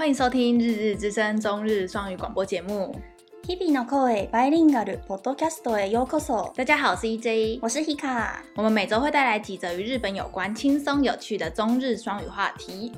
[0.00, 2.94] 欢迎收听《日日之声》中日双语广播节目。
[3.46, 6.52] 日々の声バイリンガルポッドキャストへようこそ。
[6.54, 8.30] 大家好，我是 EJ，我是 Hika。
[8.54, 12.92] 我们每周会带来几则与日本有关、轻松有趣的中日双语话题。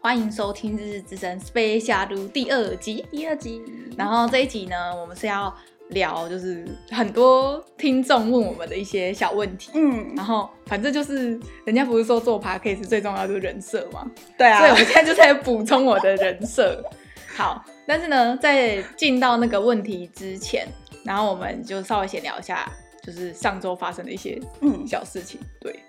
[0.00, 3.04] 欢迎收听《日日之声》Special 第二集。
[3.10, 3.62] 第二集。
[3.96, 5.54] 然后这一集呢，我们是要。
[5.89, 16.83] 聊就是很多听众问我们的一些小问题，嗯，然后反正就是人家不是说做 podcast 最重要就是人设嘛，对啊，所以我们现在就在补充我的人设。
[17.35, 20.67] 好，但是呢，在进到那个问题之前，
[21.03, 22.69] 然后我们就稍微闲聊一下，
[23.01, 24.85] 就是上周发生的一些嗯。
[24.85, 25.79] 小事情，嗯、对，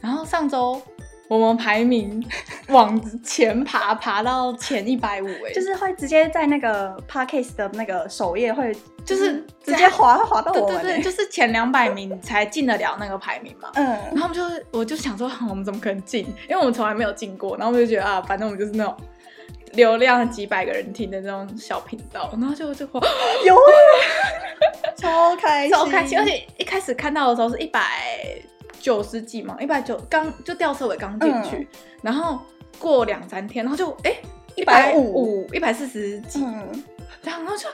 [0.00, 0.80] 然后上周。
[1.28, 2.24] 我们排名
[2.68, 13.70] 往前爬，爬到前一百五， 哎，就是会直接在那个 Podcast 的那个首页会，就是直接滑滑到我们，对对对，就是前两百名才进得了那个排名嘛。
[13.74, 14.42] 嗯，然后我们就
[14.78, 16.26] 我就想说， 我们怎么可能进？
[16.48, 18.96] 因为我们从来没有进过，然后我们就觉得啊，反正我们就是那种
[19.72, 22.86] 流量几百个人听的那种小频道，然后就就
[23.44, 23.56] 有，
[24.96, 27.80] 超开心，超开心，而且一开始看到的时候是一百。
[28.86, 31.66] 九十几嘛，一百九刚就吊车尾刚进去，嗯、
[32.02, 32.38] 然后
[32.78, 34.14] 过两三天，然后就哎
[34.54, 35.44] 一百五。
[35.52, 36.84] 一百四十几，嗯、
[37.24, 37.68] 然后就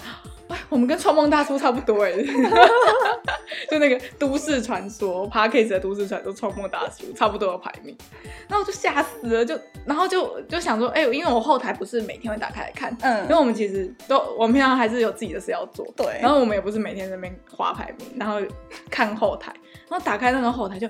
[0.49, 2.13] 哎我们跟创梦大叔差不多哎，
[3.71, 7.95] 就那个都市传说 parkes 的都市传说创梦大叔差不多的排名，
[8.49, 9.55] 然后我就吓死了，就
[9.85, 18.41] 然后就就想说哎，因为我后台不是每天会打开来看，嗯，因为我们其实都我们平常还是有自己的事要做，对，然后我们也不是每天在那边划排名，然后
[18.89, 19.53] 看后台。
[19.93, 20.89] 然后打开那个后台就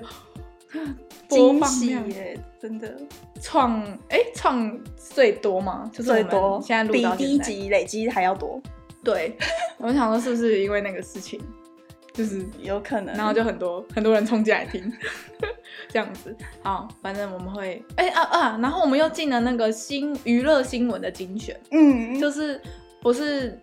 [1.27, 2.95] 播放量耶，真的
[3.41, 5.91] 创哎创最多吗？
[5.91, 8.61] 就是最多，现在录到第一集累积还要多。
[9.03, 9.37] 对，
[9.77, 11.37] 我想说是不是因为那个事情，
[12.13, 14.81] 就是有可能，然后就很多很多人冲进来听，
[15.91, 16.33] 这样子。
[16.61, 22.61] 好，反正我们会哎啊啊，然后我们又进了那个新娱乐新闻的精选，嗯，就是
[23.01, 23.59] 不是。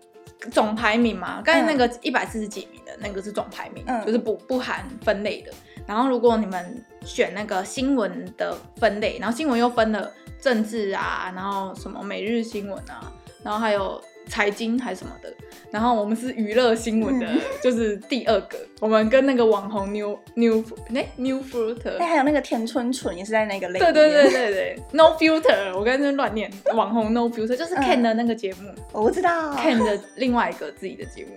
[0.51, 5.53] 总排名嘛，刚才那个一百四十几名的那个是总排名，嗯、就是不不含分类的。
[5.87, 13.13] 然后如果你们选那个新闻的分类，然后新闻又分了政治啊，然后什么每日新闻啊，
[13.43, 14.03] 然后还有。
[14.29, 15.35] 财经还是什么的，
[15.73, 18.57] 然后我们是娱乐新闻的，嗯、 就是第二个。
[18.79, 20.63] 我们跟那个网红 New New
[20.95, 23.81] 哎 New Fruit，哎还有那个田春纯也是在那个类。
[23.81, 31.37] 对对对对对，No Filter，我刚才乱念网红 No Filter 就是 Ken 的那个节目，嗯、我不知道 Ken 的另外一个自己的节目，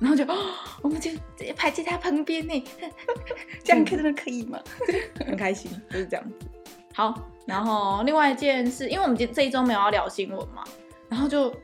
[0.00, 0.36] 然后就哦，
[0.82, 2.64] 我们就直接排在他旁边呢，
[3.62, 4.58] 这样真的可以吗？
[5.26, 6.46] 很开心，就是这样子。
[6.92, 7.14] 好，
[7.46, 10.64] 然后另外一件事，因为我们今这一周没有要聊新闻嘛，
[11.08, 11.54] 然后就。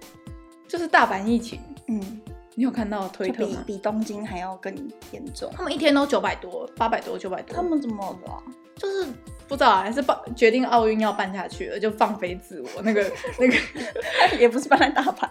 [0.68, 2.20] 就是大阪疫情，嗯，
[2.54, 3.62] 你有看到推特吗？
[3.66, 4.74] 比比东京还要更
[5.12, 5.50] 严重。
[5.54, 7.54] 他们一天都九百多、八百多、九百多。
[7.54, 8.42] 他们怎么了？
[8.76, 9.06] 就是
[9.46, 12.68] 不知道啊，还是办决定奥运要办下去了，就放飞自我。
[12.82, 13.02] 那个
[13.38, 13.54] 那个
[14.40, 15.28] 也不是办在大阪，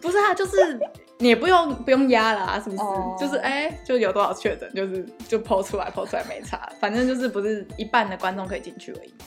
[0.00, 0.78] 不是啊，就是
[1.18, 2.82] 你也不用不用压啦啊，是不是？
[2.82, 9.26] 哦、就是哎、欸，就有多少确诊，就是就 po 出来 po 出来没差，反正就是不是一半的观众可以进去而已嘛。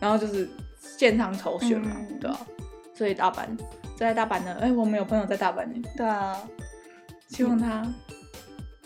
[0.00, 0.48] 然后就是
[0.80, 2.38] 现场抽选嘛，嗯、对啊，
[2.94, 3.46] 所以大阪。
[3.94, 5.80] 在大阪呢，哎、欸，我们有朋友在大阪呢。
[5.96, 6.36] 对啊，
[7.32, 7.94] 希望他，嗯、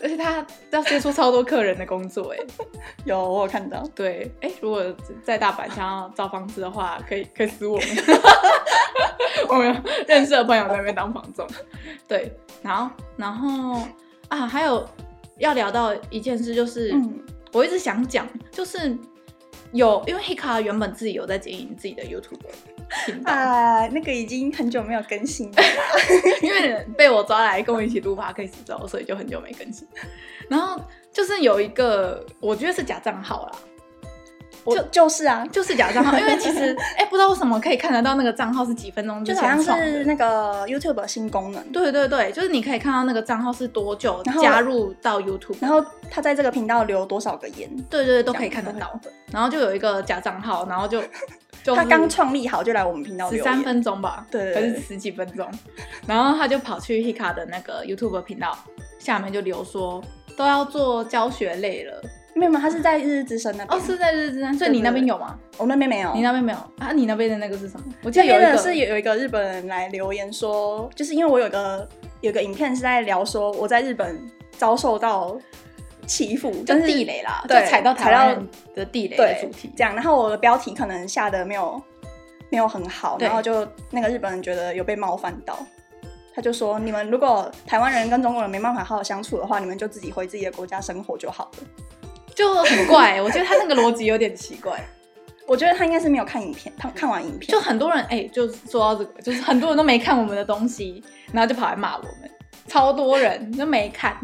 [0.01, 2.37] 而且他要接触超多客人的工作，哎，
[3.03, 3.83] 有我有看到。
[3.93, 4.83] 对，哎、欸，如果
[5.23, 7.87] 在大阪想要找房子的话，可以可以私我们。
[9.49, 11.47] 我们有认识的朋友在那边当房仲。
[12.07, 12.31] 对，
[12.61, 13.81] 然后然后
[14.29, 14.85] 啊，还有
[15.37, 17.19] 要聊到一件事，就是、嗯、
[17.53, 18.97] 我一直想讲，就是
[19.71, 22.39] 有因为 Hika 原本自己有在经营自己的 YouTube。
[23.25, 25.57] 啊，那个已经很久没有更新了，
[26.41, 29.87] 因为被我抓来跟我一起录 podcast 之后，所以就很久没更新。
[30.49, 30.79] 然后
[31.11, 33.51] 就是有一个，我觉得是假账号啦，
[34.65, 36.17] 就就是啊，就是假账号。
[36.17, 41.61] 因为其实哎、欸，不知道为什么可以看得到那个账号是几分钟，就好像是那个 YouTube 的新功能。
[41.71, 48.97] 对对对，就是你可以看到那个账号是多久加入到 YouTube，然后他在这个频道留多少个言，对，对对，都可以看得到。
[49.31, 51.03] 然后就有一个假账号，然后就。
[51.75, 55.47] 他刚创立好就来我们频道十三分钟吧，对，还是十几分钟，
[56.07, 58.57] 然后他就跑去 Hika 的那个 YouTube 频道
[58.99, 60.03] 下面就留说
[60.35, 62.01] 都要做教学类了，
[62.35, 62.59] 没有吗？
[62.59, 65.37] 他是在日日之声那边，哦，是在日日之声，所以你那边有吗？
[65.57, 66.91] 我那边没有，你那边没有啊？
[66.93, 67.85] 你那边的那个是什么？
[68.03, 71.87] 我记得有一个是有有一个日本人来留言说，就是因为我有个
[72.21, 74.19] 有个影片是在聊说我在日本
[74.51, 75.37] 遭受到。
[76.07, 79.93] 欺负就是地雷啦，就，踩到台湾的地雷的主题这样。
[79.93, 81.79] 然后我的标题可能下的没有
[82.49, 85.59] 没有很好，然后就那个日本人觉得有被冒犯到，
[86.33, 91.67] 他就说：你们如果台湾人跟中国人没办法好好相处的话，你们就自己回自己的国家生活就好了。
[92.33, 94.79] 就很怪， 我觉得他那个逻辑有点奇怪。
[95.45, 102.29] 我觉得他应该是没有看影片，他看完影片，就很多人哎、欸，就说到这个，就是很多人都没看我们的东西，然后就跑来骂我们，
[102.67, 104.15] 超多人都没看。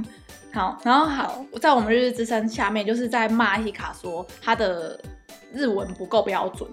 [0.53, 5.00] 好，然后好，在我们日日之声下面，就是在骂希卡说他的
[5.51, 6.69] 日文不够标准。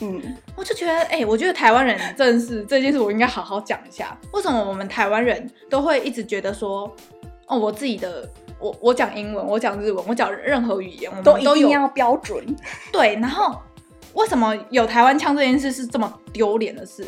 [0.00, 0.20] 嗯，
[0.56, 6.92] 我就觉得，哎、欸，我觉得台湾人真的是这件事，我应该好好讲一下，为什么我们台湾人都会一直觉得说，
[7.46, 8.28] 哦，我自己的。
[8.58, 12.46] 我我讲英文，我讲日文，我讲任何语言，我们都，都一定要标准。
[12.92, 13.60] 对，然后
[14.14, 17.04] 为什么有台湾腔这件事是这么丢脸的事？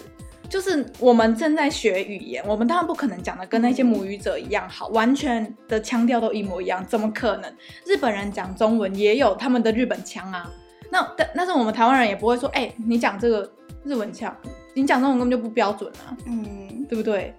[0.55, 7.53] 就是我们正在学语言，我们当然不可能讲的跟那些母语者一样好，完全的腔调都一模一样，怎么可能？
[7.85, 10.49] 日本人讲中文也有他们的日本腔啊。
[10.93, 13.51] 那但但是我们台湾人也不会说，哎、欸，你讲这个
[13.83, 14.33] 日文腔，
[14.75, 17.35] 你讲中文根本就不标准啊，嗯，对不对？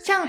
[0.00, 0.26] 像。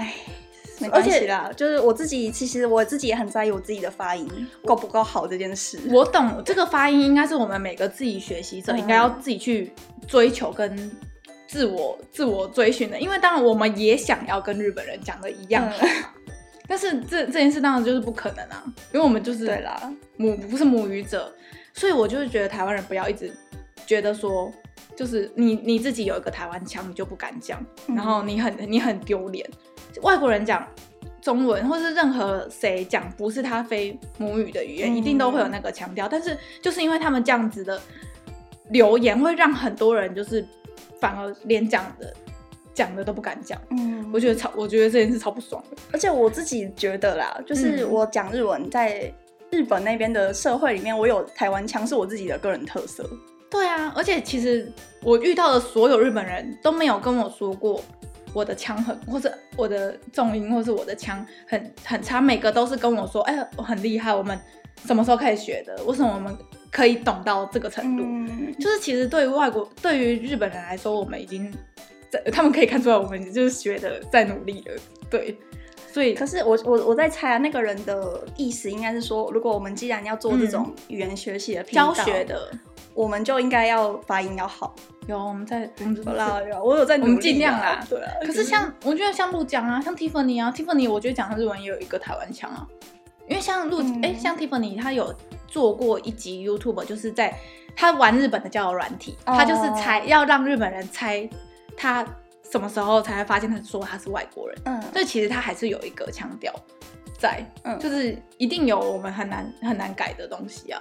[0.80, 4.30] 没关系啦，就是我自己，其实我自己也很在意我自己的发音
[4.64, 5.80] 够不够好这件事。
[5.90, 9.74] 我懂这个发音应该是我们每个自己学习者应该要自己去
[10.08, 10.78] 追求跟
[11.48, 15.90] 自我自我追寻的，因为当然我们也想要跟日本人讲的一样，嗯、
[16.68, 18.64] 但是这这件事当然就是不可能啊，
[18.94, 21.34] 因为我们就是对啦母不是母语者，
[21.74, 23.32] 所以我就是觉得台湾人不要一直
[23.86, 24.52] 觉得说，
[24.96, 29.50] 就是你你自己有一个台湾腔，你就不敢讲，然后你很你很丢脸。
[30.02, 30.68] 外国人讲
[31.22, 36.08] 中文，或是任何谁讲不是他非母语的语言，嗯、一定都会有那个腔调。
[36.08, 37.82] 但是就是因为他们这样子的
[38.70, 40.46] 留言，会让很多人就是
[41.00, 42.14] 反而连讲的
[42.74, 43.60] 讲的都不敢讲。
[43.72, 45.78] 嗯，我觉得超，我觉得这件事超不爽的。
[45.92, 49.12] 而且我自己觉得啦，就是我讲日文在
[49.52, 53.10] 日本那边的社会里面，我有台湾腔是我自己的个人特色。
[53.50, 54.72] 对啊，而且其实
[55.02, 57.82] 我遇到的所有日本人都没有跟我说过。
[58.34, 64.38] 我的腔很，或者我的重音，或是我的腔很很差，每个都是跟我说，哎、欸，我很厉害，我们
[64.86, 65.82] 什么时候开始学的？
[65.86, 66.38] 为什么我们
[66.72, 68.04] 可以懂到这个程度？
[68.04, 71.52] 嗯、就是其实对于外国，对于日本人来说，我们已经
[72.10, 74.74] 在，他们可以看出来，我们就是学的在努力了。
[75.10, 75.38] 对，
[75.92, 82.52] 所以，可是我我我在猜啊，那个人的意思应该是说，如果我们既然要做这种语言学习的教学的，
[82.94, 84.76] 我们就应该要发音要好。
[85.08, 87.82] 有我们在，我们知道啦，有我有在努力，我们尽量啦。
[87.90, 88.12] 对啊。
[88.26, 92.68] 可是像我觉得像陆江啊，像 Tiffany 啊，Tiffany 我觉得讲他日文也有一个台湾腔啊。
[93.28, 95.14] 因为像陆哎、像 Tiffany 他有
[95.48, 97.38] 做过一集 YouTube，就是在
[97.76, 101.28] 他玩日本的交友软体，他就是猜要让日本人猜
[101.76, 102.06] 他
[102.50, 104.58] 什么时候才会发现他说他是外国人。
[104.66, 104.82] 嗯。
[104.94, 106.54] 所以其实他还是有一个腔调
[107.20, 110.80] 在，嗯，就是一定有我们很难很难改的东西啊。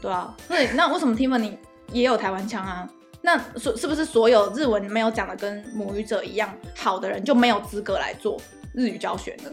[0.00, 0.34] 对啊。
[0.48, 1.56] 对，那为什么 Tiffany
[1.92, 2.88] 也有台湾腔啊？
[3.20, 8.38] 那所是不是所有日文没有讲的跟母语者一样好的人就没有资格来做
[8.74, 9.50] 日语教学呢？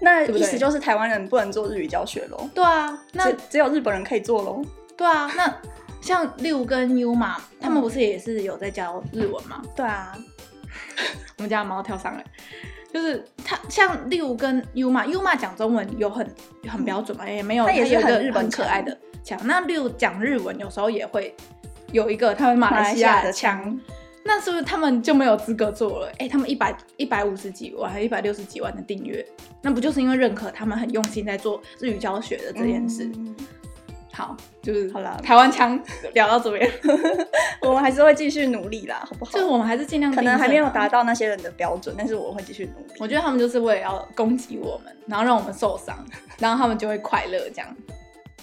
[0.00, 2.48] 那意思就是台湾人不能做日语教学喽？
[2.54, 4.62] 对啊，那只，只有日本人可以做喽？
[4.96, 5.54] 对啊，那
[6.00, 9.62] 像六跟 U 嘛，他们不是也是有在教日文吗？
[9.74, 10.12] 对啊，
[11.38, 12.24] 我们家的猫跳上来，
[12.92, 16.28] 就是他像六跟 U 嘛，U 嘛讲中文有很
[16.68, 19.38] 很标准嘛，也没有，他也是很日本可爱的腔。
[19.44, 21.34] 那六讲日文有时候也会。
[21.92, 23.78] 有一个他们马来西亚的腔，
[24.24, 26.08] 那是不是他们就没有资格做了？
[26.12, 29.24] 哎、欸，他们一百一百五十几万，还一百六十几万的订阅，
[29.60, 33.04] 那不就是因为认可他们很用心在做日语教学的这件事？
[33.16, 33.36] 嗯、
[34.12, 35.78] 好，就是好了，台湾腔
[36.14, 36.70] 聊到这边，
[37.60, 39.32] 我们还是会继续努力啦，好不好？
[39.32, 42.92] 就是我们还是尽量，可能还没有达到那些人的标准，但是我会继续努力。
[43.00, 46.02] 我觉得他们就是为了要攻击我们，然后让我们受伤，
[46.40, 47.76] 然后他们就会快乐这样。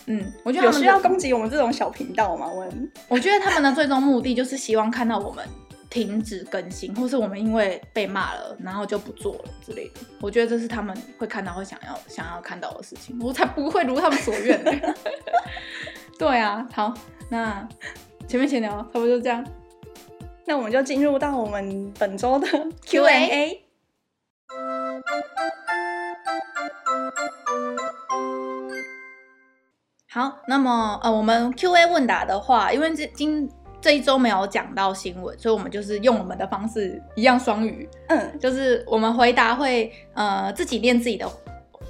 [0.07, 2.47] 嗯，我觉得他们有需要攻击我们这种小频道吗？
[2.47, 2.67] 我
[3.07, 5.45] 我觉得他们的最终目的就是希望看到我们
[5.91, 9.99] 停止更新，或是我们因为被骂了，然后就不做了之类的。
[10.21, 13.19] 我觉得这是他们会看到、会想要、想要看到的事情。
[13.21, 14.63] 我才不会如他们所愿。
[16.17, 16.93] 对啊，好，
[17.29, 17.67] 那
[18.25, 19.45] 前面闲聊差不多就这样，
[20.45, 22.47] 那我们就进入到我们本周的
[22.85, 23.65] Q&A。
[30.09, 33.49] 好，那么呃，我们 Q&A 问答的话，因为这今
[33.81, 41.27] 这一周没有讲到新闻，所以我们就是用我们的方式，一样双语，嗯，就是我们回答会呃自己念自己的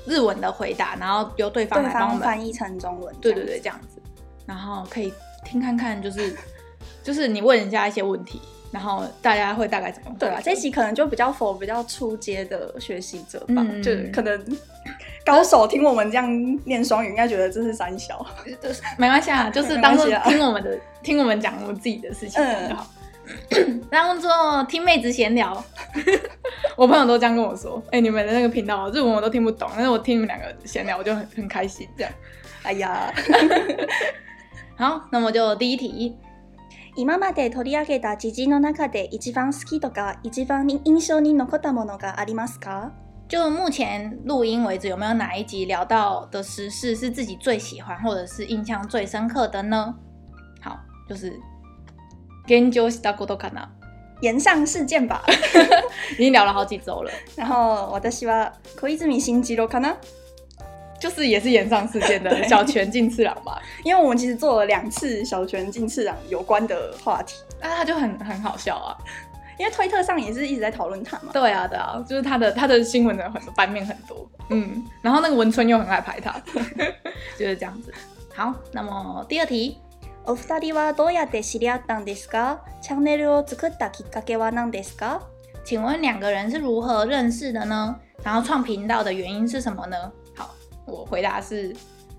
[0.06, 4.02] 日文的回答，然后由对方来帮我们翻译成中文，对对对，这样子，
[4.46, 6.34] 然后可以听看看，就是
[7.04, 10.16] 就是你问人家一些问题，然后大家会大概怎么？
[10.18, 14.58] 对啊，这期可能就比较 for 比较初阶的学习者吧，嗯、就可能。
[15.25, 18.25] 高手听我们这样念双语，应该觉得这是三小，
[18.63, 22.87] 就是没关系啊，就是当做听我们的，听我们讲我们自己的事情就好。
[23.91, 25.61] 然后说听妹子闲聊，
[26.77, 31.89] 我朋友都这样跟我说，哎、欸，你们的那个频道日文我都听不懂，但是我听你们两个闲聊，我就很很开心。
[31.97, 32.13] 这样，
[32.63, 33.13] 哎呀，
[34.77, 36.15] 好，那么就第一题，
[36.95, 42.93] 今まで取り上げた时事の中で一番好きとか一番印象に残ったものがありますか？
[43.31, 49.95] 就目前录音为止，有没有哪一集聊到的时事是自己最喜欢或者是印象最深刻的呢？
[50.61, 51.39] 好，就是
[52.47, 53.67] 现状したことかな。
[54.23, 55.23] 炎上事件吧，
[56.13, 57.11] 已经聊了好几周了。
[57.37, 59.95] 然后私は小泉进次郎かな，
[60.99, 63.61] 就是也是炎上事件的 小泉进次郎吧。
[63.85, 68.97] 因为我们其实做了两次小泉进次郎有关的话题，那他就很很好笑啊。
[69.61, 71.31] 因为推特上也是一直在讨论他嘛。
[71.33, 76.41] 对啊，对啊，就是他的他的新闻的很多版面很多，嗯，然后那个文春又很爱拍他，
[77.39, 77.93] 就是这样子。
[78.35, 79.79] 好，那么第二题。
[80.29, 82.59] お二人はどうやって知り合ったんですか？
[82.83, 85.21] チャンネルを作ったきっかけは何ですか？
[85.65, 87.95] 请问两个人是如何认识的呢？
[88.25, 90.11] 然后创频道的原因是什么呢？
[90.35, 90.53] 好，
[90.85, 91.73] 我回答是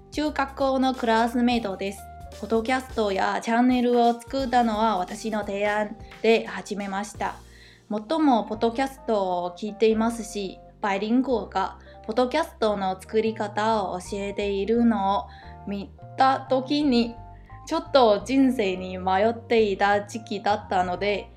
[0.10, 2.00] 中学校のクラスメイトです。
[2.42, 7.37] ポッドキャストやチャンネルを作ったのは私の提案で始めました。
[7.88, 15.26] もっともポッドキャストを闻いていますし、バイリンゴがポッドキャストの作り方を教えているのを
[15.68, 17.14] 见たときに。
[17.64, 21.30] ちょっと人生に迷っていた时期だったので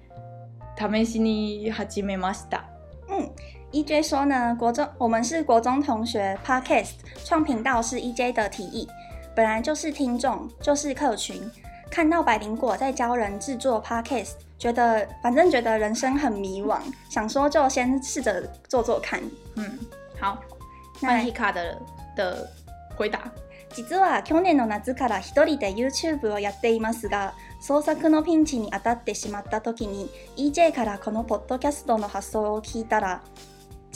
[0.75, 2.65] 试しに始めました。
[3.07, 3.29] 嗯
[3.71, 8.87] ，EJ 说呢，国中我们是国中同学，Podcast 创频道是 EJ 的提议，
[9.34, 11.42] 本来就是听众，就是客群。
[11.90, 19.20] 看到百灵果在教人制作 Podcast，觉得反正觉得人生很迷惘，想说就先试着做做看。
[19.56, 19.78] 嗯，
[20.20, 20.38] 好，
[21.00, 21.78] 那 Hika 的
[22.16, 22.48] 的
[22.96, 23.20] 回答。
[23.72, 33.22] 実は去年の夏から一人で YouTube をやっていますが、创作のピンチに当たってしまった时に EJ からこのポッドキャストの発想を闻いたら、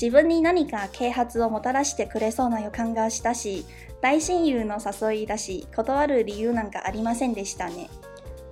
[0.00, 3.64] 自分に何か启発をもたらしてくれそうな予感がしたし、
[4.00, 7.88] 大亲友の诱いだし、断る理由なんかありませんでしたね。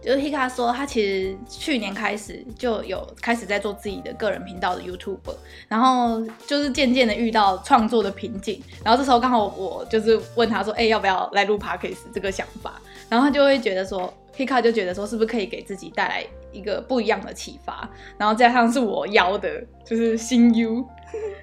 [0.02, 5.36] 就是 Hika 说，他其实去年开始就有开始在做自己的个人频道的 YouTuber，
[5.68, 20.84] 然后就是渐渐的遇到创作的瓶颈，然后这时候刚好我就是问他说，哎、欸，要不要来录 Podcast 这个想法，然后他就会觉得说，Hika 就觉得说，是不是可以给自己带来一个不一样的启发，然后加上是我邀的，就是新 U，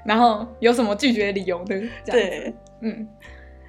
[0.03, 1.89] 然后有什么拒绝的理由呢？
[2.05, 3.07] 对，嗯，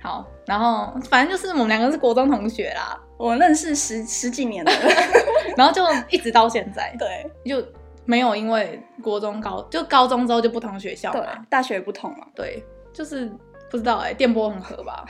[0.06, 3.00] 好，然后反正就是我们两个是国中同学啦。
[3.18, 4.72] 我认识十十几年了，
[5.58, 7.66] 然后就一直到现在， 对，就
[8.06, 13.26] 没有因为国中高就高中之后就不同学校嘛，对，大学不同嘛，对，就是
[13.72, 15.06] 不知道哎、欸，电波很合吧。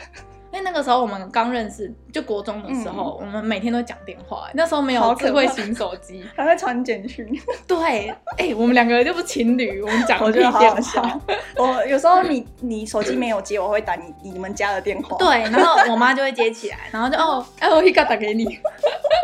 [0.56, 4.50] 因为那个时候我们刚认识，就国中的时候，嗯、我们每天都讲电话。
[4.54, 7.28] 那时候没有智慧型手机， 还会传简讯。
[7.68, 8.08] 对，
[8.38, 11.22] 哎、欸，我们两个人就不是情侣，我们讲我觉得好好笑。
[11.58, 15.18] 我有时候你 你手机没有接，我会打你你们家的电话。
[15.18, 18.58] 对，然后我妈就会接起来，然后就哦，哎，我一个打给你，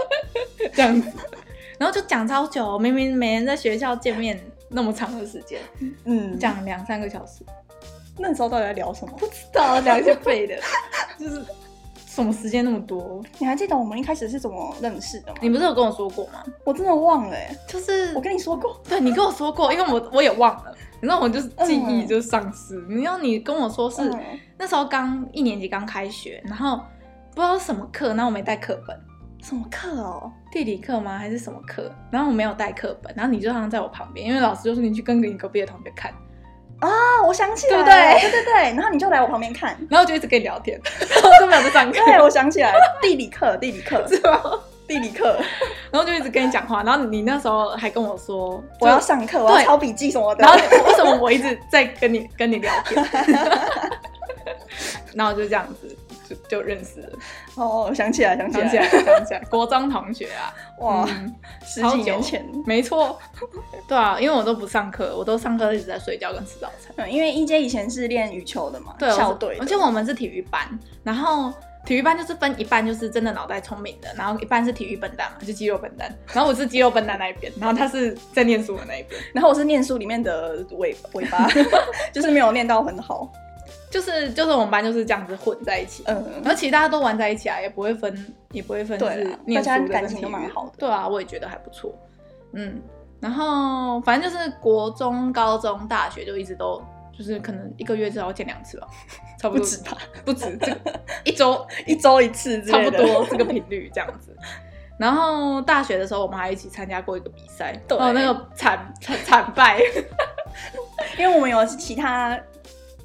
[0.75, 1.09] 这样子，
[1.79, 5.61] 然后就讲超久，明明每天在学校见面那么长的时间，
[6.03, 7.45] 嗯，讲两三个小时。
[8.21, 9.13] 那时候到底在聊什么？
[9.17, 10.55] 不知道，聊一些废的。
[11.19, 11.43] 就是
[12.05, 13.21] 什么时间那么多？
[13.39, 15.37] 你还记得我们一开始是怎么认识的吗？
[15.41, 16.43] 你不是有跟我说过吗？
[16.63, 22.75] 我真的忘了、欸，就是我跟你说过，对，你跟我说过，因为我我也忘了，你知道我就是记忆就丧失。
[22.89, 26.77] 嗯、你要你跟我说是、嗯、那时候刚一年级刚开学，然后
[27.33, 28.99] 不知道什么课，然后我没带课本，
[29.41, 30.29] 什么课哦？
[30.51, 31.17] 地理课吗？
[31.17, 31.89] 还是什么课？
[32.11, 36.13] 然后我没有带课本，然后你就好像在我旁边，因为老师就说你去跟你隔壁的同学看。
[36.81, 38.21] 啊、哦，我想起来，对不对？
[38.21, 42.03] 对对对，然后你就来我旁边看，然后就一直跟你聊天，然 后都没有在上课。
[42.05, 44.41] 对，我想起来，地理课，地理课 是吧？
[44.87, 45.37] 地理课，
[45.89, 50.43] 然后就一直跟你讲话，然后你那时候还跟我说我要上课，我要抄笔记什么的。
[50.43, 53.05] 然后 为什么我一直在跟你跟你聊天？
[55.13, 55.95] 然后就这样子。
[56.49, 57.09] 就认识了。
[57.55, 63.19] 哦，想起来，想起来，想起来， 想起来，国中同学啊，哇，嗯、十几年前，没错，
[63.87, 66.93] 对啊，因为我都不上课，我都上课一直在睡觉跟吃早餐。
[66.97, 70.67] 嗯，因为一阶以前是练羽球的嘛，对，校队，而且我们是体育班，
[71.03, 71.51] 然后
[71.85, 81.47] 体育班就是分一半就是真的脑袋聪明的，然后一半是体育笨蛋嘛，就肌肉笨蛋，然后我是肌肉笨蛋那一边，然后他是在念书的那一边，然后我是念书里面的尾尾巴，
[82.13, 83.31] 就是没有念到很好。
[83.91, 91.93] 就是就是我们班就是这样子混在一起，嗯，然后其实大家都玩在一起啊，也不会分也不会分，是念书的感情都蛮好的，对啊，我也觉得还不错，
[92.53, 92.81] 嗯，
[93.19, 96.81] 然后反正就是国中、高中、大学就一直都
[97.11, 98.87] 就是可能一个月至少见两次吧，
[99.37, 104.33] 差不多，不止吧，不止，这个 一周一周一次，差不多这个频率这样子。
[104.97, 109.79] 然后大学的时候我们还一起参加过一个比赛，哦，那个惨惨惨败，
[111.19, 112.39] 因为我们有其他。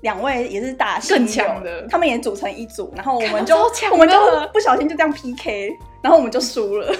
[0.02, 3.56] 两位也是打更强的，他们也组成一组，然后我们就
[3.90, 4.16] 我们就
[4.52, 6.94] 不小心就这样 PK，然后我们就输了。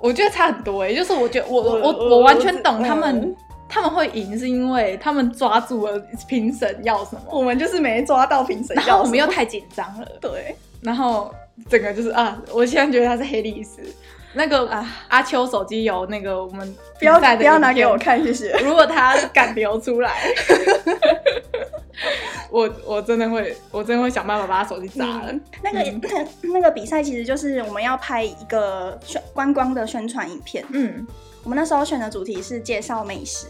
[0.00, 3.36] 我觉得差很多哎、欸，就是我觉得我我我，我完全懂他们，嗯、
[3.68, 11.32] 他们会赢是因为他们抓住了评审要什么，我们就是没抓到评审要什么，然后我们又太紧张了，对，然后
[11.70, 13.70] 整个就是啊，我现在觉得他是黑历史。
[14.34, 18.50] 那个啊，阿秋手机有那个我们不要不要拿给我看，谢谢。
[18.64, 20.22] 如果他敢流出来，
[22.50, 25.32] 我我真的会，我真的会想办法把他手机砸了。
[25.62, 26.00] 那个、嗯、
[26.52, 30.64] 那个比赛其实就是我们要拍一个宣观光的宣传影片。
[30.70, 31.06] 嗯，
[31.44, 33.46] 我们那时候选的主题是介绍美食。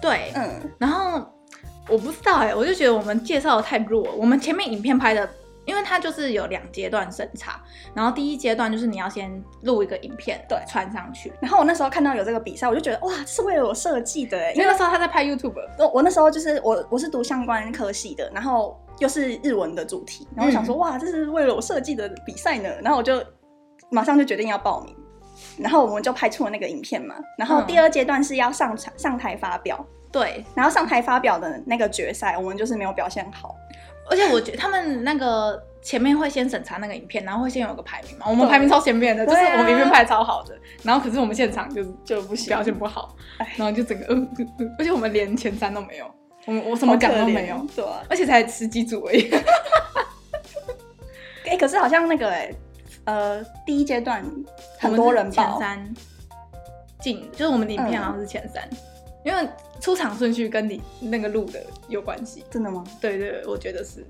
[0.00, 1.20] 对，嗯，然后
[1.88, 5.28] 我不知道哎、欸，我就觉得我们介绍的太弱，我们前面影片拍的。
[5.66, 7.60] 因为它就是有两阶段审查，
[7.92, 11.32] 然后第一阶段就是你要先录一个影片，对，传上去。
[11.40, 14.52] 然后我那时候看到有这个比赛，我就觉得哇，是为了我设计的。
[14.54, 23.22] 因为那时候他在拍 YouTube，我我那时候就是我我是读相关科系的，然后又是日文的主题，然后我想说、嗯、哇，这是为了我设计的比赛呢，然后我就
[23.90, 24.96] 马上就决定要报名，
[25.58, 27.16] 然后我们就拍出了那个影片嘛。
[27.36, 33.54] 然后第二阶段是要上场上台发表，对，然后上台发表的那个决赛，我们就是没有表现好。
[34.08, 38.26] 而且我觉得他们那个前面会先审查那个影片，然后会先有个排名嘛。
[38.28, 43.14] 我们排名超前面的，就是我们影片拍的超好的，然后可是我们现场就就不行，表现不好，
[43.56, 44.06] 然后就整个
[44.78, 46.10] 而且我们连前三都没有，
[46.46, 49.30] 我们我什么奖都没有，对，而且才十几组而已。
[51.46, 52.50] 哎，可是好像那个哎，
[53.04, 54.24] 呃，第一阶段
[54.78, 55.94] 很多人前三
[57.00, 58.68] 进，就是我们的影片好像是前三，
[59.24, 59.48] 因为。
[59.80, 62.84] 出场顺序跟你那个录的有关系，真的吗？
[63.00, 64.04] 对对，我觉得是。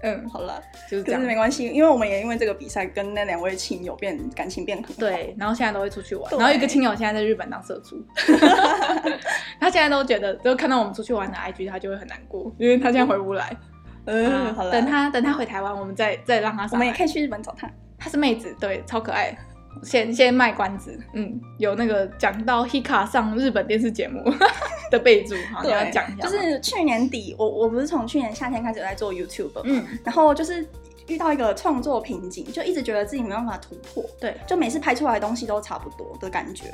[0.00, 1.20] 嗯，好了，就是这样。
[1.20, 4.94] 可是没关系，因为我们也因为这个比赛跟那两位亲友变感情变很好。
[4.96, 6.30] 对，然后现在都会出去玩。
[6.38, 8.00] 然后一个亲友现在在日本当社畜，
[9.58, 13.56] 他现在都觉得，就看到我们出去玩的 IG，他就会很难过，因为他现在回不来。
[14.04, 16.70] 嗯，好了，等他等他回台湾，我们再再让他上。
[16.72, 17.68] 我们也可以去日本找他。
[17.98, 19.36] 他是妹子，对，超可爱。
[19.82, 24.22] 先先卖关子，嗯，有那个讲到 Hika 上日本电视节目
[24.90, 26.26] 的备注， 好，你要讲一下。
[26.26, 30.66] 就是去年底，我我不是从去年夏天开始在做 YouTube，嗯，然后就是
[31.06, 36.64] 遇到一个创作瓶颈，就一直觉得自己没办法突破，对，就每次拍出来的东西都差不多的感觉。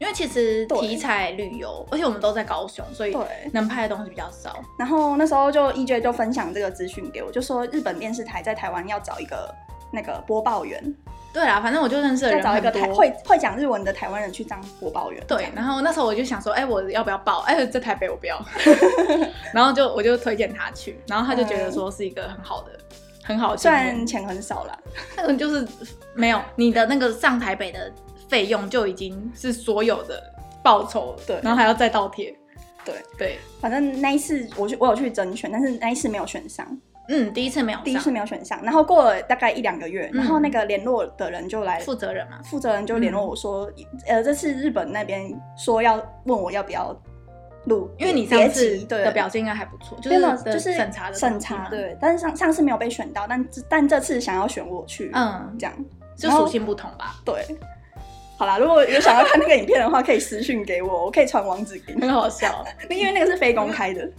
[0.00, 3.16] 因为其实题材旅游，而且我们都在高雄，所以
[3.52, 4.60] 能拍的东西比较少。
[4.76, 9.54] 然后那时候就 EJ 就分享这个资讯给我，就说日本电视台在台湾要找一个
[9.92, 10.82] 那个播报员。
[11.34, 15.20] 对啦，反正我就认识了一个台会会讲日文的台湾人去当播报员。
[15.26, 17.40] 对，然后那时候我就想说，哎，我要不要报？
[17.40, 18.40] 哎，在台北我不要。
[19.52, 22.80] 然后就我就推荐他去，然后他就觉得说是一个很好的，嗯、
[23.24, 24.78] 很好的，虽然钱很少啦，
[25.16, 25.66] 那个就是
[26.14, 27.92] 没有你的那个上台北的
[28.28, 30.22] 费用就已经是所有的
[30.62, 32.32] 报酬，对，然后还要再倒贴，
[32.84, 36.64] 对对，对反正那一次我去我有去甄选，但是那一次没有选上。
[37.08, 46.96] 嗯，第一次没有，第一次没有选上，然后过了大概一两个月，嗯、然后那个联络的人就来，负责人嘛，负责人就联络我说，嗯、呃，这次日本那边说要问我要不要
[47.66, 55.84] 录，因为你上次的表现应该还不错，对就是就是审查的审查，对，但是上上次没有被选到，但但这次想要选我去，嗯，这样
[56.16, 57.44] 就属性不同吧，对。
[58.36, 62.00] 好啦，如果有想要看那个影片的话，可以私讯给我，我可以传网址给你。
[62.02, 64.10] 很好笑， 因为那个是非公开的。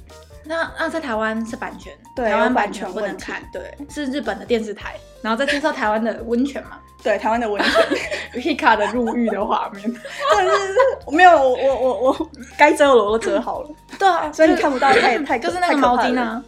[0.44, 10.74] 那那在台湾是版权，对，台湾版权不能看，对，是日本的电视台，然后再介绍台湾的温泉嘛，对，台湾的温泉， Hika 的入浴的画面，对 对
[11.06, 16.42] 对，没有，我我我我该遮的我都遮好了， 对啊，所以你看不到太太就是那个毛巾啊。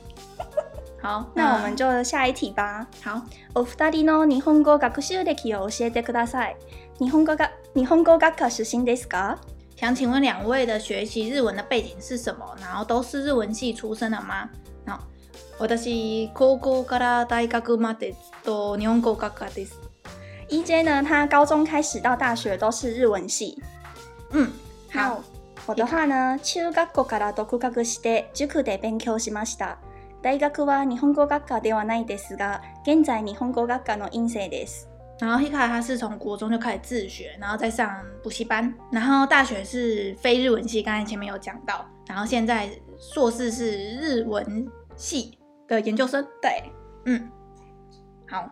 [1.02, 2.86] 好，那我们就下一题吧。
[3.02, 3.20] 好，
[3.54, 6.54] お二人の日本语学习历を教えてください。
[7.00, 9.36] 日本语が日本语学科出身ですか？
[9.76, 12.56] 想请问两位的学习日文的背景是什么？
[12.60, 14.48] 然后都是日文系出身的吗？
[14.86, 15.00] 好，
[15.58, 19.74] 私高校から大学までと日本语学科です。
[20.48, 23.58] EJ 呢，他高中开始到大学都是日文系。
[24.30, 24.50] 嗯，
[24.92, 25.22] 好。
[25.64, 29.78] 我的话呢，中学校から独学して塾で勉强しました。
[30.20, 34.88] 大学は日本语学科ではないですが、现在日本语学科の院生です。
[35.19, 46.23] 然后 Hika 他是从国中就开始自学，然后再上补习班，然后大学是非日文系，刚才前面有讲到，然后现在硕士是日文系的研究生。
[46.41, 46.71] 对，
[47.05, 47.29] 嗯，
[48.29, 48.47] 好，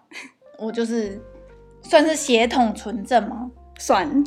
[0.58, 1.22] 我就是
[1.84, 3.52] 算是血统纯正吗？
[3.78, 4.24] 算，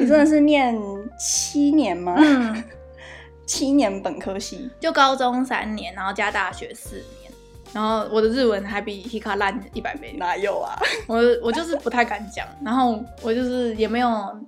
[0.00, 0.74] 你真的是念
[1.18, 2.14] 七年吗？
[2.18, 2.64] 嗯，
[3.46, 7.06] 七年本科系，就高中三年，然后加大学四年。
[7.74, 10.78] 然后我的日文还比 Hika 烂一百倍，哪有啊？
[11.08, 14.40] 我我就是不太敢讲， 然后我就是也没有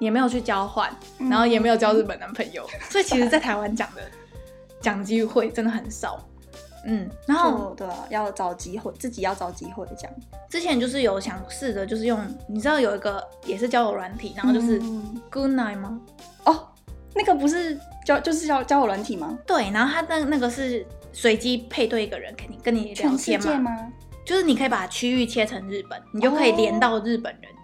[0.00, 0.90] 也没有去交换，
[1.30, 4.02] 然后也没有交日本男朋友，所以其实，在台湾讲的
[4.82, 6.18] 讲机会真的很少。
[6.84, 10.12] 嗯，然后对啊，要找机会，自己要找机会这样。
[10.50, 12.18] 之前就是有想试着，就是用
[12.48, 14.80] 你知道有一个也是交友软体，然后就是
[15.30, 16.00] Good Night 吗？
[16.44, 16.66] 哦，
[17.14, 19.38] 那个不是交就是交交友软体吗？
[19.46, 23.70] 对，然后它的那个是随机配对一个人，肯定跟你聊天吗？
[24.24, 27.50] 就是你可以把区域切成日本，你就可以连到日本人。
[27.50, 27.56] 哦、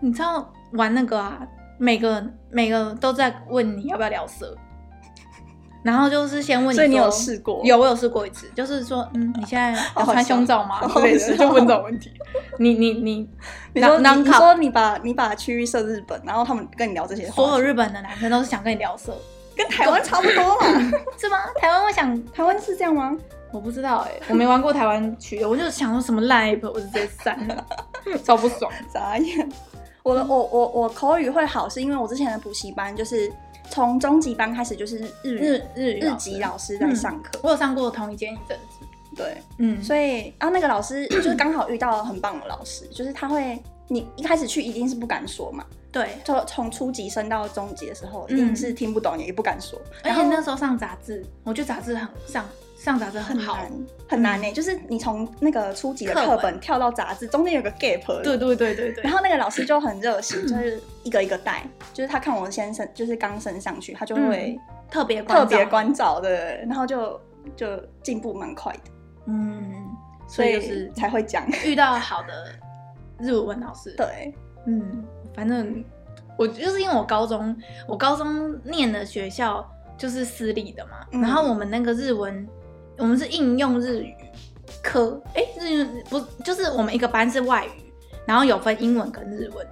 [0.00, 1.46] 你知道玩那个啊，
[1.78, 4.56] 每个每个都在问你要不要聊色。
[5.84, 7.60] 然后就是先问你，所以你有试过？
[7.64, 8.50] 有，我有试过一次。
[8.56, 10.80] 就是说，嗯，你现在要 穿胸罩吗？
[10.88, 12.10] 之类的， 就问这种问题。
[12.58, 13.30] 你你你，
[13.74, 17.26] 你说你说你把你把区域设日本，然后他们跟你聊这些。
[17.28, 19.16] 所有日本的男生都是想跟你聊色，
[19.56, 20.92] 跟台湾差不多嘛？
[21.18, 21.38] 是吗？
[21.60, 23.16] 台湾我想， 台湾是这样吗？
[23.52, 27.66] 我不知道哎，我没玩过台湾区，我就想说什么烂 app，我就直接删了，
[28.24, 29.48] 超不爽，眨眼。
[30.02, 33.32] 我的我我我口语会好，是因为我之前的补习班就是。
[33.68, 38.86] 从中级班开始就是日日日日籍老师在上课，我有上过同一间一阵子。
[39.16, 45.64] 对，嗯，所以啊，那个老师就是刚好遇到很棒的老师，就是他会，你一开始去一定是不敢说嘛，
[45.96, 49.80] 对，就从初级升到中级的时候，一定是听不懂也不敢说。
[50.04, 52.44] 而且那时候上杂志，我觉得杂志很上。
[52.76, 53.56] 上杂志很好，
[54.06, 54.52] 很难呢。
[54.52, 58.22] 就是你从那个初级的课本跳到杂志，中间有个 gap。
[58.22, 59.02] 对对对对对。
[59.02, 61.66] 然后那个老师就很热心， 就是一个一个带。
[61.94, 67.18] 就是他看我先生，就是刚升上去，他就会特别特别关照的，然后就
[67.56, 67.66] 就
[68.02, 68.80] 进步蛮快的。
[69.24, 69.88] 嗯，
[70.28, 71.48] 所以就是才会讲。
[71.64, 72.52] 遇到好的
[73.18, 73.94] 日文老师。
[73.96, 74.34] 对，
[74.66, 75.02] 嗯，
[75.36, 75.84] 反正
[76.36, 77.54] 我就是因为我高中
[77.86, 79.64] 我高中念的学校
[79.96, 82.48] 就是私立的嘛，然后我们那个日文。
[82.98, 84.14] 我们是应用日语
[84.82, 87.92] 科，哎、欸，日语不就是我们一个班是外语，
[88.24, 89.66] 然后有分英文跟日文，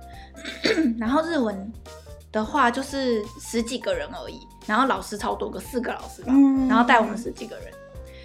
[0.98, 1.72] 然后日文
[2.31, 6.35] 的话就是十几个人而已，然后老师超多个，四个老师吧，
[6.68, 7.68] 然后带我们十几个人，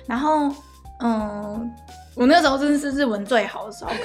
[0.06, 0.54] 然后
[1.00, 1.74] 嗯，
[2.16, 3.92] 我那时候真的是日文最好的时候。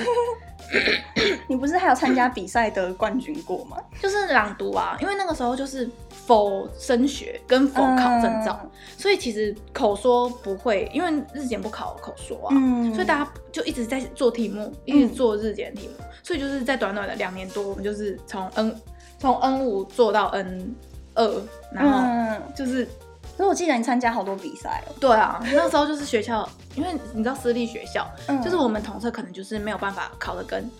[1.46, 3.76] 你不是还有参加比赛得冠军过吗？
[4.00, 18.74] 就是朗读啊，因为那个时候就是否升学跟否考证照，嗯、所以其实口说不会，因为日检不考口说啊，嗯、所以大家就一直在做题目，一直做日检题目，嗯、所以就是在短短的两年多，我们就是从 N
[19.18, 20.74] 从 N 五做到 N
[21.14, 22.88] 二，然后就是。
[23.36, 24.94] 所以我记得你参加好多比赛哦。
[25.00, 30.70] 对啊，那时候就是学校， 因为你知道私立学校，嗯、就是我们统测可能就是没有办法考得跟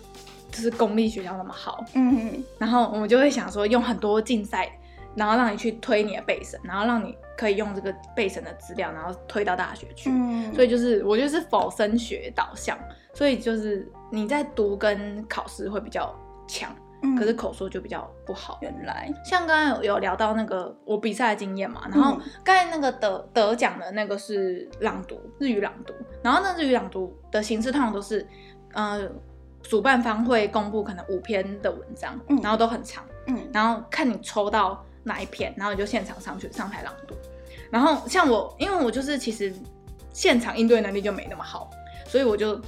[0.51, 1.83] 就是公立学校那么好。
[1.93, 2.43] 嗯哼。
[2.57, 4.71] 然后我们就会想说，用很多竞赛，
[5.15, 10.09] 然后让你去推你的背审，然后让你可以用这个背审的资料，然后推到大学去。
[10.09, 10.53] 嗯。
[10.53, 12.77] 所以就是我觉得是否升学导向，
[13.13, 16.13] 所以就是你在读跟考试会比较
[16.47, 16.73] 强。
[17.17, 18.57] 可是口说就比较不好。
[18.61, 28.27] 原来像刚刚有有聊到那个我比赛的经验嘛，然后刚才那个得得奖的那个是朗读日语朗读，然后那日语朗读的形式通常都是，
[28.73, 29.09] 呃，
[29.61, 37.15] 主办方会公布可能五篇的文章，然后都很长，嗯，然后看你抽到哪一篇，然后你就现场上去上台朗读。
[37.71, 39.53] 然后像我，因为我就是其实
[40.13, 41.69] 现场应对能力就没那么好，
[42.05, 42.59] 所以我就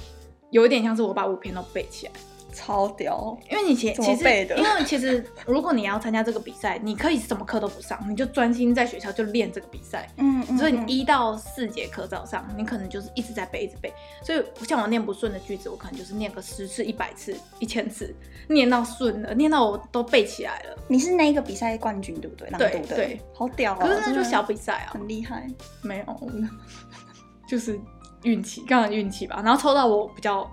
[0.50, 2.12] 有一点像是我把五篇都背起来。
[2.52, 4.24] 超屌，因为你其其实，
[4.56, 10.08] 因为其实，如果你要参加这个比赛，你可以什么课都不上，你就专心在学校就练这个比赛。
[10.16, 13.92] 嗯，嗯，所以你一到四节课早上，你可能就是一直在背，一直背。
[14.22, 18.14] 所以像我念不顺的句子，我可能就是念个十次、一百次、一千次，
[18.48, 20.76] 念到顺了，念到我都背起来了。
[20.88, 22.48] 你是那一个比赛冠军，对不对？
[22.58, 23.78] 对对，好屌啊！
[23.80, 25.46] 可是那就小比赛啊，很厉害。
[25.82, 26.30] 没有，
[27.48, 27.78] 就是
[28.22, 29.40] 运气，刚好运气吧。
[29.44, 30.50] 然后抽到我比较。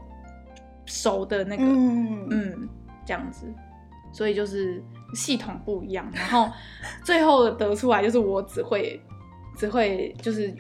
[0.86, 2.70] 熟的那个，嗯嗯，
[3.06, 3.46] 这样子，
[4.12, 6.50] 所以就是系统不一样，然后
[7.04, 9.02] 最后得出来就是我只会
[9.58, 10.54] 只会就是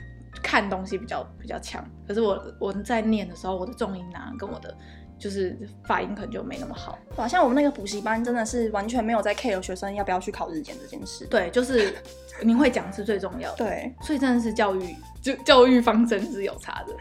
[0.43, 4.75] 看东西比较比较强，可是我我在念的时候，我的重音啊跟我的
[5.17, 6.99] 就是发音可能就没那么好。
[7.15, 11.25] 好，像我们那个补习班真的是完全没有在 care 学生要不要去考日检这件事。
[11.27, 11.95] 对，就是
[12.43, 13.57] 你会讲是最重要的。
[13.57, 16.93] 对，所以真的是教育就教育方针是有差的。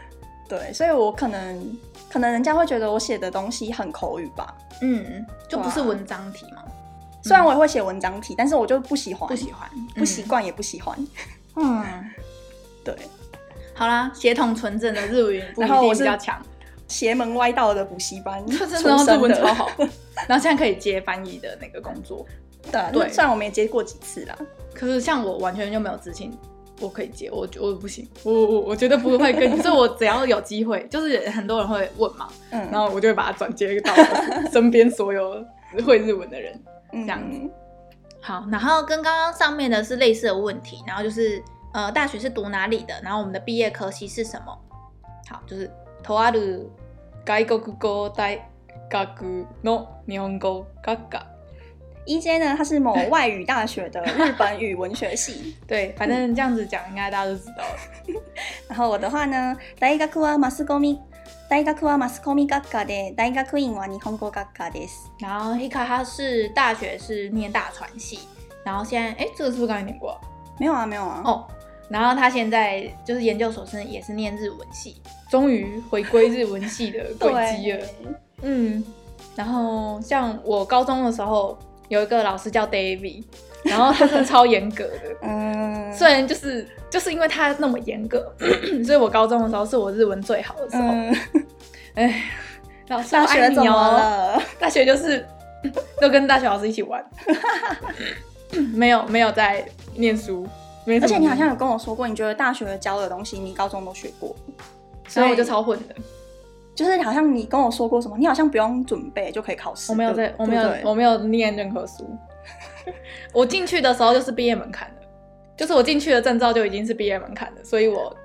[0.47, 1.77] 对，所以我可能
[2.15, 6.63] 可能人家会觉得我写的东西很口语吧，嗯，就不是文章题嘛。
[7.21, 10.97] 虽然我也会写文章题，但是我就不喜欢，不喜欢，不习惯也不喜欢。
[11.57, 11.83] 嗯，
[12.85, 12.95] 对。
[13.73, 16.41] 好啦，协同纯正的日语，然后我是比较强，
[16.87, 18.41] 邪门歪道的补习班，
[18.81, 19.69] 然后日文超好，
[20.25, 22.25] 然后现在可以接翻译的那个工作。
[22.71, 24.37] 对对，虽然我没接过几次啦，
[24.73, 26.31] 可是像我完全就没有自信。
[26.80, 33.92] 我可以接，我我不行，我我我绝对不会跟你， 所以我只要有机会，就是很多人会问嘛，嗯，然后我就会把它转接到
[34.50, 35.44] 身边所有
[35.84, 36.58] 会日文的人，
[36.90, 37.36] 这样子。
[37.36, 37.50] 嗯、
[38.20, 41.42] 好，然后跟刚刚上面的是类似的问题，然后就是
[41.74, 42.94] 呃，大学是读哪里的？
[43.02, 44.58] 然后我们的毕业科系是什么？
[45.28, 45.70] 好，就是
[46.02, 46.66] とある
[47.26, 51.26] 外国语大学の日本语学科。
[52.06, 55.54] EJ 呢，它是某外语大学的日本语文学系。
[55.68, 58.22] 对，反正这样子讲，应该大家都知道了。
[58.66, 60.98] 然后我的话呢，大学はマスコミ，
[61.48, 65.08] 大学はマスコミ学科で、大学院は日本语学科です。
[65.20, 68.20] 然后 Hika 他是大学是念大传系，
[68.64, 70.18] 然后现在哎，这个是不是刚才念过？
[70.58, 71.22] 没有啊，没有啊。
[71.24, 71.46] 哦，
[71.90, 75.00] 然后他现在就是研究所生，也是念日文系，
[75.30, 77.86] 终于回归日文系的轨迹了。
[78.42, 78.82] 嗯，
[79.36, 81.56] 然后像我高中的时候。
[81.87, 83.23] 有一个老师叫 David，
[83.63, 85.15] 然后他是超严格的。
[85.23, 88.33] 嗯，虽然就是就是因为他那么严格，
[88.85, 90.83] 所以我高中的时候是我日文最好的时候。
[91.95, 92.13] 哎、嗯，
[92.89, 94.41] 老师大学怎么了。
[94.59, 95.25] 大学就是
[95.99, 97.03] 都跟大学老师一起玩，
[98.73, 100.47] 没有没有在念书。
[100.87, 104.35] 而且你好像有跟我说过，你觉得大学教的东西你高中都学过，
[105.07, 105.95] 所以我就超混的。
[106.75, 109.91] 就是好像你跟我说过什么，你好像不用准备就可以考试。
[109.91, 112.05] 我没有在，我没有，我没有念任何书。
[113.33, 115.07] 我进去的时候就是毕业门槛的，
[115.57, 118.15] 就是我进去的证照就已经是毕业门槛的，所以我，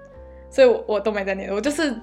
[0.51, 1.95] 所以我我都没在念，我就是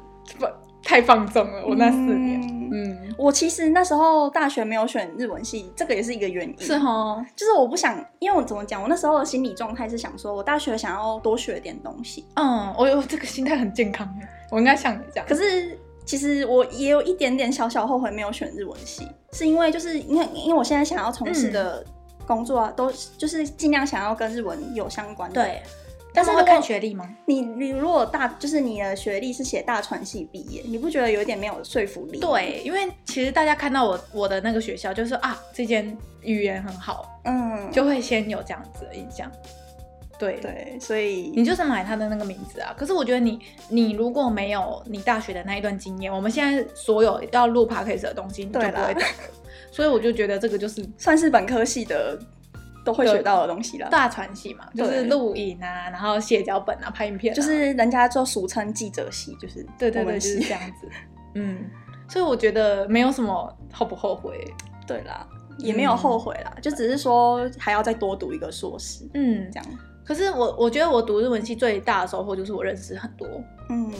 [0.83, 1.63] 太放纵了。
[1.67, 6.59] 我那四年，嗯，嗯，我其实那时候大学没有选日文系，这个也是一个原因。
[6.59, 12.25] 是哈，就是我不想，因为我怎么讲，我那时候的心理状态是想说，我大学想要多学点东西。
[12.35, 14.09] 嗯，我有这个心态很健康，
[14.49, 15.25] 我应该像你这样。
[15.27, 15.77] 可是。
[16.07, 21.85] 其实我也有一点点小小后悔没有选日文系，是因为就是因为因为我现在想要从事的
[22.25, 25.43] 工作啊，嗯、都就是尽量想要跟日文有相关的。
[25.43, 25.61] 对，
[26.13, 27.07] 但是会看学历吗？
[27.25, 32.19] 你你如果大就是你的学历是写大传系毕业，你不觉得有点没有说服力？
[32.19, 39.29] 对，因为其实大家看到我我的那个学校，就是啊，这间语言很好，嗯，就会先有这样子的印象。
[40.17, 42.73] 对对，所以你就是买他的那个名字啊。
[42.77, 48.95] 可是我觉得你，你如果没有你大学的那一段经验，我们现在所有要录 podcast 的东西，你就不会懂了。
[49.71, 52.17] 所以我就觉得这个就是算是本科系的
[52.83, 53.89] 都会学到的东西了。
[53.89, 60.87] 大传系嘛，就是录影啊，然后写脚本啊，拍影片啊，就是人家就俗称记者系，就是对对对，就是这样子。
[61.35, 61.69] 嗯，
[62.09, 64.51] 所以我觉得没有什么后不后悔。
[64.87, 65.27] 对啦，
[65.57, 69.05] 也没有后悔啦，嗯，就只是说还要再多读一个硕士。
[69.13, 69.67] 嗯，这样。
[70.07, 73.27] 可是我我觉得我读日文系最大的收获就是我认识很多，
[73.67, 73.91] 嗯，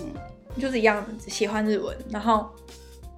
[0.58, 2.50] 就是一样喜欢日文，然后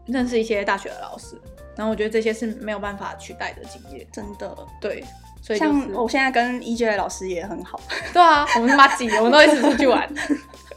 [0.07, 1.39] 认识一些大学的老师，
[1.75, 5.03] 然后我觉得这些是没有办法取代的经验，真的，对，
[5.39, 7.79] 所以、就是、像我现在跟 EJ 老师也很好，
[8.11, 10.11] 对啊，我们是妈吉，我们都一起出去玩。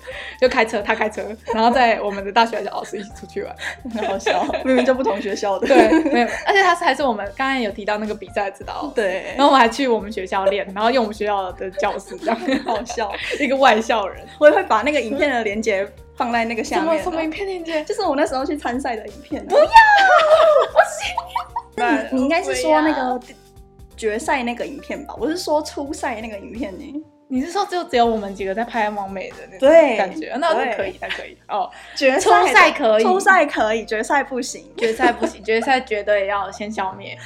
[0.43, 1.23] 就开车，他开车，
[1.55, 3.55] 然后在我们的大学的老师一起出去玩，
[3.95, 5.69] 很好笑， 明明就不同学校的。
[5.69, 8.93] 对，没有，而且他是还是我们刚才有提到那个比赛指导。
[8.93, 13.13] 对，然后我还去我们学校练，然后用我们学校的教室，这样很好笑。
[13.39, 16.87] 一个外校人，我也会把那个影片的链接放在那个下面。
[16.87, 17.85] 什么什么影片链接？
[17.85, 19.47] 就是我那时候去参赛的影片。
[19.47, 19.63] 不要，
[20.73, 20.79] 不
[21.79, 22.11] 行。
[22.11, 23.21] 你应该是说那个
[23.97, 25.15] 决赛那个影片吧？
[25.21, 27.05] 我是说初赛那个影片呢。
[27.33, 29.67] 你是说就只有我们几个在拍网美的那种
[29.97, 30.37] 感觉？
[30.39, 31.71] 那是可以，还可以哦。
[31.97, 37.19] 决赛初赛可以，初赛可以，决赛不行，决赛不行，决赛绝对要先消灭。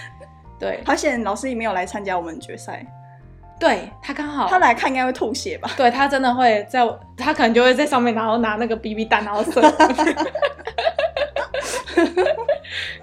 [0.61, 2.87] 对，而且老师也没有来参加我们决赛。
[3.59, 5.69] 对，他刚好他来看应该会吐血吧？
[5.77, 9.61] 对，他真的会在，他可能就会在上面，然后拿那个 BB 弹，然后射。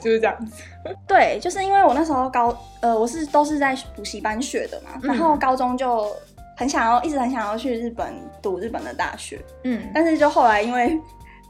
[0.02, 0.64] 就是这样子。
[1.06, 6.10] 对，就是因为我那时候高呃，我是都是在补习班学的嘛，然后高中就。
[6.56, 11.00] 很想要，一直很想要去日本读日本的大学，嗯，但是就后来因为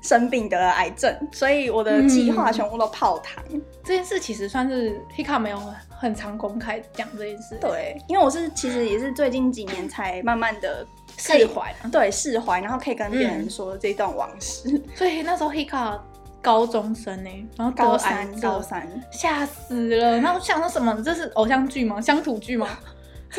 [0.02, 3.44] 生病得了癌症，所以我的计划全部都泡汤。
[3.52, 3.62] 嗯。
[3.84, 10.86] 这件事其实算是 Hika 没有很常公开讲这件事，对，因为我是其实也是最近几年才慢慢的
[11.18, 14.70] 释怀，对，释怀，然后可以跟别人说这段往事。
[14.70, 16.00] 嗯、 所以那时候 Hika
[16.42, 20.20] 高中生呢，然后高三，高三吓死了。
[20.20, 21.02] 然后想说什么？
[21.04, 22.00] 这是偶像剧吗？
[22.00, 22.68] 乡土剧吗？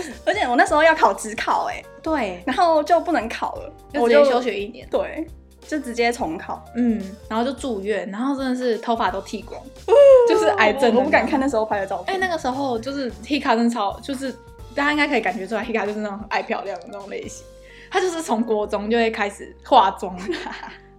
[0.25, 5.27] 而且我那时候要考职考，哎，对，然后就不能考了，就直接休学一年，对，
[5.67, 9.61] 就直接重考，嗯，然后就住院，然后真的是头发都剃光，
[10.29, 12.15] 就是癌症，我不敢看那时候拍的照片。
[12.15, 14.33] 哎，那个时候就是 Hika 真超，就是
[14.75, 17.47] 大家应该可以感觉出来，Hika 就是那种爱漂亮的那种类型，
[17.91, 20.17] 她就是从国中就会开始化妆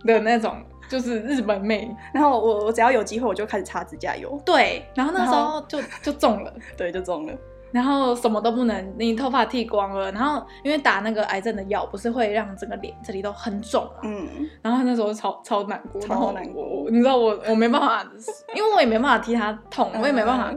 [0.06, 0.56] 的那种，
[0.90, 1.94] 就是日本妹。
[2.14, 7.34] 然后我我只要有机会，我就开始擦指甲油，对，然后那时候就就中了，对，就中了。
[7.76, 14.00] 然后什么都不能，你头发剃光了，然后因为打那个癌症的药，不是会让整个脸这里都很肿嘛。
[14.04, 14.26] 嗯。
[14.62, 16.88] 然后那时候超超难过，超难过。
[16.90, 18.10] 你知道我我没办法，
[18.56, 20.54] 因为我也没办法替他痛， 我也没办法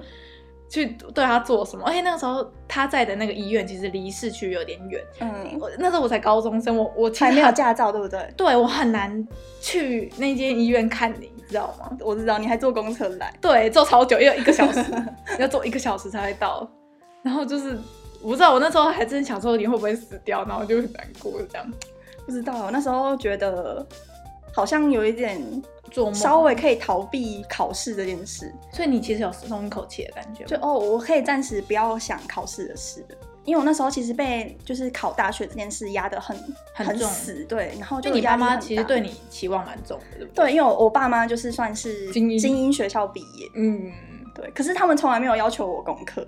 [0.70, 1.82] 去对他做什么。
[1.84, 5.02] 而且那个时候他在的那个医院其实离市区有点远。
[5.18, 8.32] 嗯，我那时候我才高中生，我我还没有驾照，对不对？
[8.36, 9.26] 对，我很难
[9.60, 11.90] 去那间医院看你，你知道吗？
[12.00, 13.34] 我知道，你还坐公车来。
[13.40, 14.84] 对，坐超久，要一个小时，
[15.40, 16.70] 要坐一个小时才会到。
[17.22, 17.78] 然后就是
[18.22, 21.66] 我不知道，我那时候还真想说你会不会死掉，然后就很难过这样。
[22.24, 23.86] 不知道，那时候觉得
[24.52, 25.40] 好像有一点
[25.90, 33.02] 做梦，稍微可以逃避考试这件事，所以你其实有松一口气的感觉，就哦，我可以暂时不要想考试的事，
[33.44, 36.36] 因为我那时候其实被就是考大学这件事压得很
[36.74, 40.44] 很死，对，然后就你爸妈其实对你期望蛮重的，对不对？
[40.44, 43.90] 对，因为我我爸妈就是算是精英学校毕业，嗯，
[44.34, 46.26] 对，可是他们从来没有要求我功课，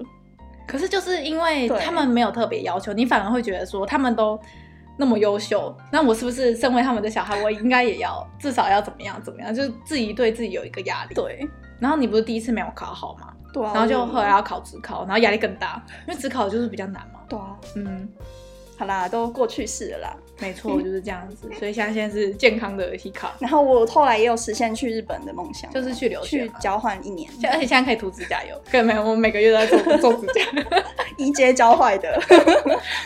[0.70, 4.40] 可是就是因为他们没有特别要求，你反而会觉得说他们都。
[4.96, 9.54] 那么优秀，那我是不是身为他们的小孩，我应该也要至少要怎么样怎么样？
[9.54, 11.14] 就是自己对自己有一个压力。
[11.14, 11.48] 对。
[11.78, 13.32] 然后你不是第一次没有考好吗？
[13.50, 13.70] 对啊。
[13.72, 17.20] 然后就后来要考职考，然后压力更大，因为职考就是比较难嘛。
[17.26, 17.56] 对啊。
[17.76, 18.06] 嗯。
[18.79, 20.17] 好啦，都过去式了啦。
[20.39, 21.49] 没错，就是这样子。
[21.57, 23.29] 所以现在现在是健康的 Hika。
[23.39, 28.61] 然后我后来也有实现去日本的梦想，就是去留学去交换一年，而且现在可以涂指甲油。
[28.69, 30.41] 根 本没有，我每个月都在做做指甲。
[31.17, 32.21] 一阶教坏的，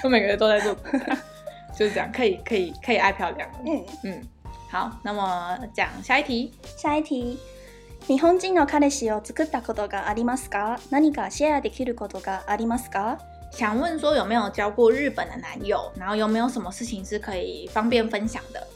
[0.04, 1.18] 我每个月都在做指甲。
[1.78, 3.48] 就是这样，可以可以可以爱漂亮。
[3.64, 4.22] 嗯嗯，
[4.72, 6.52] 好，那么讲下一题。
[6.78, 7.38] 下一题，
[8.08, 10.80] 日本人の彼氏を作ったことがありますか？
[10.90, 13.20] 何かシェアできることがありますか？
[13.54, 18.68] 想问说有没有交过日本的男友，然后有没有什么事情是可以方便分享的？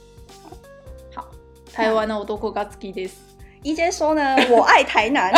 [1.14, 1.26] 好，
[1.72, 3.16] 台湾の男が好きです。
[3.62, 5.32] 一姐说呢， 我爱台南。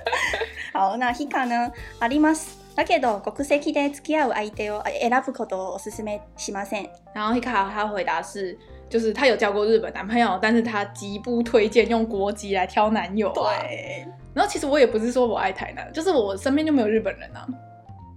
[0.71, 1.71] 好，那 Hika 呢？
[1.99, 2.57] あります。
[2.75, 6.89] だけど国籍で付き合う相手を选ぶことをお勧めしません。
[7.13, 8.57] 然后 Hika 他回答是，
[8.89, 13.61] 就是他有交过日本男朋友，但是他极不推荐用国籍来挑男友啊。
[13.61, 14.07] 对。
[14.33, 17.45] 然后其实我也不是说我爱台南，就是我身边就没有日本人啊。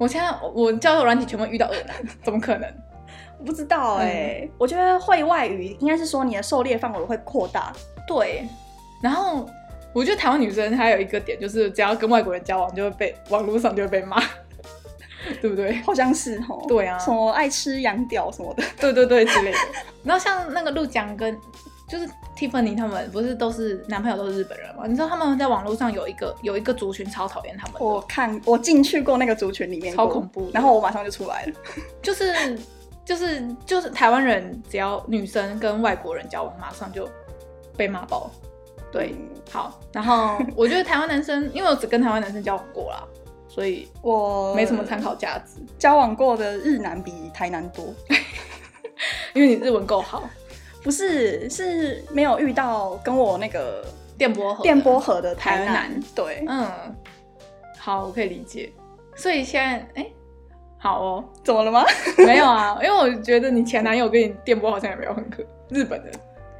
[0.01, 2.67] 我现在我交友软体全部遇到恶男，怎么可能？
[3.37, 4.49] 我不知道哎、欸。
[4.49, 7.71] 嗯、我觉得会外语应该是说你的狩猎范围会扩大。
[8.07, 8.43] 对。
[9.03, 9.47] 然后
[9.93, 14.19] 我觉得台湾女生还有一个点，就是只要跟外国人交往，就会被网络上就会被骂。
[15.39, 15.75] 对不对？
[15.83, 16.65] 好像是哦。
[16.67, 19.57] 对啊，什么爱吃洋屌什么的，对对对之类的。
[20.03, 21.39] 然后像那个陆江跟
[21.91, 24.83] 就是 Tiffany 他们不是都是男朋友都是日本人吗？
[24.87, 27.75] 你知道他们在网络上有一个有一个族群超讨厌他们。
[27.81, 30.49] 我看我进去过那个族群里面，超恐怖。
[30.53, 31.53] 然后我马上就出来了。
[32.01, 32.57] 就是
[33.03, 37.05] 就是就是台湾人只要女生跟外国人交往，马上就
[37.75, 38.31] 被骂爆。
[38.89, 39.77] 对，嗯、好。
[39.91, 43.03] 然后我觉得台湾男生，因为我只跟台湾男生交往过啦。
[43.49, 45.61] 所以我没什么参考价值。
[45.77, 47.93] 交往过的日男比台南多，
[49.35, 50.23] 因为你日文够好。
[50.83, 53.85] 不是，是没有遇到跟我那个
[54.17, 55.99] 电波合电波河的台南。
[56.15, 56.67] 对，嗯，
[57.77, 58.71] 好，我可以理解。
[59.15, 60.13] 所以现在，哎、欸，
[60.77, 61.83] 好哦，怎么了吗？
[62.25, 65.43] 没有啊，因为我觉得你前男友跟你电波好像也没有很可。
[65.69, 66.11] 日本人，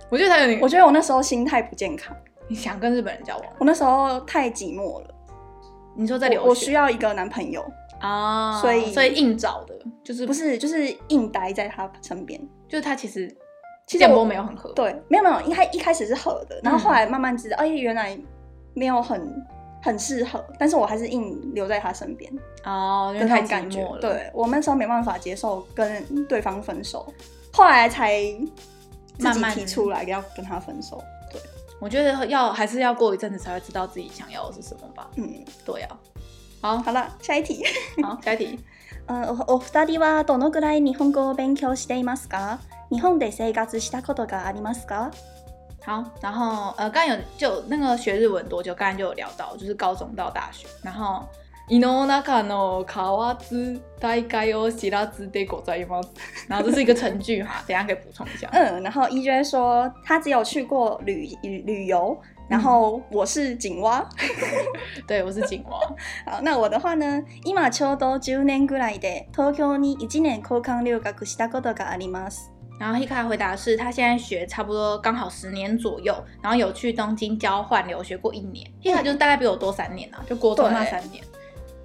[0.10, 2.16] 我觉得他有点，我觉得我那时候心态不健康。
[2.48, 3.46] 你想跟日本人交往？
[3.60, 5.08] 我那时候太寂寞了。
[5.96, 7.66] 你说在留学，我需要一个男朋友
[8.00, 13.34] 啊，所以所以硬找的，就是不是就是硬待在他身边，就是他其实
[13.87, 18.19] 其实电波没有很合，对，没有没有，一开一开始是合的，然后后来慢慢知道，哎，原来
[18.75, 19.45] 没有很
[19.83, 22.33] 很适合，但是我还是硬留在他身边
[22.65, 27.07] 哦，因为太寂寞了，对，我那时候没办法接受跟对方分手，
[27.53, 28.21] 后来才
[29.19, 31.03] 自己提出来要跟他分手。
[31.79, 35.11] 我觉得要还是要过一阵子才会知道自己想要的是什么吧。
[35.17, 35.99] 嗯，对啊。
[36.63, 37.63] 好，好了，下一题。
[38.03, 38.59] 好，下一题。
[39.07, 42.59] 呃，お二人はどのくらい日本语を勉强していますか？
[42.91, 45.11] 日本で生活したことがありますか？
[45.85, 48.75] 好，然后呃，刚刚有就那个学日文多久？
[48.75, 51.27] 刚才就有聊到，就是高中到大学，然后。
[51.69, 53.37] 井の中の蛙
[53.99, 56.11] 大概を知らずでございます。
[56.47, 58.49] 然后这是一个成句哈，等一下可以补充一下。
[58.53, 62.17] 嗯，然后 EJ 说他只有去过旅旅旅游，
[62.49, 64.09] 然后我是井蛙。
[65.09, 65.81] 对，我是井蛙。
[66.25, 67.21] 好，那我的话呢？
[67.43, 72.53] 今ちょうど10年ぐらいで东京に1年交换留学したことがあります。
[72.82, 78.68] 然后 Hika 回答是他现在学差不多刚好十年左右，然后有去东京交换留学过一年。
[78.82, 81.24] Hika 就是大概比我多三年啊，就国中那三年。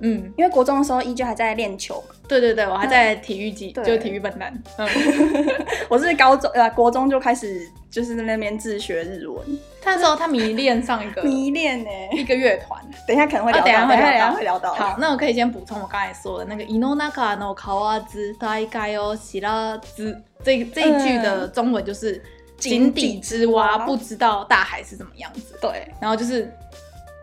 [0.04, 2.04] 嗯，因为国中的时候依旧还在练球。
[2.28, 4.52] 对对对，我还在体育系，就是体育笨蛋。
[4.78, 4.88] 嗯，
[5.88, 9.46] 我是高中呃国中就开始就是在那边自学日文。
[9.84, 12.82] 那时候他迷恋上一个 迷恋呢，一个乐团。
[13.08, 14.74] 等一下可能会聊到，等下会聊会聊到。
[14.74, 18.00] 好，那我可以先补充我刚才说的那个井の中の蛙
[18.40, 22.20] 大概を知らず这这一句的中文就是
[22.58, 25.56] 井底之蛙不知道大海是什么样子。
[25.62, 26.52] 对，然后就是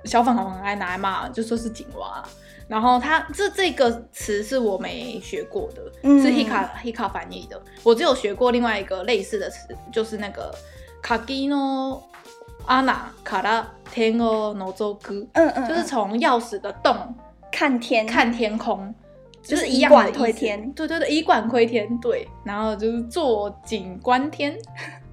[0.05, 2.23] 小粉红很爱拿来骂，就说是井蛙。
[2.68, 7.62] 然后它这这个词是我没学过的，嗯、是 Hika Hika 翻译的。
[7.84, 10.54] 我只有学过另外一个类似的词，就是那个
[11.04, 12.02] Kagi no
[12.66, 12.96] ana
[13.26, 16.96] kara ten o nozoku，嗯嗯，就是从钥匙的洞
[17.52, 18.94] 看天看天空，
[19.44, 20.72] 就是以管窥天。
[20.72, 22.28] 对对对，以管窥天，对。
[22.46, 24.58] 然后就是坐井观天。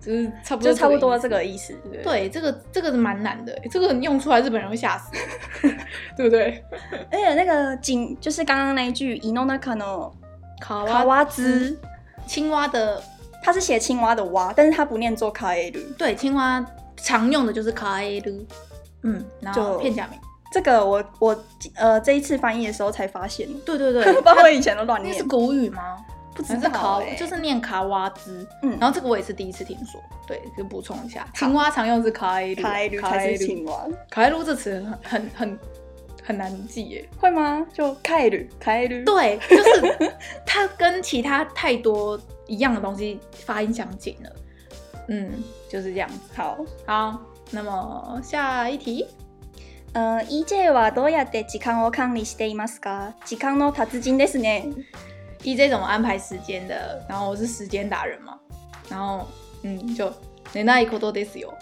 [0.01, 1.74] 就是差不多，就差不多这个意思。
[1.92, 5.12] 对，对，这个这个是蛮难的，这个用出来日本人会吓死，
[6.16, 6.64] 对不对？
[7.12, 10.12] 而且那个井就是刚刚那一句伊诺那卡诺
[10.61, 11.78] 卡卡哇兹
[12.26, 13.03] 青蛙的，
[13.42, 15.80] 它是写青蛙的蛙，但是它不念作卡耶鲁。
[15.98, 16.64] 对，青蛙
[16.96, 18.46] 常用的就是卡耶鲁，
[19.03, 20.18] 嗯，然后片假名。
[20.53, 21.44] 这个我我
[21.76, 23.46] 呃这一次翻译的时候才发现。
[23.64, 25.14] 对对对，不知道我以前都乱念。
[25.14, 25.96] 那是古语吗？
[26.39, 35.59] 不知道、欸，就是念卡哇兹，嗯，然后这个我也是第一次听说，对，就补充一下，青蛙常用是卡埃鲁，卡埃鲁才是青蛙，卡埃鲁这词很很很
[36.21, 37.65] 很难记耶，会吗？
[37.71, 40.13] 就卡埃鲁，卡埃鲁，对，就是
[40.45, 44.30] 它跟其他太多一样的东西发音相近了，
[45.07, 45.32] 嗯，
[45.69, 46.19] 就是这样子。
[46.36, 47.17] 好，好，
[47.51, 49.05] 那么下一题，
[49.93, 53.13] 呃，EJ はどうやって时间を管理していますか？
[53.23, 54.65] 时间の达人ですね。
[55.43, 57.05] EJ 怎么安排时间的？
[57.07, 58.39] 然后我是时间达人嘛，
[58.89, 59.28] 然后
[59.63, 60.11] 嗯，就
[60.53, 61.53] 寝ないことですよ。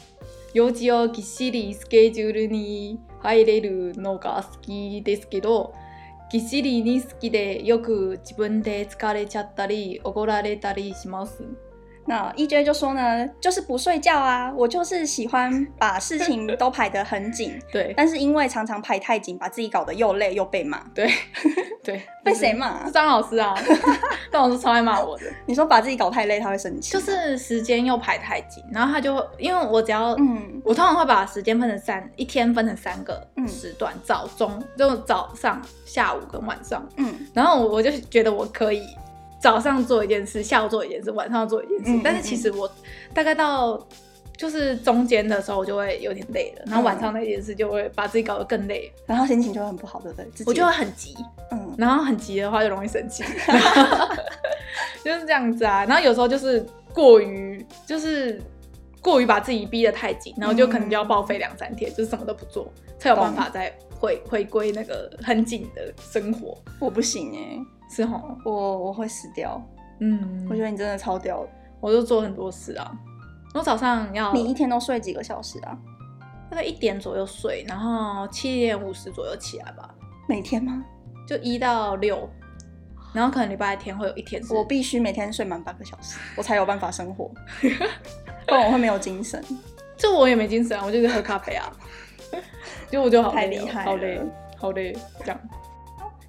[0.53, 5.73] 用事をぎっしりスケジュールに入れるのが好きですけど、
[6.31, 11.43] ぎっしりに好きでよく自分で疲れちゃったり怒られたりします。
[12.08, 21.06] 那 EJ 就说呢，就是不睡觉啊，我就是喜欢把事情都排得很紧， 对，但是因为常常排太紧，把自己搞得又累又被骂，对，
[21.84, 22.86] 对，被谁骂？
[22.86, 23.54] 是张老师啊，
[24.32, 25.24] 张老师超爱骂我的。
[25.44, 26.94] 你说把自己搞太累，他会生气？
[26.94, 38.82] 就是时间又排太紧，然后他就会，因为我只要，嗯，我通常会把时间分成三，一天分成三个时段，嗯、早中就早上、下午跟晚上，嗯，然后我我就觉得我可以。
[39.40, 41.84] 早上做一件事，下午做一件事，晚上做一件事。
[41.86, 42.70] 嗯嗯嗯，但是其实我
[43.14, 43.78] 大概到
[44.36, 46.62] 就是中间的时候，我就会有点累了。
[46.66, 50.26] 然后晚上那件事就会把自己搞得更累，然后心情就会很不好，对不对？
[50.46, 51.16] 我就会很急，
[51.50, 53.24] 嗯，然后很急的话就容易生气，
[55.04, 55.84] 就是这样子啊。
[55.84, 58.40] 然后有时候就是过于就是
[59.00, 66.56] 过于把自己逼得太紧，然后就可能就要报废两三天，就是什么都不做，才有办法再回回归那个很紧的生活。
[66.78, 67.77] 我不行哎、欸。
[67.88, 69.60] 是齁，我我会死掉。
[70.00, 72.92] 嗯，我觉得你真的超屌的，我就做很多事啊。
[73.54, 75.76] 我早上要，你一天都睡几个小时啊？
[76.50, 79.94] 大概一点左右睡，然后七点五十左右起来吧。
[80.28, 80.84] 每天吗？
[81.26, 82.28] 就一到六，
[83.12, 84.42] 然后可能礼拜天会有一天。
[84.50, 87.30] 我必须每天睡满八个小时，我才有办法生活，
[88.46, 89.42] 不然我会没有精神。
[89.96, 91.72] 就我也没精神啊，我就是喝咖啡啊。
[92.90, 94.20] 就我就好太厉害了，好累，
[94.56, 95.40] 好累，这样。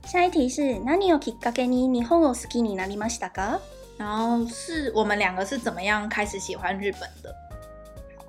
[0.09, 3.59] 下一题是何をきっかけに日本を好きになりましたか？
[3.97, 7.35] 然后是我们两个是怎么样开始喜欢日本的？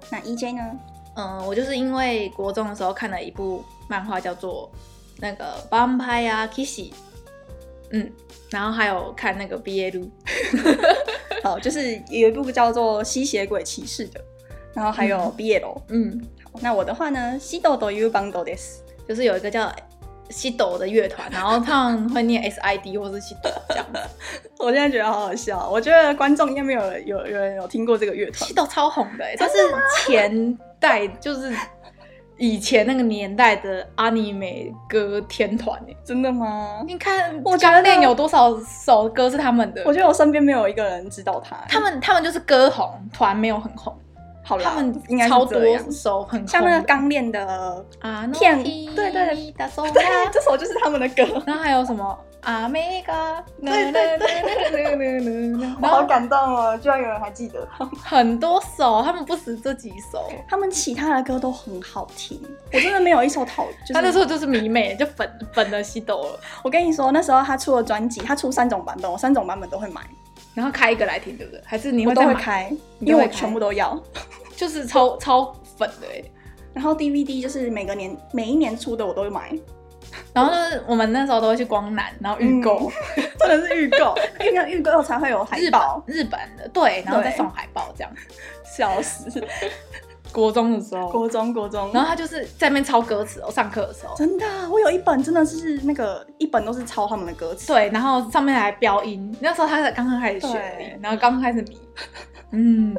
[0.10, 0.80] 那 EJ 呢？
[1.16, 4.72] 嗯，我就是因为国中的时候看了一部漫画，叫做
[5.18, 6.92] 那个《Vampire Kiss》，
[7.92, 8.12] 嗯，
[8.50, 10.10] 然后还有看那个 BL，
[11.44, 14.24] 好，就是有一部叫做《吸血鬼骑士》的，
[14.74, 19.70] 然后还有 BL，嗯，嗯，好，那我的话呢，シドというバンドです，就是有一个叫。
[20.31, 24.01] 西斗的乐团，然后他们会念 S I D 或是西斗这样子。
[24.59, 28.49] 我现在觉得好好笑，我觉得观众应该没有有有人有听过这个乐团。
[28.49, 29.55] 西斗超红的，它是
[30.05, 31.55] 前代就是
[32.37, 36.83] 以前那个年代的阿尼美歌天团诶，真的吗？
[36.87, 39.83] 你看我刚练有多少首歌是他们的？
[39.85, 41.57] 我觉得我身边没有一个人知道他。
[41.69, 43.95] 他们他们就是歌红，团没有很红。
[44.51, 45.61] 好啦，他们应该超多
[45.93, 49.53] 首很像那个钢炼的啊，天对对对，
[49.93, 51.41] 对，这首就是他们的歌。
[51.47, 57.65] 然后还有什么阿美嘎，对对对，好感动哦，居然有人还记得。
[58.03, 62.41] 很多首，他们不止这几首，他们其他的歌都很好听。
[62.73, 66.41] 我真的没有一首讨，他那时候就是迷妹，就粉粉的西斗了。
[66.65, 70.01] 我跟你说，那时候他出了专辑，他出三种版本，我三种版本都会买。
[70.55, 71.61] 然后开一个来听，对不对？
[71.65, 72.71] 还是你会都会开，
[73.01, 74.01] 因为我全部都要，
[74.57, 76.23] 就是超超粉的哎。
[76.73, 79.53] 然后 DVD 就是每个年每一年出的我都会买。
[80.33, 82.91] 然后就是我们那时候都会去光南，然后预购，
[83.39, 88.13] 真的是预购，因为预购才会有海报，日本的对，然后再送海报这样，
[88.77, 89.31] 笑死。
[90.33, 94.15] 国中的时候，国中国中，然后他就是在那边抄歌词哦，上课的时候。
[94.17, 97.69] 真的，我有一本真的是那个一本都是抄他们的歌词。
[97.69, 99.37] 对，然后上面还标音。
[99.41, 101.79] 那时候他才刚刚开始学，然后刚刚开始迷。
[102.53, 102.97] 嗯，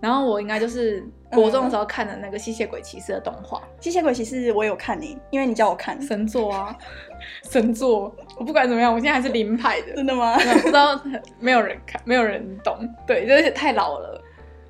[0.00, 6.76] 然后我应该就是国中的时候看的那个吸血鬼骑士的动画，吸血鬼骑士我有看你，因为你叫我看神作啊，
[7.50, 8.14] 神作。
[8.36, 9.94] 我不管怎么样，我现在还是零排的。
[9.94, 10.36] 真的吗？
[10.36, 11.00] 不知道，
[11.38, 12.76] 没有人看，没有人懂。
[13.06, 14.20] 对，就是太老了。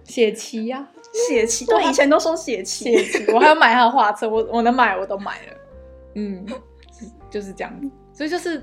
[0.04, 3.32] 血骑呀，血气，对，以前都说血气，血气。
[3.32, 5.52] 我还要买他的画册，我我能买我都买了。
[6.14, 6.46] 嗯，
[7.30, 7.88] 就是这样子。
[8.14, 8.58] 所以就是，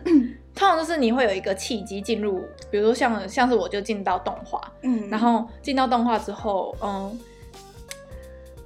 [0.54, 7.20] 通常就是你会有一个契机进入，比如说像像是我就进到动画，嗯，然后进到动画之后，嗯，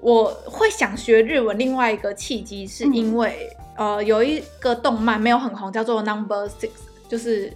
[0.02, 1.58] 我会想学日文。
[1.58, 6.72] 另外一个契机是因为，嗯、呃，有一个动漫没有很红，叫做 Number Six，
[7.08, 7.52] 就是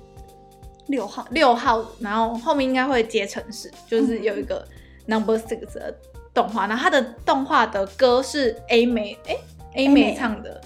[0.87, 4.65] 六号六号，然后后面应该会接城市，就是有一个
[5.05, 5.93] Number Six 的
[6.37, 9.35] 动画，然后它的动画的歌是 A 美哎
[9.73, 10.61] A 美唱的，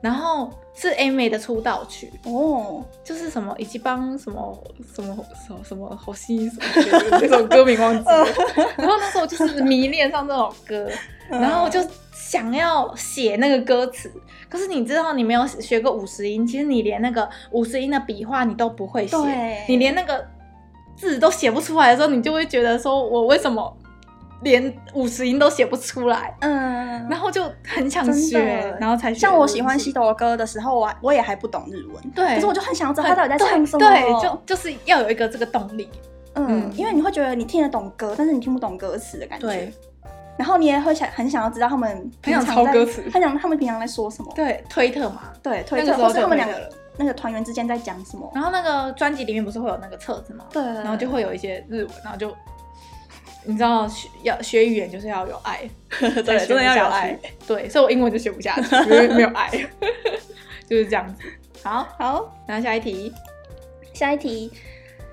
[0.00, 0.50] 然后。
[0.74, 2.10] 是 A 美的出道曲。
[2.24, 4.58] 哦，就是什么以及帮什么
[4.94, 5.14] 什么
[5.46, 8.26] 什么什么好心 什么那首歌名忘记了，
[8.78, 10.88] 然后那时候就是迷恋上这首歌，
[11.28, 11.78] 然后就
[12.10, 14.10] 想要写那个歌词，
[14.48, 20.26] 可是你知道你没有学过五十音，其实你连那个五十音的笔画你都不会写，你连那个
[20.96, 23.76] 字都写不出来的时候，你就会觉得说我为什么？
[24.42, 29.12] 连五十音都写不出来，嗯，然后就很想学，然后才。
[29.14, 35.88] 像我喜欢西斗歌的时候，我我也还不懂日文，对，可是我就很想要知道他到底在唱什么，对，就就是要有一个这个动力，
[36.34, 39.72] 嗯，因为你会觉得你听得懂歌，但是你听不懂歌词的感觉，对。
[40.38, 48.28] 然后你也会想很想要知道他们很想抄歌词，他想他们平常在说什么，对，推特嘛，对，推特，或是他们两个那个团员之间在讲什么。
[48.34, 50.46] 然后那个专辑里面不是会有那个册子吗？
[50.50, 52.34] 对，然后就会有一些日文，然后就。
[53.45, 57.17] 你知道学要学语言就是要有爱， 对，真的要有爱。
[57.47, 59.49] 对，所以我英文就学不下去，因为没有爱，
[60.69, 61.23] 就是这样子。
[61.63, 63.13] 好，好，然后下一题，
[63.93, 64.51] 下一题，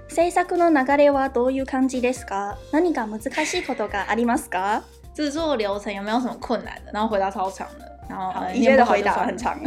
[0.09, 2.57] 制作の流れはどういう感じですか？
[2.72, 4.83] 何か难しいことがありますか？
[5.14, 6.93] 制作流程有没有什么困难的？
[6.93, 9.59] 然后回答超长的，然后一切的回答很长。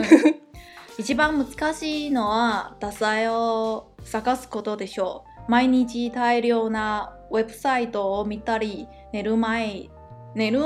[0.98, 5.31] 一番难しいのは题材を探すことでしょう。
[5.49, 9.89] 毎日大量なウェブサイトを见たり、寝る前、
[10.35, 10.61] 寝る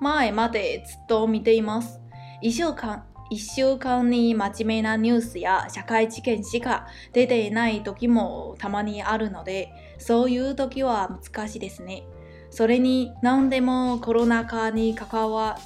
[0.00, 2.00] 前までずっと见ています。
[2.40, 12.04] 一周间、一周间に真面目なニュースや社会事件しか出ていない时もたまにあるので、そういう时は难しいですね。
[12.50, 15.58] それに何でもコロナ祸に関わ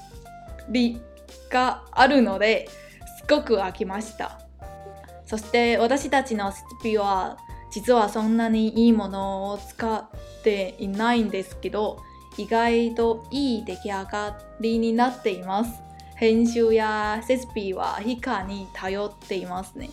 [0.70, 1.00] り
[1.50, 2.68] があるので、
[3.18, 4.40] すごく饱きました。
[5.26, 7.36] そして私たちの设备は
[7.78, 11.98] 実はそんなにいいものを使っていないんですけど、
[12.36, 15.70] 意外といい出来上がりになっています。
[16.18, 19.88] 编集や设备はヒカに頼っていますね。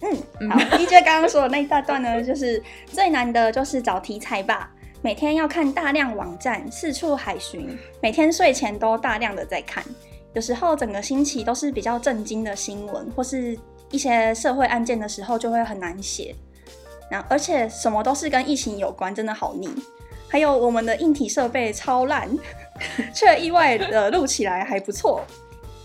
[0.00, 4.68] 嗯，好，DJ 刚刚说的那一大段呢，就是最难的就是找题材吧。
[5.00, 9.84] 每天要看大量网站，四处海巡，每天睡前都大量的在看。
[10.34, 13.56] 有时候整个星期都是比较震惊的新闻，或是
[13.92, 16.34] 一些社会案件的时候，就会很难写。
[17.10, 19.68] 然后，而且什么都是跟疫情有关，真的好腻。
[20.28, 22.30] 还有我们的硬体设备超烂，
[23.12, 25.22] 却意外的录起来还不错。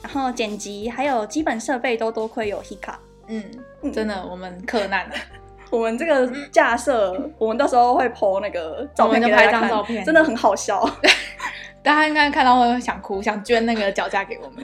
[0.04, 2.94] 然后剪辑还有基本设备都多亏有 Hika。
[3.28, 3.44] 嗯，
[3.92, 5.16] 真的我们克难了。
[5.72, 10.88] 我们这个架设，嗯、我们到时候会 po 那个照片给大家看，拍张照片，真的很好笑。
[11.82, 14.64] 大家应该看到会想哭，想捐那个脚架给我们。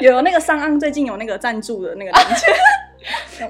[0.00, 2.46] 有那个上岸最近有那个赞助的那个链接。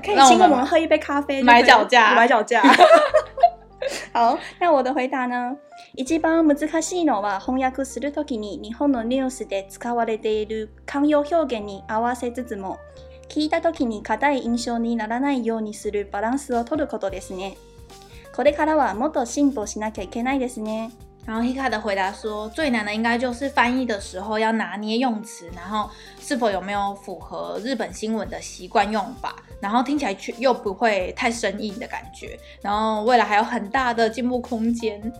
[0.05, 2.63] 可以请我们喝一杯咖啡，买脚架，买脚架。
[4.13, 5.57] 好，那我的回答呢？
[5.95, 12.79] 一番难しいのは翻訳するときに日本のニュースで使われている惯用表现に合わせつつも、
[13.29, 17.57] 闻いたときに硬い印象にならないようにするバランスを取ることですね。
[18.35, 20.91] これからはもっと进歩しなきゃいけないですね。
[21.29, 35.12] 然后 Hika 的回答说，最难的应该就是翻译的时候要拿捏用词，然后是否有没有符合日本新闻的习惯用法，然后听起来却又不会太生硬的感觉，然后未来还有很大的进步空间。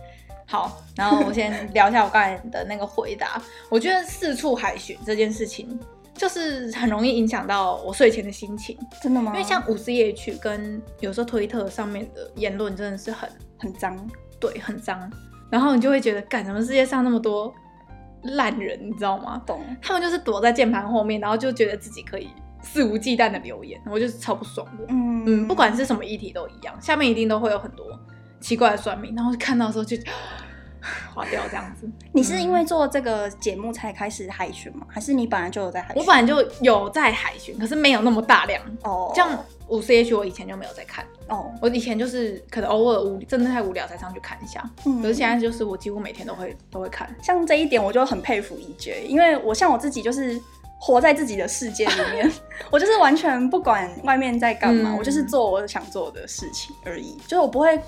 [0.47, 3.39] 好，然后我先 聊一下我刚才的那个回答。
[3.69, 5.79] 我觉得四处海巡这件事情，
[6.15, 8.75] 就是很容易影响到我睡前的心情。
[8.99, 9.31] 真的吗？
[9.35, 13.29] 因为像五十夜去跟有时候推特上面的言论真的是很
[13.59, 13.95] 很脏，
[14.39, 15.07] 对，很脏。
[15.49, 17.53] 然后你就会觉得，干什么世界上那么多
[18.23, 19.41] 烂人，你知道吗？
[19.45, 19.61] 懂。
[19.81, 22.29] 他们就是躲在键盘后面，然后就觉得自己可以
[22.61, 24.85] 肆无忌惮的留言，我就是超不爽的。
[24.89, 27.85] 嗯嗯，不管是什么议题都一样，下面一定都会有很多
[28.39, 29.97] 奇怪的算命，然后看到的时候就
[31.13, 31.89] 划掉这样子。
[32.11, 34.85] 你是因为做这个节目才开始海巡吗？
[34.89, 36.01] 还是你本来就有在海巡？
[36.01, 39.11] 我本来就有在海巡，可是没有那么大量哦。
[39.15, 41.51] 像五 C H，我以前就没有在看哦。
[41.61, 45.01] 我以前就是可能偶尔无真的太无聊才上去看一下，嗯。
[45.01, 47.13] 可是现在就是我几乎每天都会都会看。
[47.21, 50.41] 像这一点，我就很佩服 EJ，因为我像我自己就是
[50.79, 52.31] 活在自己的世界里面，
[52.71, 57.79] 我就是完全不管外面在干嘛，嗯，我就是做我想做的事情而已，就是我不会。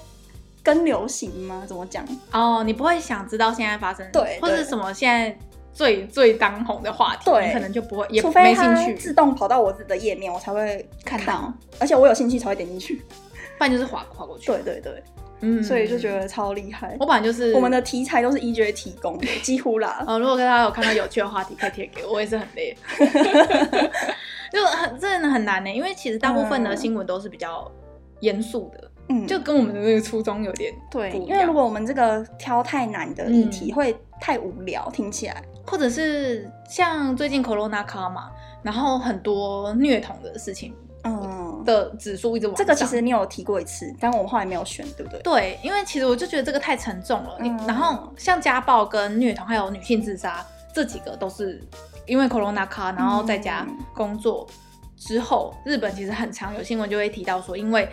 [0.64, 1.64] 跟流行吗？
[1.68, 2.04] 怎么讲？
[2.32, 5.36] 哦，oh, 你不会想知道现在发生对，或是什么现在
[5.74, 8.94] 最最当红的话题，对，你可能就不会，也没兴趣。
[8.96, 12.96] 自动跑到我自己的页面，我才会看到，而且我有兴趣才会点进去，
[13.58, 14.48] 不然就是滑滑过去。
[14.48, 15.04] 对对对，
[15.40, 16.96] 嗯，所以就觉得超厉害。
[17.00, 20.04] 我本来就是我们的题材都是 EJ 提供的，几乎啦。
[20.06, 22.78] 呃，如果大家有看到有趣的话题，可以贴给我，我也是很累，
[24.52, 27.72] 就很真的很难呢，因为其实大部分的新闻都是比较
[28.20, 28.91] 严肃的。
[29.12, 38.32] 嗯，就跟我们的那个初衷有点对，因为如果我们这个挑太难的议题，会太无聊，嗯、听起来，或者是像最近 Corona 卡嘛，
[38.64, 42.66] 然后很多虐童的事情，嗯，的指数一直往上。
[42.66, 45.22] 这个其实你有提过一次，但我们后来没有选，对不对？
[45.22, 47.36] 对，因为其实我就觉得这个太沉重了。
[47.40, 51.62] 嗯、然后像家暴跟虐童，还有女性自杀这几个，都是
[52.06, 54.48] 因为 Corona 卡，然后在家工作
[54.96, 57.90] 之后，嗯、日本其实很常有新闻就会提到说，因为。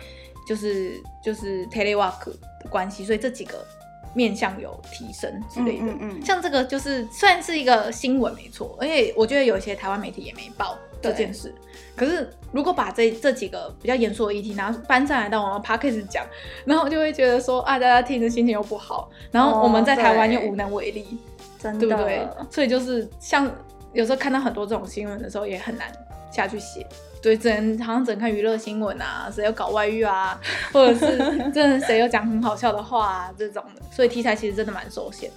[0.47, 3.65] 就是就是 telework 的关系，所以这几个
[4.13, 5.85] 面向有提升之类的。
[5.85, 11.53] 嗯，嗯，嗯，像这个就是虽然是一个新闻没错，而且我觉得有一些台湾媒体也没报这件事。
[11.95, 16.25] 可是如果把这这几个比较严肃的议题拿搬上来到我们 podcast 讲，
[16.65, 21.17] 然后就会觉得说啊，大家听着心情又不好，然后我们在台湾又无能为力，
[21.59, 22.27] 真的、哦、对不对？
[22.49, 23.51] 所以就是像
[23.91, 25.91] 有时候看到很多这种新闻的时候，也很难
[26.31, 26.87] 下去写。
[27.21, 30.39] 对，只能好像只能看娱乐新闻啊，谁要搞外遇啊，
[30.71, 31.17] 或者是
[31.51, 35.29] 真的谁又讲很好笑的话啊这种的，所以题材其实真的蛮受限。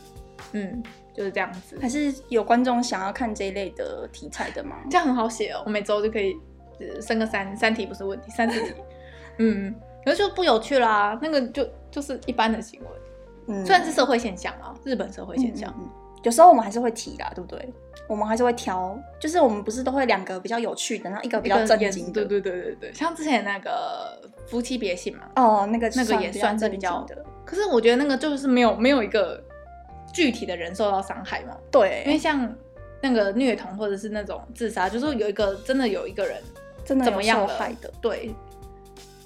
[0.53, 0.83] 嗯，
[1.14, 1.78] 就是这样子。
[1.80, 4.76] 还是有观众想要看这一类的题材的吗？
[4.91, 6.37] 这样很好写哦，我每周就可以
[7.01, 8.74] 生个三三题不是问题，三四题。
[9.39, 9.74] 嗯，
[10.05, 12.89] 可是就不有趣啦，那个就就是一般的新闻，
[13.49, 15.72] 嗯，虽然是社会现象啊，日本社会现象。
[15.78, 17.73] 嗯嗯嗯有时候我们还是会提啦，对不对？
[18.09, 22.25] 我们还是会挑，就是我们不是都会两个比较有趣的，然后一个比较正经的。
[22.25, 25.23] 对对对对对，像之前那个夫妻别姓嘛。
[25.37, 27.25] 哦，那个那个也算是比较的。
[27.45, 29.43] 可是我觉得那个就是没有没有一个
[30.12, 31.57] 具体的人受到伤害嘛。
[31.70, 32.55] 对，因为像
[33.01, 36.43] 那个虐童或者是那种自杀，就是有一个真的有一个人
[36.85, 37.91] 真的怎么样受害的。
[38.01, 38.35] 对，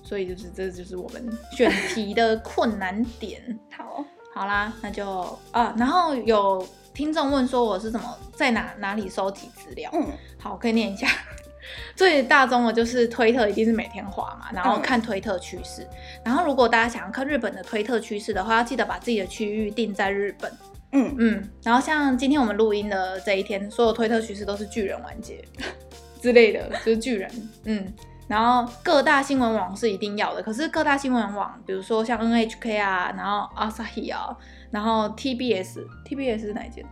[0.02, 3.42] 所以就是这就是我们选题的困难点。
[3.76, 4.04] 好，
[4.36, 6.66] 好啦，那就啊，然后有。
[6.92, 10.06] 听众问说：“我是怎么在哪哪里收集资料？”嗯，
[10.38, 11.06] 好，我可以念一下。
[11.94, 15.82] 最大宗的就是推特，一定是每天滑嘛，然后看推特趋势。
[15.82, 15.88] 嗯、
[16.24, 20.50] 然后如果大家想要看日本的推特趋势的话，要记得把自己的区域定在日本。
[20.92, 21.50] 嗯嗯。
[21.62, 25.44] 然后像今天我们录音的这一天，所有推特趋势都是巨人完结
[26.22, 27.30] 之类的，就是巨人。
[27.64, 27.92] 嗯。
[28.28, 34.36] 然后各大新闻网是一定要的，可是各大新闻网，比如说像 NHK 啊，然后 Asahi 啊。
[34.68, 36.84] 然后 TBS，TBS 是哪一间？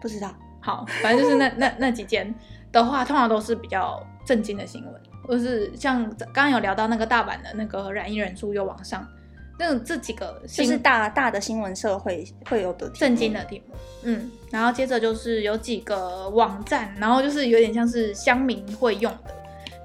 [0.00, 0.30] 不知道。
[0.60, 2.32] 好，反正就是那 那那几间
[2.70, 4.94] 的话，通常都是比较震惊的新闻，
[5.26, 9.04] 就是像刚刚有聊到那个大阪的那个染疫人数又往上，
[9.58, 13.74] 那这几个就是大大的新闻社会会有的震惊的题目。
[14.02, 19.34] 嗯，然后接着就是有几个网站，然后就是有点像是乡民会用的，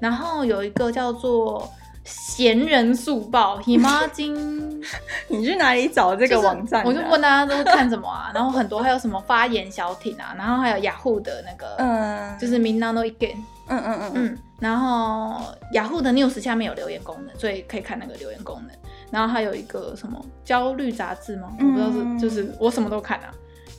[0.04, 1.66] 然后有一个叫做。
[2.06, 4.84] 闲人速报，Himajin，
[5.28, 6.84] 你去哪里找这个网站？
[6.84, 8.30] 我就问大家都看什么啊？
[8.34, 13.36] 然后很多还有什么发言小艇啊，然后还有雅虎的那个，嗯，就是 Minna no Iken，
[13.68, 15.40] 嗯嗯嗯嗯，然后
[15.72, 18.76] 雅虎的 News 下面有留言功能，所以可以看那个留言功能。
[19.10, 21.48] 然后还有一个什么焦虑杂志吗？
[21.58, 23.32] 我不知道是，就是我什么都看啊，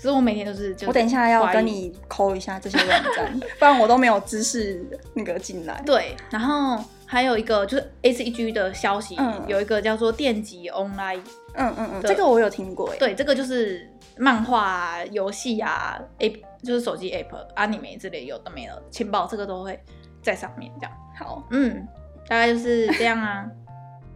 [0.06, 0.76] 所以我每天都是。
[0.86, 4.86] 我等一下要跟你抠一下这些网站， 不然我都没有知识
[5.16, 5.82] 那个进来。
[5.86, 6.84] 对，然后。
[7.08, 11.22] 还有一个就是 A C G 的消息，嗯、有一个叫做电击 Online，
[11.54, 12.98] 嗯嗯嗯，这个我有听过诶。
[12.98, 13.88] 对，这个就是
[14.18, 19.80] 漫画、啊、游戏啊，A 就是手机 App、Anime 之类有的没的情报，这个都会
[20.24, 20.92] 在上面这样。
[21.16, 21.88] 好，嗯，
[22.28, 23.46] 大概就是这样啊，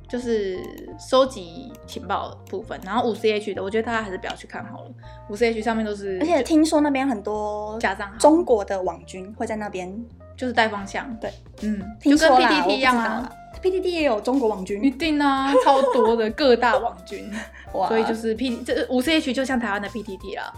[0.10, 0.60] 就是
[1.00, 2.80] 收集情报的部分。
[2.84, 4.92] 然后五 C H 的，我觉得大家还是不要去看好了。
[5.30, 9.98] 五 C H 上面都是，而且听说那边很多假账号，中国的网军会在那边。
[10.40, 11.30] 就是带方向，对，
[11.64, 13.30] 嗯，就跟 PTT 一样啊
[13.62, 17.30] ，PTT 也有中国网军，一定啊，超多的各大网军，
[17.76, 20.54] 哇，所以就是 P 这五 CH 就像台湾的 PTT 啦，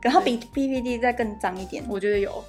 [0.00, 2.44] 然后比 P P T 再更脏一点，我觉得有，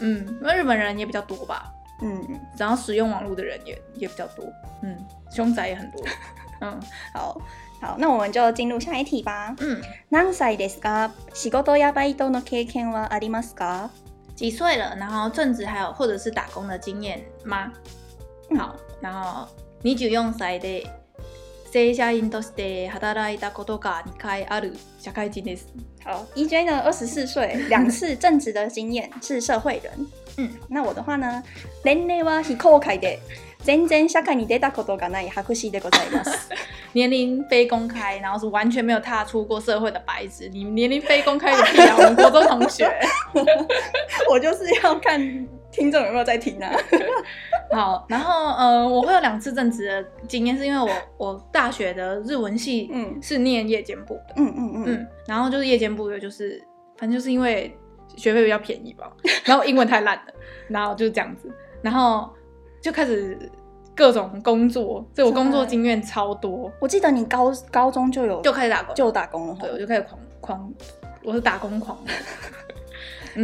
[0.00, 1.70] 嗯，因为日本人也比较多吧，
[2.01, 4.45] 嗯，然后使用网络的人也也比较多，
[4.83, 4.95] 嗯，
[5.31, 6.01] 凶宅也很多，
[6.61, 6.79] 嗯，
[7.13, 7.41] 好，
[7.81, 9.55] 好，那我们就进入下一题吧。
[9.59, 9.81] 嗯，
[10.11, 11.09] 何歳ですか？
[11.33, 13.89] 仕事やバイトの経験はありますか？
[14.35, 14.95] 几岁了？
[14.97, 17.71] 然后正职还有或者是打工的经验吗？
[18.51, 19.47] 嗯、好，然后
[19.83, 20.85] 二十四歳で
[21.71, 25.65] 正社员として働いたことが2回ある社会人です。
[26.05, 29.91] 好，EJ 呢，二十四岁，两次正职的经验，是社会人。
[30.37, 31.43] 嗯，那我的话呢，
[31.83, 33.19] 年齢は非公开で
[33.63, 36.49] 全然社会に出たことがない白纸でございます。
[36.93, 40.47] 年龄非公开，然后是完全没有踏出过社会的白纸。
[40.49, 41.95] 你年龄非公开的屁啊！
[41.97, 42.89] 我们国中同学，
[44.29, 45.19] 我就是要看
[45.71, 46.71] 听众有没有在听啊。
[47.71, 56.63] 好，然后呃，我会有两次正职的经验，是因为我我大学的日文系嗯是念夜间部的，嗯嗯嗯嗯，然后就是夜间部的，就是
[56.95, 57.77] 反正就是因为
[58.16, 59.10] 学费比较便宜吧，
[59.44, 60.32] 然后英文太烂了，
[60.68, 61.50] 然后就是这样子，
[61.82, 62.30] 然后
[62.80, 63.38] 就开始。
[63.94, 66.72] 各种工作，所以我工作经验超多。
[66.80, 69.56] 我记得你高高中就有就开始打工，就打工了。
[69.60, 70.74] 对，我就开始狂狂，
[71.22, 71.98] 我是打工狂，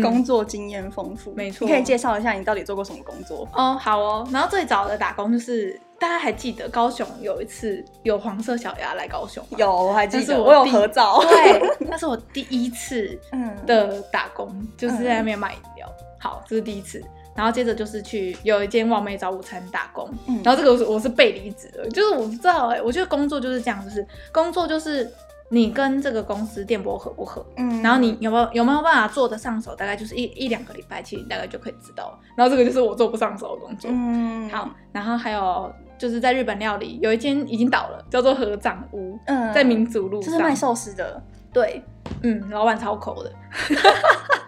[0.02, 1.32] 工作经验丰富。
[1.34, 3.48] 没错，你可以介绍一下你到底做过什么工作？
[3.54, 4.28] 哦，好哦。
[4.30, 11.20] 然后最早的打工就是大家还记得高雄有一次有黄色小鸭来高雄，有我还记得，我有合照。
[11.28, 13.18] 对，那是我第一次
[13.66, 15.90] 的打工，就是在那边卖饮料。
[16.18, 17.02] 好，这是第一次。
[17.34, 25.08] 然后接着就是去有一间网美早午餐打工，嗯、然后这个我是我是被离职的，就是我不知道哎、欸，我觉得工作就是这样，就是工作就是
[25.50, 32.18] 你跟这个公司电波合不合，嗯，然后你有没有有没有办法做得上手，大概就是一一两个礼拜，其实大概就可以知道。
[32.36, 41.22] 然后这个就是我做不上手的工作，嗯，好，然后还有就是在日本料理有一间已经倒了，叫做合掌屋，嗯，在民族路上，这是卖寿司的，
[41.52, 41.82] 对，
[42.22, 43.32] 嗯，老板超抠的。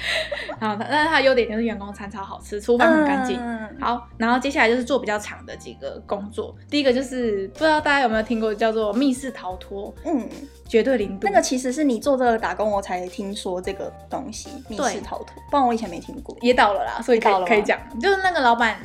[0.60, 3.38] 好，但是它优点就是员工餐超好吃，厨房很干净。
[3.38, 6.54] 嗯、好，然后接下来就是做比较长的几个工作。
[6.68, 10.28] 第一个就是不知道大家有没有听过叫做密室逃脱，嗯，
[10.68, 11.26] 绝对零度。
[11.28, 16.36] 那个其实是你做这个打工，我才听说这个东西，密室逃脱，不然我以前没听过。
[16.40, 18.78] 也倒了啦，所以可以可以讲，就是那个老板，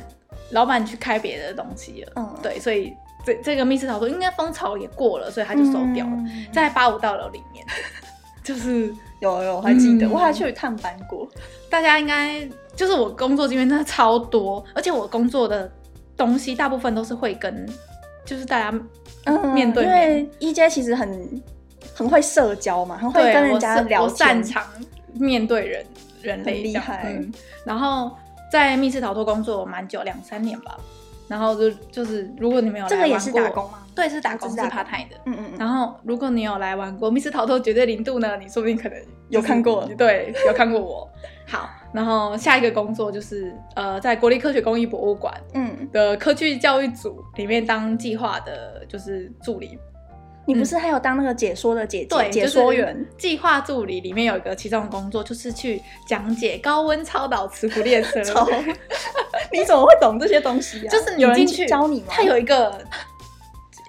[0.50, 2.12] 老板去开别的东西了。
[2.16, 2.94] 嗯，对，所以
[3.24, 7.64] 这这个密室逃脱应该风潮也过了，所以他就收掉了，嗯、在八五大楼里面，
[8.44, 8.94] 就是。
[9.20, 11.28] 有有，我还记得，嗯、我还去探班过。
[11.70, 15.70] 大家应该就是我工作经验真的超多，而且我工作的
[16.16, 17.66] 东西大部分都是会跟，
[18.24, 18.70] 就是大家
[19.54, 19.94] 面对面。
[19.94, 21.42] 嗯、因为 EJ 其实很
[21.94, 24.64] 很会社交嘛，很会跟人家聊天，我擅长
[25.14, 25.86] 面对人
[26.22, 27.32] 人类，厉害、嗯。
[27.64, 28.10] 然后
[28.52, 30.76] 在密室逃脱工作蛮久，两三年吧。
[31.28, 33.78] 然后就就是，如果你没有来，这个也是打工吗？
[33.96, 35.16] 对，是打工，是 part time 的。
[35.24, 35.58] 嗯嗯嗯。
[35.58, 38.98] 然后，如果你有来玩过《密室逃脱绝对零度》呢，你说不定可能
[39.30, 39.88] 有看过。
[39.96, 41.10] 对，有看过我。
[41.48, 49.78] 好，然后下一个工作就是呃，在国立科学工艺博物馆嗯的科技教育组里面当计划的，就是助理。
[50.48, 52.06] 你不是还有当那个解说的姐姐？
[52.06, 53.04] 对，解说员。
[53.18, 58.20] 计划助理里面有一个其中的工作，就是去讲解高温超导磁浮列车。
[59.52, 60.90] 你怎么会懂这些东西啊？
[60.90, 62.06] 就是你进去教你吗？
[62.10, 62.80] 他有一个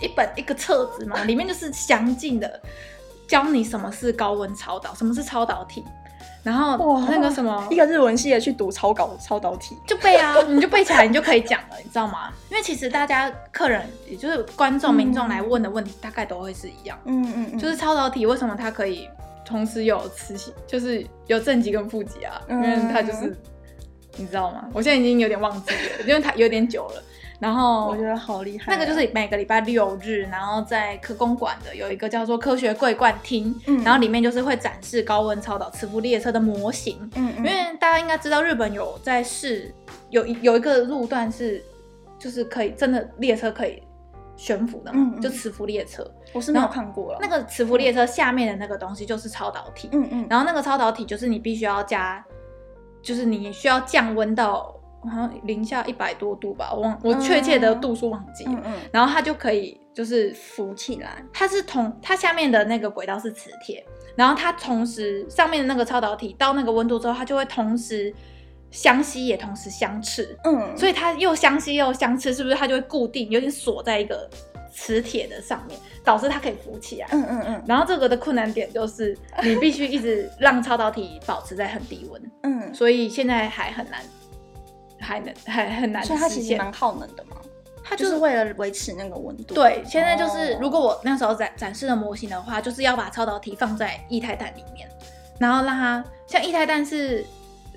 [0.02, 2.62] 一本一个册子嘛，里面就是详尽的
[3.28, 5.84] 教你什么是高温超导，什么是超导体。
[6.44, 12.32] 然后那个什么，一个日文系的去读超导超导体，就背啊，你就背起来，你就可以讲了，你知道吗？
[12.50, 16.98] 因为其实大家客人，也就是观众、民众来问的问题，大概都会是一样。
[17.04, 19.10] 嗯嗯嗯，就是超导体为什么它可以
[19.44, 22.42] 同时有磁性，就是有正极跟负极啊？
[22.50, 23.36] 因为它就是，
[24.16, 24.70] 你知道吗？
[24.72, 27.04] 我现在已经有点忘记了，因为它有点久了。
[27.40, 39.72] 然后我觉得好厉害，那个就是每个礼拜六日，然后在科工馆的有一个叫做科学桂冠厅，嗯，然后里面就是会展示高温超导磁浮列车的模型，嗯，因为大家应该知道日本有在试，
[40.10, 41.64] 有有一个路段是
[42.18, 43.84] 就是可以真的列车可以
[44.36, 47.20] 悬浮的嘛，就磁浮列车，我是没有看过了。
[47.22, 52.26] 那个磁浮列车下面的那个东西就是超导体，嗯嗯，然后那个超导体就是你必须要加，
[53.04, 54.74] 就是你需要降温到。
[55.10, 58.52] 好像零下一百多度吧，我忘我确切的度数忘记了。
[58.52, 63.86] 嗯嗯，然后它就可以就是浮起来，它是同它下面的那个轨道是磁铁，
[64.16, 68.14] 然后它同时上面的那个超导体到那个温度之后，它就会同时
[68.72, 70.38] 相吸也同时相斥。
[70.44, 74.30] 嗯，所以它又相吸又相斥，是不是它就会固定有点锁在一个
[74.74, 77.08] 磁铁的上面，导致它可以浮起来。
[77.12, 77.64] 嗯嗯嗯。
[77.68, 82.32] 然后这个的困难点就是你必须一直让超导体保持在很低温。
[82.44, 84.02] 嗯，所以现在还很难。
[85.00, 87.38] 还能还很难，所以它其实蛮耗能的嘛。
[87.90, 89.54] 它就是为了维持那个温度。
[89.54, 94.90] 对，现在就是如果我那时候展展示的模型的话，就是要把超导体放在液态氮里面，
[95.40, 97.26] 然后让它像液态氮是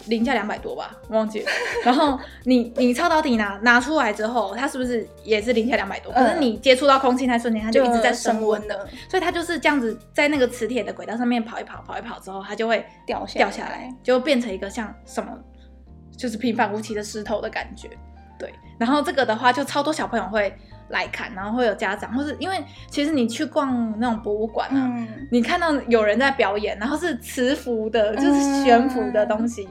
[0.07, 1.51] 零下两百多吧，忘记了。
[1.85, 6.13] 然后你你超导体拿拿出来之后，它是不是也是零下两百多？
[6.13, 15.31] 可是你接触到空气那瞬间，它就一直在升温的，所以它就是这样子在那个磁铁的轨道上面跑一跑，跑一跑之后，它就会掉下掉下来，就变成一个像什么，
[16.21, 17.89] 就是平凡无奇的石头的感觉。
[18.39, 20.55] 对，然后这个的话，就超多小朋友会
[20.91, 29.67] 来看，然后会有家长，或是因为其实你去逛那种博物馆啊，嗯、你看到有人在表演，然后是磁浮的，就是悬浮的东西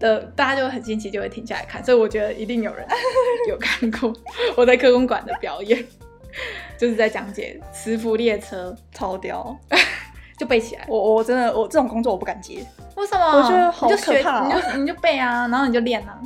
[0.00, 1.84] 的，嗯、大家就很新奇，就会停下来看。
[1.84, 2.86] 所以我觉得一定有人
[3.48, 4.10] 有看过
[4.56, 5.84] 我在科工馆的表演，
[6.78, 9.54] 就是在讲解磁浮列车，超屌，
[10.38, 10.84] 就背起来。
[10.88, 12.66] 我我真的我这种工作我不敢接，
[13.00, 13.38] 为什么？
[13.38, 16.18] 我觉得好可怕，你就学你就你就背啊，然后你就练啊，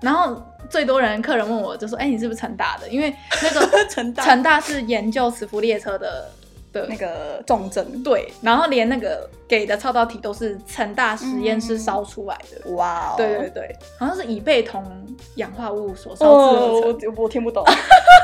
[0.00, 0.42] 然后。
[0.70, 2.88] 最多人客人问我就说：“哎、欸，你是不是成大的？
[2.88, 6.30] 因为那个 成大成大是研究磁浮列车的
[6.72, 8.32] 的那个重症，对。
[8.40, 12.70] 然后连那个给的超导体都是成大实验室烧出来的。
[12.72, 14.82] 哇、嗯，对对对，好像是乙贝桶
[15.34, 17.10] 氧化物所烧制的。
[17.10, 17.62] 我我听不懂，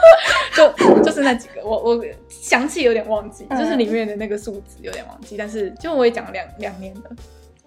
[0.57, 5.37] 就就是那几个，我我详细有点忘记，就是里面的那个数字有点忘记。
[5.37, 7.11] 但是就我也讲了两两年了，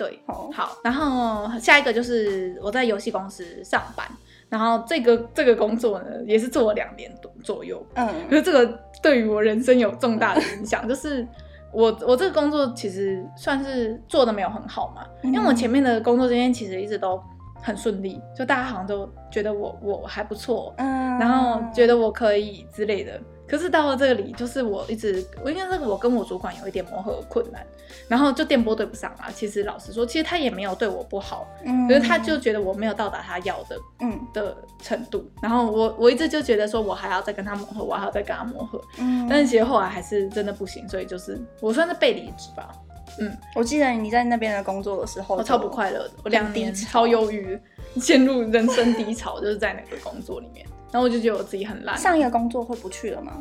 [0.01, 0.77] 对，好，好。
[0.83, 4.07] 然后下一个就是我在游戏公司上班。”
[4.49, 7.85] 然后这个这个工作呢，也是做了两年多左右。
[7.93, 11.25] 嗯，可是这个对于我人生有重大的影响， 就是
[11.71, 17.21] 我我这个工作其实算是做的没有很好嘛，因为我前面的工作经验其实一直都
[17.61, 23.21] 很顺利，就大家好像都觉得我我还不错，嗯，然后觉得我可以之类的。
[23.51, 27.67] 可是到了这里，就是我一直，我因为这个我跟我主管有一点磨合困难，
[28.07, 29.27] 然后就电波对不上啊。
[29.35, 35.29] 其实老实说，其实他也没有对我不好，嗯，可是他就觉得我没有到达他要的，嗯的程度。
[35.41, 39.27] 然后我我一直就觉得说我还要再跟他磨合，我还要再跟他磨合，嗯。
[39.29, 42.73] 但是其实后来还是真的不行，所以就是我算是被离职吧。
[43.19, 47.59] 嗯，我记得你在那边的工作的时候，我超不快乐的，我两年超忧郁，
[47.97, 50.65] 陷入人生低潮，就是在那个工作里面。
[50.91, 51.97] 然后我就觉得我自己很烂。
[51.97, 53.31] 上一个工作会不去了吗？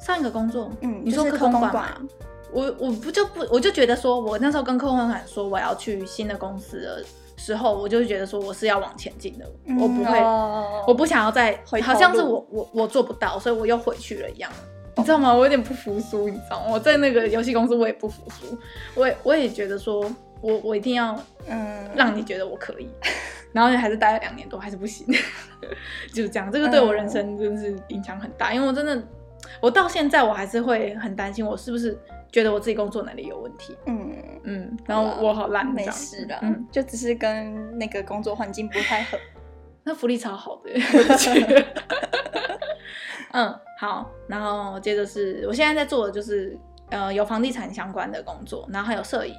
[0.00, 2.00] 上一个工作，嗯，你说科工馆吗？
[2.52, 7.04] 我我不就不我就觉得说，我那时候跟科工馆说我要去新的公司的
[7.36, 14.48] 时候，我就觉得说我是要往前进的，嗯、我不会，哦、我不想要再，好像是我我我做不到，所以我又回去了一样，
[14.96, 15.34] 你知道吗？
[15.34, 16.66] 我有点不服输，你知道吗？
[16.70, 18.56] 我在那个游戏公司我也不服输，
[18.94, 20.00] 我也我也觉得说
[20.40, 21.18] 我我一定要
[21.48, 22.84] 嗯让你觉得我可以。
[22.84, 23.10] 嗯
[23.54, 25.06] 然后还是待了两年多，还是不行，
[26.12, 26.50] 就是这样。
[26.50, 29.00] 这个对我人生真的是影响很大，嗯、因为我真的，
[29.60, 31.96] 我到现在我还是会很担心，我是不是
[32.32, 33.76] 觉得我自己工作能力有问题。
[33.86, 39.16] 嗯嗯，然后我好烂，没事的，嗯，就只是跟那个工作环境不太合。
[39.86, 40.70] 那福利超好的。
[43.32, 46.58] 嗯，好，然后接着是我现在在做的就是
[46.90, 49.36] 呃有房地产相关的工作，然后还有摄影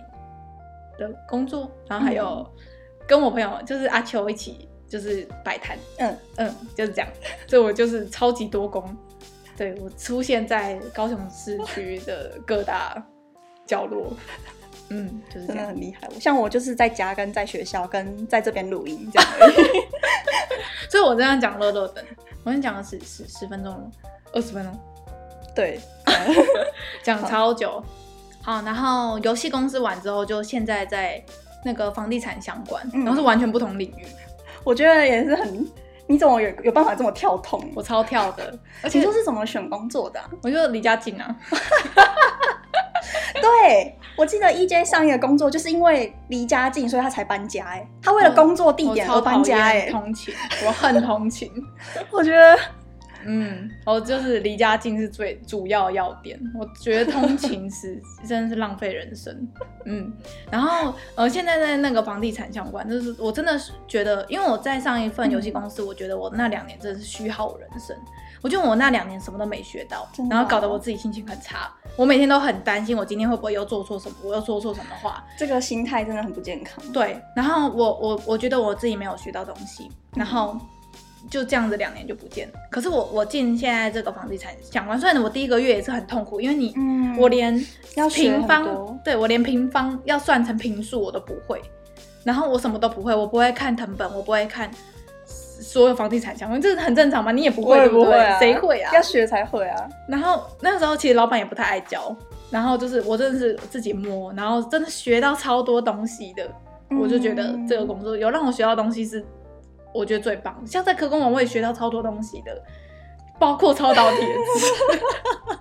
[0.98, 2.62] 的工作，然后还有、嗯。
[3.08, 6.18] 跟我朋友就是阿秋一起，就是摆摊，嗯。
[6.38, 7.08] 嗯，就是这样，
[7.48, 8.96] 所以我就是超级多工，
[9.56, 13.02] 对，我出现在高雄市区的各大
[13.66, 14.12] 角落，
[14.90, 16.10] 嗯，就是真的很厉害。
[16.20, 19.30] 像我就是在家跟在学校跟在这边录音这样。
[19.40, 22.04] 而已，所以我这样讲乐乐等，
[22.44, 23.92] 我先讲了十十十分钟了，
[24.34, 24.80] 二十分钟，
[25.56, 25.80] 对，
[27.04, 27.84] 讲超久，
[28.42, 31.24] 好，然后游戏公司完之后，就现在在。
[31.66, 34.20] 那个房地产相关，然后是完全不同领域，嗯、
[34.64, 35.68] 我觉得也是很，
[36.06, 37.60] 你怎么有有办法这么跳通？
[37.74, 40.30] 我超跳的，而且就是怎么选工作的、啊？
[40.44, 41.36] 我觉得离家近啊。
[43.42, 47.66] 对，我记得 EJ 上一个工作就是因为离家近，所以他才搬家
[48.00, 50.34] 他为了工作地点而搬家哎、欸，通勤，
[50.66, 51.52] 我恨通勤，
[52.12, 52.56] 我觉得。
[53.26, 56.40] 嗯，哦，就是离家近是最主要要点。
[56.54, 59.48] 我觉得通勤是 真的是浪费人生。
[59.86, 60.12] 嗯，
[60.52, 67.96] 然后呃，现在在那个房地产相关，就是我真的是觉得，因为我在上一份游戏公司，嗯、我觉得我那两年真的是虚耗人生。
[68.42, 71.74] 我觉得我那两年什么都没学到，然后搞得我自己心情很差。
[71.96, 74.16] 我每天都很担心，我今天会不会又做错什么？
[74.24, 75.24] 我又说错什么话？
[75.36, 76.84] 这个心态真的很不健康。
[76.92, 80.52] 对，然后我我我觉得我自己没有学到东西，然后。
[80.54, 80.62] 嗯
[81.30, 82.54] 就这样子两年就不见了。
[82.70, 87.54] 可是我我进现在这个房地产相关，虽然我第一个月也是很痛苦，因为你，嗯、我连
[88.14, 91.62] 平方，对我连平方要算成平数我都不会，
[92.24, 94.70] 然后我什么都不会，我不会看成本，我不会看
[95.26, 97.32] 所有房地产相关，这是很正常嘛？
[97.32, 98.40] 你也不会，对不对？
[98.40, 98.92] 谁会啊？
[98.94, 99.90] 要学才会啊。
[100.08, 102.16] 然后那个时候其实老板也不太爱教，
[102.52, 106.44] 然后就是我真的是自己摸，然后真的学到超多东西的，
[106.92, 109.26] 嗯、我就觉得这个工作有让我学到东西是。
[109.96, 112.62] 我觉得最棒，像在科工馆我也学到超多东西的，
[113.40, 115.58] 包括超导体的字，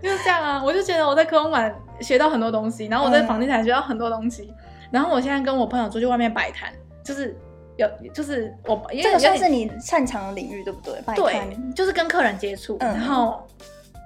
[0.02, 0.62] 就是这样啊。
[0.64, 4.54] 我就觉得我在科工馆学到很多东西，然后我在房地产学到很多东西，嗯、
[4.92, 6.72] 然后我现在跟我朋友出去外面摆摊，
[7.04, 7.36] 就是
[7.76, 10.94] 有就是我这个算是你擅长的领域，对不对？
[11.02, 13.46] 摆摊对，就是跟客人接触，嗯、然后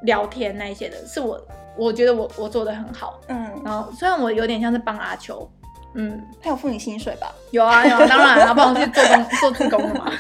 [0.03, 1.41] 聊天那一些的，是我
[1.77, 5.49] 我觉得我我做的很好，嗯，然后虽然我有点像是帮阿秋。
[5.95, 7.35] 嗯，他有付你薪水吧？
[7.51, 10.11] 有啊有啊，当然啊，帮我去做工做助工的嘛。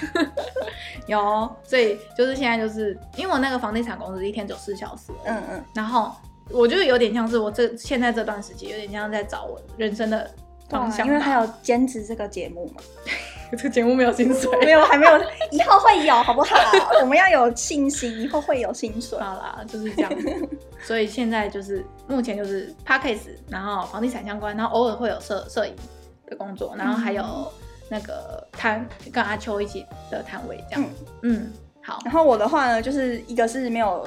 [1.06, 6.12] 有，所以就是现在就是因为我那个房地产公司一天只有四小时，嗯嗯，然后
[6.50, 10.30] 我就有点像是我这现在这段时间有点像在找我人生的
[10.68, 12.82] 方向，因为还有兼职这个节目嘛。
[13.56, 15.12] 这个节目没有薪水，没有，还没有，
[15.50, 16.56] 以后会有，好不好？
[17.00, 19.18] 我们要有信心，以后会有薪水。
[19.18, 20.12] 好啦，就是这样。
[20.82, 25.74] 所以现在就是目前就是 p a c k a g e 然后房地产相关，然后偶尔会有摄摄影
[26.26, 27.24] 的工作，然后还有
[27.88, 30.84] 那个摊跟阿秋一起的摊位这样。
[31.22, 31.98] 嗯，嗯，好。
[32.04, 34.06] 然后我的话呢，就是一个是没有，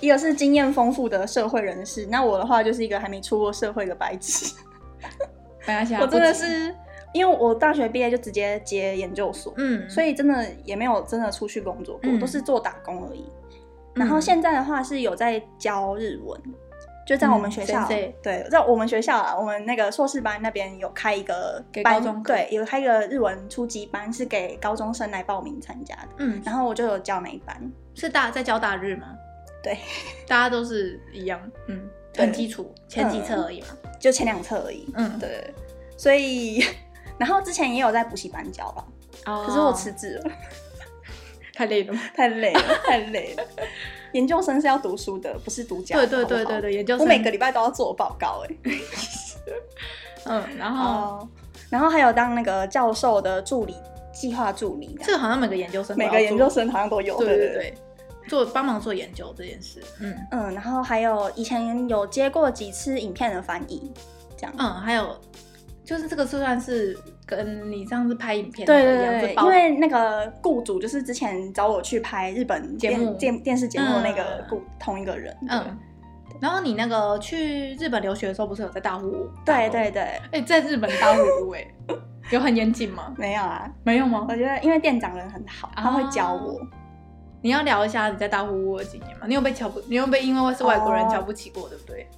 [0.00, 4.54] 一个是经验丰富的社会人士，那我的话就是一个还没出过社会的白纸。
[6.00, 6.74] 我真的是。
[7.12, 13.24] 因为我大学毕业就直接接研究所，嗯，所以真的也没有真的出去工作过，嗯、都是做打工而已。
[13.94, 16.40] 然后现在的话是有在教日文，
[17.06, 26.08] 就在我们学校，嗯、对，在我们学校啊，我们那个硕士班那边有开一个班，对，有开一个日文初级班，是给高中生来报名参加的。
[26.16, 27.54] 嗯，然后我就有教那一班，
[27.94, 29.08] 是大在教大日吗？
[29.62, 29.76] 对，
[30.26, 31.86] 大家都是一样，嗯，
[32.16, 34.90] 很基础，前几册而已嘛，嗯、就前两册而已。
[34.94, 35.52] 嗯，对，
[35.98, 36.64] 所以。
[37.18, 38.84] 然后之前也有在补习班教吧
[39.26, 40.30] ，oh, 可是我辞职了，
[41.54, 43.44] 太累了，太累了，太累了。
[44.12, 45.98] 研究生是要读书的，不是读讲。
[45.98, 47.04] 对对对对对，研究生。
[47.04, 48.74] 我每个礼拜都要做报告哎。
[50.24, 51.28] 嗯，然后，uh,
[51.70, 53.74] 然后还有当那个教授的助理，
[54.12, 54.98] 计划助理。
[55.02, 57.16] 这个好像每个研究生，每个研究生好像都有。
[57.18, 57.74] 对对对，对，
[58.28, 59.82] 做帮忙做研究这件事。
[60.00, 63.90] 嗯嗯，然后还有以前有接过几次影片的翻译，
[64.36, 64.54] 这样。
[64.58, 65.16] 嗯，还有。
[65.92, 75.36] 就是这个是算是跟你上次拍影片对对对，因为那个雇主就是之前找我去拍日本节目电电视节目那个雇同一个人。
[75.50, 75.78] 嗯，
[76.40, 79.28] 然后你那个去日本留学的时候，不是有在大户屋？
[79.44, 81.66] 对对对，哎，在日本大户屋哎，
[82.30, 83.12] 有很严谨吗？
[83.18, 84.24] 没有啊，没有吗？
[84.30, 86.58] 我觉得因为店长人很好，他会教我。
[87.42, 89.26] 你要聊一下你在大户屋的经验吗？
[89.26, 89.78] 你有被瞧不？
[89.88, 92.08] 你有被因为是外国人瞧不起过，对不对？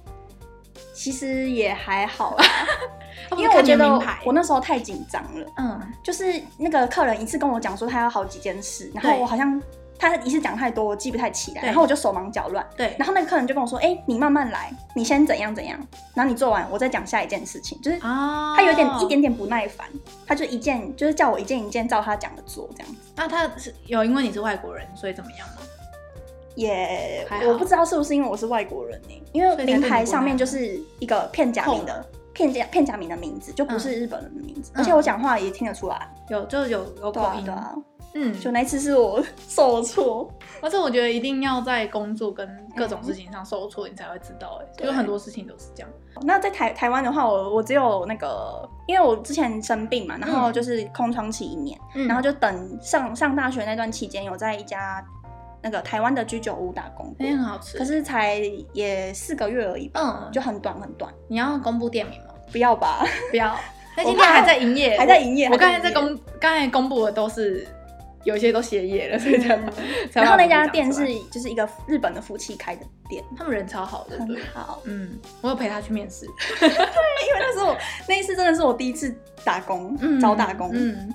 [0.95, 2.45] 其实也还好啦。
[3.37, 3.87] 因为我觉得
[4.23, 9.59] 我那时候太紧张了，嗯，就是那个客人一次跟我讲说他要好几件事，然后我好像
[9.97, 15.79] 他一次讲太多，我记不太起来，然后我就手忙脚乱，对，然后那个客人就跟我说，哎，你慢慢来，你先怎样怎样，
[16.13, 19.87] 然后你做完，我再讲下一件事情，就是他有点一点点不耐烦，
[20.27, 22.99] 他就一件就是叫我一件一件照他讲的做这样子。
[23.15, 25.61] 那他是有因为你是外国人，所以怎么样吗？
[26.55, 32.05] 也我不知道是不是因为我是外国人呢，因为名牌上面就是一个片假名的。
[32.33, 37.49] 片假片假名的名字就不是日本人的名字，嗯、而且我讲话也听得出来，有就有有口音。
[37.49, 37.73] 啊。
[38.13, 40.29] 嗯，就那次是我受挫，
[40.61, 42.45] 而且我觉得一定要在工作跟
[42.75, 44.61] 各种事情上受挫，你才会知道。
[44.61, 45.89] 哎，就很多事情都是这样。
[46.23, 55.01] 那在台台湾的话，我我只有那个，因为我之前生病嘛，然后就是空窗期一年，嗯、然后就等上上大学那段期间，有在一家
[55.65, 58.39] 那个台湾的居酒屋打工，哎，很好吃，可是才
[58.71, 61.11] 也四个月而已，嗯，就很短很短。
[61.27, 62.35] 你要公布店名吗？
[62.51, 63.57] 不要吧， 不要。
[63.97, 65.47] 那今天还在营业，还在营业。
[65.47, 67.65] 我刚才在公，刚才公布的都是
[68.25, 69.59] 有些都歇业了， 所以这样。
[70.13, 74.83] 然后那家店是就是一个日本的夫妻开的店，他们人超好的，很好。
[74.83, 76.27] 嗯，我有陪他去面试。
[76.59, 77.75] 对，因为那时候
[78.07, 80.69] 那一次真的是我第一次打工，嗯找打工。
[80.73, 81.11] 嗯，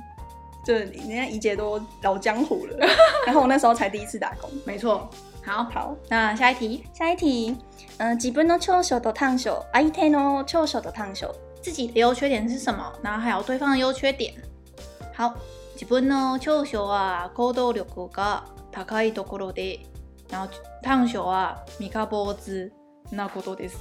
[0.70, 2.88] 就是人家怡姐都老江湖了，
[3.26, 4.50] 然后我那时候才第一次打工。
[4.66, 5.10] 没错。
[5.46, 7.56] 好，好，那下一题，下一题。
[7.98, 12.92] 嗯，自分の长所と短所，相手の长所と短所，自己的优缺点是什么？
[13.04, 14.34] 然后还有对方的优缺点。
[15.16, 15.36] 好，
[15.78, 19.82] 自分の长所は行动力が高いところで、
[20.30, 20.50] 然后
[20.82, 22.72] 短所は三日坊主
[23.12, 23.78] なことです。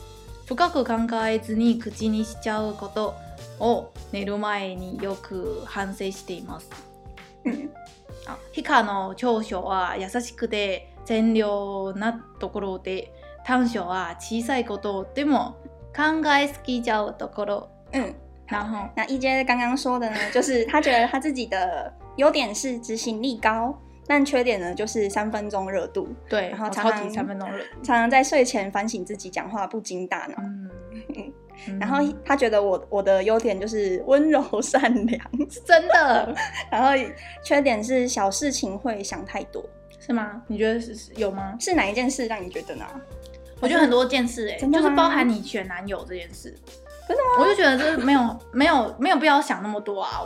[0.46, 0.92] 深く考
[1.26, 3.14] えずに口にしちゃうこと
[3.60, 6.70] を寝る前によく反省しています。
[7.45, 7.70] 嗯，
[8.26, 13.14] 啊，ヒカの长所は优しくて善良なところで。
[13.45, 15.55] 短所啊，小さいことでも
[15.95, 17.70] 考えすぎちゃうところ。
[17.93, 18.14] 嗯，
[18.45, 26.10] 然后那一阶刚刚说的呢，就是他觉得他自己的优点是执行力高，但缺点呢就是三分钟热度。
[26.30, 30.36] 对，然后常常三分钟热，常常在睡前反省自己讲话不经大脑。
[30.38, 30.70] 嗯
[31.68, 36.36] 嗯，然后他觉得我我的优点就是温柔 善良， 是真的。
[36.72, 36.91] 然后
[37.43, 39.64] 缺点是小事情会想太多，
[39.99, 40.41] 是吗？
[40.47, 41.55] 你觉得是有吗？
[41.60, 42.86] 是哪一件事让你觉得呢？
[43.60, 46.55] 我觉得很多件事、欸，哎，就是包含你选男友这件事。
[47.07, 47.41] 真的吗？
[47.41, 50.22] 我就觉得这没有没有没有必要想那么多啊。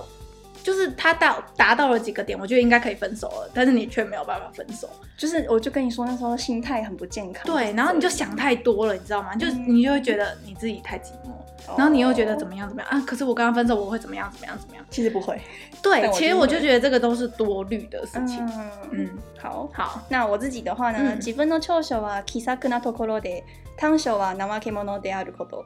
[0.63, 4.89] 就是他到达到了几个点，我觉得应该可以分手了，但是你却没有办法分手。
[5.17, 7.45] 就是我就跟你说那时候心态很不健康。
[7.47, 9.31] 对，然后你就想太多了，你知道吗？
[9.35, 11.31] 嗯、就你就会觉得你自己太寂寞，
[11.69, 13.03] 哦、然后你又觉得怎么样怎么样啊？
[13.07, 14.85] 可是我刚刚分手，我会怎么样怎么样怎么样？
[14.91, 15.41] 其实不会。
[15.83, 18.45] 对，其实我就觉得这个都是多虑的事情。
[18.47, 20.03] 嗯，嗯好好。
[20.09, 21.17] 那我自己的话呢？
[21.19, 23.43] 自分の长所は気さくなところで、
[23.77, 25.65] 短所は怠け者であること。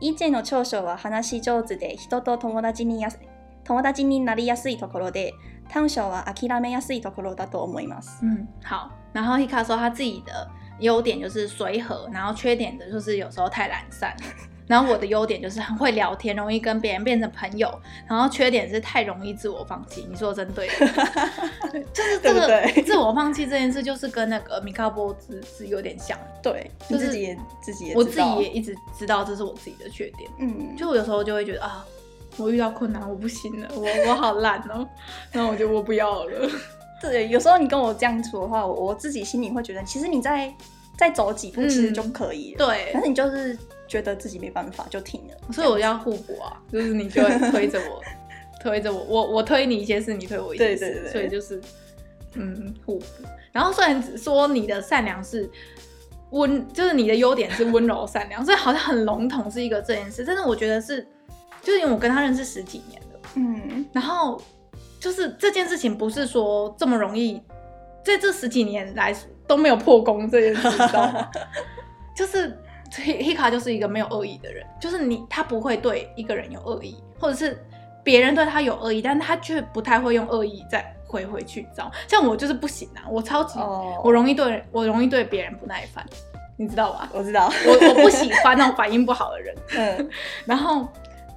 [0.00, 3.18] EJ の长所は话し上手で人と友达にやす
[3.66, 5.32] 友达になりやすいところで，
[5.68, 8.24] 短所は谛めやすいところだと思います。
[8.24, 8.90] 嗯，好。
[9.12, 10.50] 然后 Hika 说他自己的
[10.80, 14.16] 优点就是随和，然后缺点的就是有时候太懒散。
[14.66, 17.70] 然后我的优点就是很会聊天，容易跟别人变成朋友。
[18.08, 20.06] 然后缺点是太容易自我放弃。
[20.08, 20.68] 你说的真对，
[21.92, 26.18] 就是这个对对自我放弃这件事，就是跟那个米卡波兹是有点像。
[26.42, 30.30] 对，就是自己也自己也我自己也一直知道这是我自己的缺点。
[30.38, 31.84] 嗯，就我有时候就会觉得啊。
[32.37, 34.87] 我遇到困难，我不行了，我我好烂哦，
[35.33, 36.49] 那我就我不要了。
[37.01, 40.51] 对，有时候你跟我这样说的话，我我自己心里会觉得，其实你再
[40.97, 42.57] 再走几步，其实就可以了。
[42.57, 43.57] 嗯、对，但是你就是
[43.87, 45.53] 觉得自己没办法，就停了。
[45.53, 48.01] 所以我要互补啊，就是你就会推着我，
[48.61, 51.61] 推着我，我我推你一些事，你推我一些事，对对对，所以就是
[52.33, 53.05] 嗯互补。
[53.51, 55.47] 然后虽然说你的善良是
[56.31, 61.07] 温，就是你的优点是温柔善良，所以好像很笼统是一个这件事，但是我觉得是。
[61.67, 64.41] 就是因为我跟他认识十几年了，嗯，然后
[65.01, 67.41] 就是这件事情不是说这么容易，
[68.05, 69.13] 在这十几年来
[69.45, 71.29] 都没有破功这件事，知道吗？
[72.15, 72.57] 就是
[72.89, 77.61] Hika 就是一个没有恶意的人，就是你他不会对一个人有恶意，或者是
[78.01, 81.91] 别人对他有恶意，但他却不太会用恶意再回回去，知道？
[82.07, 86.05] 像我就是不行啊，我超级、哦、我容易对我容易对别人不耐烦，
[86.55, 87.09] 你知道吧？
[87.11, 90.09] 我知道，我我不喜欢那种反应不好的人，嗯，
[90.47, 90.87] 然后。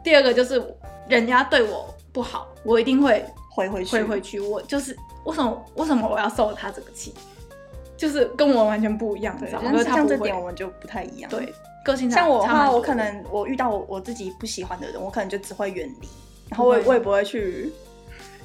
[0.03, 0.62] 第二个就是
[1.09, 3.92] 人家对我不好，我一定会回回去。
[3.92, 7.14] 回回去，我就是为什么为什么我要受他这个气？
[7.96, 9.82] 就是跟我完全不一样，知道吗？
[9.84, 11.30] 像这点我们就不太一样。
[11.30, 11.53] 对，
[11.84, 16.09] 个性像我的话，我可能我遇到我我自己不喜欢的人，我可能就只会远离，
[16.48, 17.70] 然后我也我也不会去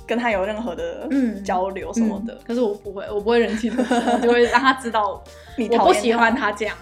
[0.05, 2.43] 跟他有任何的嗯交流什么的、嗯嗯。
[2.45, 5.23] 可是我不会，我不会忍气吞声，我就会让他知道
[5.57, 6.75] 你我不喜欢他这样。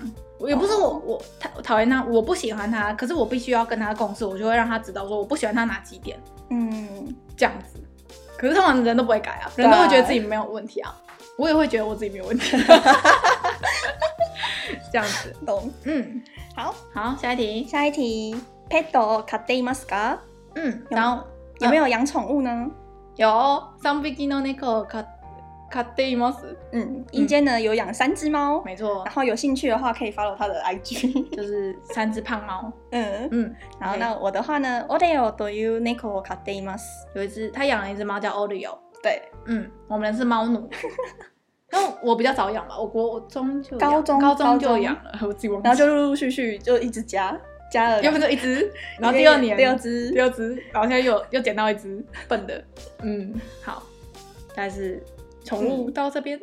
[0.46, 6.18] 也不是我我讨讨厌他，我不喜欢他，可是我必须要跟他共事，我就会让他知道说我不喜欢他哪几点，
[6.50, 7.80] 嗯，这样子。
[8.36, 10.94] 可是通常人都不会改啊，人都会觉得自己没有问题啊，
[11.36, 12.56] 我也会觉得我自己没有问题，
[14.92, 15.68] 这样子， 懂？
[15.82, 16.22] 嗯，
[16.54, 18.36] 好，好，下一题，下一题，
[18.70, 20.18] ペットを饲っていますか？
[20.54, 21.24] 嗯，然后
[21.58, 22.70] 有没有养宠物呢？
[23.16, 25.06] 有，三匹の猫を饲っ
[25.72, 26.56] て饲っています。
[26.72, 29.04] 嗯，一间呢有养三只猫，没错。
[29.04, 32.72] 然后有兴趣的话可以 follow 他的 IG，就是三只胖猫。
[32.90, 33.54] 嗯嗯。
[33.78, 36.84] 然后那我的话呢，オレオという猫を饲っています。
[37.14, 38.78] 有一只，他养了一只猫叫 Oreo。
[39.02, 40.68] 对，嗯，我们是猫奴。
[41.68, 45.62] 然后我比较早养吧，我国中就高中高中就养了，我记忘。
[45.62, 47.38] 然后就陆陆续续就一直加
[47.70, 52.64] 加了，要不就一只， 然后第二年第二只，第二只，然后现在又又捡到一只笨的。
[53.02, 53.82] 嗯，好，
[54.56, 55.04] 但是。
[55.45, 56.39] 宠物到这边，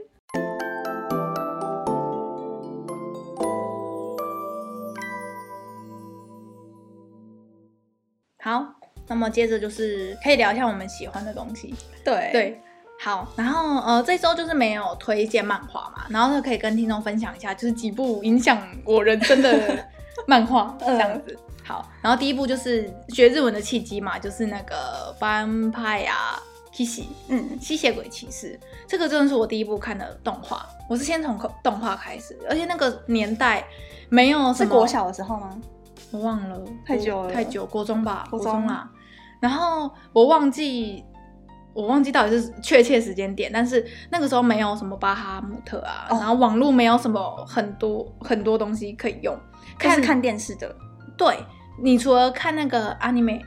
[8.43, 8.65] 好，
[9.09, 11.75] 那么接着就是可以聊一下我们喜欢的东西。
[12.05, 12.61] 对对，
[13.01, 19.87] 好，然后呃，这周就是没有推荐漫画嘛，然后就可以跟听众分享一下，就是几部影响我人生的
[20.27, 21.39] 漫画这样子。
[21.65, 25.15] 好，然后第一部就是学日文的契机嘛，就是那个
[26.71, 28.59] 《Vampire Kiss》，嗯，吸血鬼骑士。
[28.87, 33.65] 这个真的是我第一部看的动画，我是先从动画开始，而且那个年代
[34.09, 35.59] 没有是国小的时候吗？
[36.11, 38.91] 我忘了，太久了，太久，国中吧，国中啊。
[39.41, 41.05] 然后我忘记，
[41.73, 49.39] 我忘记到底是确切时间点，但是那个时候没有什么巴哈姆特啊，哦、然后网络没有什么很多很多东西可以用，
[49.79, 50.75] 看看电视的。
[51.17, 51.37] 对，
[51.83, 53.41] 你除了看那个 anime，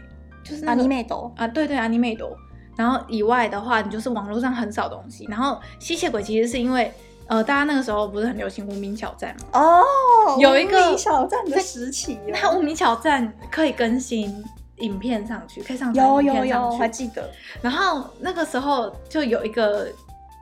[0.43, 2.35] 就是那个 anime 斗啊，对对 anime 斗。
[2.75, 5.25] 然后以外的话，你就是网络上很少东西。
[5.29, 6.91] 然后吸血鬼其实是因为，
[7.27, 9.59] 呃，大家那个时候不是很流行无名小站吗？
[9.59, 14.43] 哦，有一个无名小站的时期，那无名小站可以更新
[14.77, 17.29] 影片上去，可以上有有有，我还记得。
[17.61, 19.87] 然后那个时候就有一个，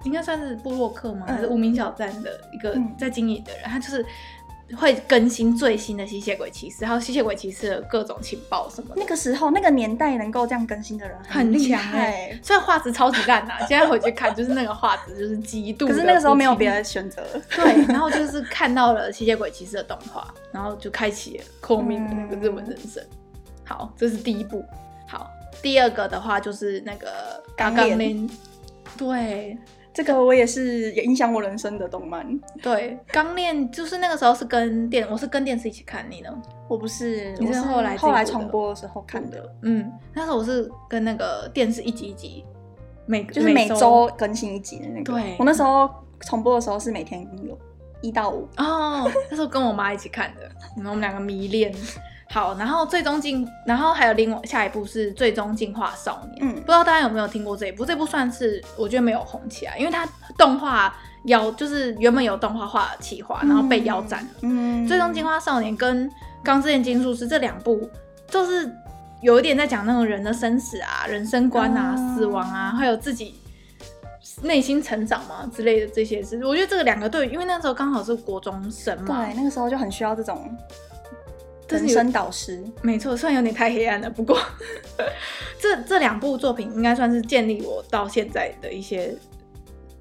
[0.04, 1.26] 应该算是布洛克吗？
[1.28, 4.04] 还是无名小站的一个在经营的人，他就是
[4.78, 8.96] 会更新最新的吸血鬼骑士，还有吸血鬼骑士的各种情报什么的。
[8.98, 15.88] 那个时候那个年代能够这样更新的人很厉害，虽然画质超级烂呐，现在回去看就是那个画质就是极度。
[15.88, 17.24] 可是那个时候没有别的选择。
[17.56, 23.04] 对，然后就是看到了吸血鬼骑士的动画，然后就开启了后面的那个日文人生。
[23.04, 23.18] 嗯、
[23.66, 24.64] 好，这是第一步。
[25.08, 25.30] 好，
[25.62, 27.10] 第二个的话就是那个
[27.56, 28.30] 钢炼，
[28.98, 29.58] 对。
[29.94, 32.26] 这个我也是影响我人生的动漫。
[32.62, 36.30] 对，刚练就是那个时候是跟电，我是跟电视一起看你呢。
[36.70, 39.54] 我不是，你是后来后来重播的时候看的。
[39.64, 42.46] 嗯，那时候我是跟那个电视一集一集，
[43.06, 45.14] 每就是每周更新一集的那个。
[45.14, 45.90] 对，我那时候
[46.22, 47.58] 重播的时候是每天有
[48.02, 48.48] 一到五。
[48.58, 50.44] 哦，那时候跟我妈一起看的，
[50.78, 51.74] 然后我们两个迷恋。
[52.32, 56.38] 好，然后最终进，然后还有另外下一部是最终进化少年。
[56.40, 57.86] 嗯，不知道大家有没有听过这一部？
[57.86, 60.96] 这部算是我觉得没有红起来，因为它动画
[61.26, 64.30] 腰就是原本有动画化的企划，然后被腰斩了。
[64.44, 66.10] 嗯，最终进化少年跟
[66.42, 67.90] 钢之炼金术师这两部，
[68.30, 68.74] 就是
[69.22, 73.36] 有一点在讲那种人的生死啊、人生观啊、嗯、死亡啊，还有自己
[74.42, 76.42] 内心成长嘛之类的这些事。
[76.46, 80.50] 我觉得这个两个对，因为那时候刚好是国中生嘛，对，那个时候就很需要这种。
[81.72, 84.38] 人生导师，没错，虽然有点太黑暗了，不过
[85.60, 89.16] 这这两部作品应该算是建立我到现在的一些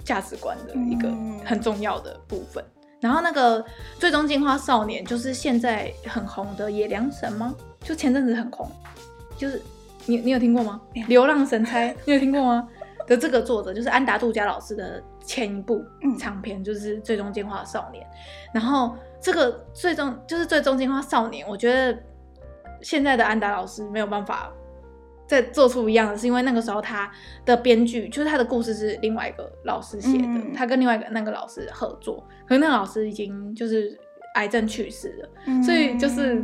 [0.04, 1.08] 价值观的一个
[1.44, 2.62] 很重要的部分。
[2.62, 3.64] 嗯、然后那个
[3.98, 7.54] 最终进化少年就是现在很红的野良神吗？
[7.80, 8.70] 就前阵子很红，
[9.36, 9.62] 就是
[10.06, 10.80] 你你有听过吗？
[11.08, 12.68] 流浪神差你有听过吗？
[13.06, 15.84] 的这个作者就是安达杜加老师的前一部
[16.18, 18.06] 长篇，就是最终进化少年，
[18.52, 18.96] 然后。
[19.20, 21.98] 这个最终就是最终进化少年，我觉得
[22.80, 24.50] 现在的安达老师没有办法
[25.26, 27.10] 再做出一样的，是因为那个时候他
[27.44, 33.96] 的编剧就是他的故事是另外一个老师写的，嗯、他跟另外一个那个老师合作，可是那个老师已经就是
[34.36, 36.42] 癌症去世了，嗯、所以就是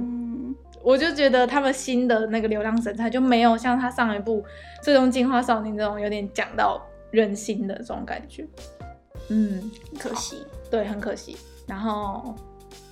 [0.82, 4.44] 我就觉得他们新的那个流浪神探就没有像他上一部
[4.82, 6.80] 最终进化少年这种有点讲到
[7.10, 8.46] 人心的这种感觉，
[9.30, 11.36] 嗯，可惜，对，很可惜，
[11.66, 12.34] 然后。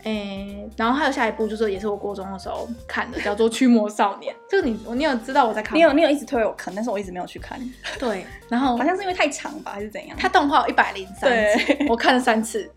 [0.04, 4.34] 诶、欸，然后还有下一部，就是也是我国中的时候看的，叫做《驱魔少年》。
[4.48, 5.76] 这个你，你有知道我在看吗？
[5.76, 7.58] 你有，你有一直推我看，但是我一直没有去看。
[7.98, 10.16] 对，然后好像是因为太长吧，还是怎样？
[10.18, 12.70] 它动画有一百零三集，我看了三次。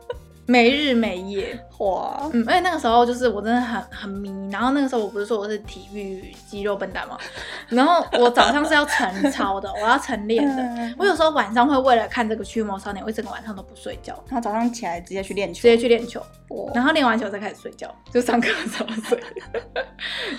[0.50, 7.18] 没日没夜，哇，嗯，而且那个时候就是我真的很很迷，然后那个时候我不是说我是体育肌肉笨蛋吗？
[7.68, 16.26] 然后我早上是要晨操的，我要晨练的，我有时候晚上会为了看这个驱魔少年，我一整个晚上都不睡觉，然后早上起来直接去练球，直接去练球，
[16.74, 19.22] 然后练完球再开始睡觉，就上课的时候睡，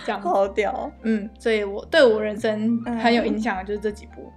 [0.06, 0.22] 这样。
[0.22, 4.32] 好屌，嗯，所以我对我人生很有影响的就是这几部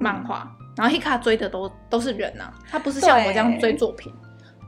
[0.00, 4.12] 漫画，嗯、然后 Hika 追的都都是人啊，他不是像我这样追作品。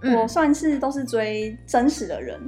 [0.03, 2.41] 我算是都是追真实的人，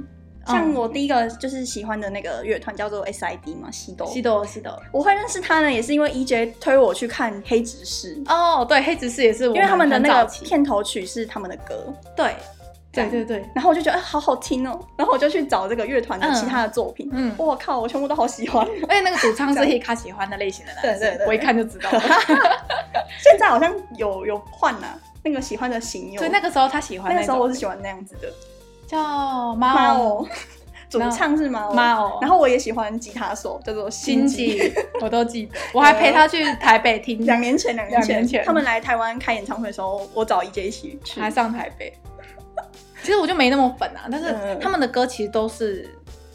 [0.47, 4.71] 像我第一个就是喜欢的那个乐团叫做 S.I.D 嘛，西斗西斗西斗。
[4.91, 8.21] 我会认识他呢，也是因为 E.J 推我去看黑执事。
[8.27, 12.35] 哦，对，黑执事也是我，因为他们的那个片头曲是他们的歌，对，
[12.91, 13.45] 对对对。
[13.53, 21.91] 然后我就觉得好好听哦，然后我就去找这个乐团的其他的作品，嗯，我靠，我全部都好喜欢，而且那个主唱是 Hika 喜欢的类型的男生，对对对，我一看就知道。
[21.91, 22.01] 了。
[23.21, 24.99] 现在好像有有换了。
[25.23, 28.31] 那个喜欢的型有，所以那个时候他喜欢，那个时候我是喜欢那样子的，
[28.87, 29.95] 叫猫。
[29.97, 30.27] 偶，
[30.89, 31.69] 主唱是猫。
[31.69, 38.43] 偶，然后我也喜欢吉他手叫做新吉， 我都记得，我还陪他去台北听，两年前两年前。
[38.43, 41.93] 他们来台湾开演唱会的时候，我找 EJ 一起去，还上台北。
[43.03, 45.89] 其实我就没那么粉啊，但是他们的歌其实都是。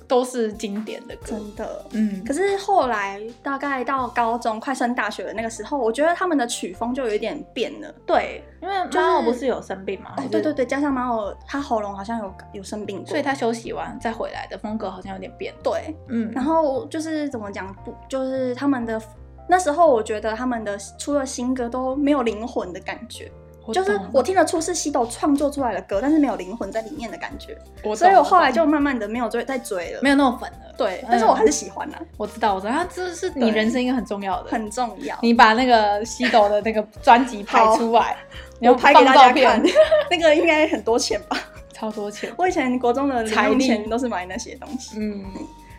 [0.09, 1.85] 都是经典的歌，真的。
[1.93, 7.93] 嗯，可是后来大概到高中快升大学的那个时候，我觉得他们的曲风就有一点变了。
[8.07, 10.15] 对，因为猫偶不是有生病吗？
[10.17, 15.53] 哦，对对对，加上猫偶他喉咙好像有有生病过，所以他休息完再回来的风格好像有点变。
[15.63, 16.31] 对，嗯。
[16.33, 19.01] 然后就是怎么讲，不就是他们的
[19.49, 23.31] 那时候，我觉得他们的出了新歌都没有灵魂的感觉。
[23.73, 27.57] 就是我听得出是西斗创作出来的歌，但是没有灵魂在里面的感觉，
[27.95, 30.59] 所以我后来就慢慢的没有追再追了，没有那么粉了。
[30.77, 32.01] 对，但是我还是喜欢啊。
[32.17, 35.17] 我知道，我知道，他这是你人生一个很重要的，很重要。
[35.23, 38.17] 你把那个西斗的那个专辑拍出来，
[38.61, 39.63] 我拍给大家看。
[40.11, 41.39] 那个应该很多钱吧？
[41.73, 42.33] 超多钱。
[42.37, 44.99] 我以前国中的零用钱都是买那些东西。
[44.99, 45.25] 嗯。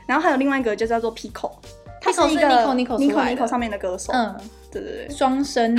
[0.05, 1.51] 然后还有另外一个就叫做 Pico，
[2.01, 4.13] 他是一个 Nico Nico Nico 上面的歌手。
[4.13, 4.35] 嗯，
[4.71, 5.77] 对对对，双生。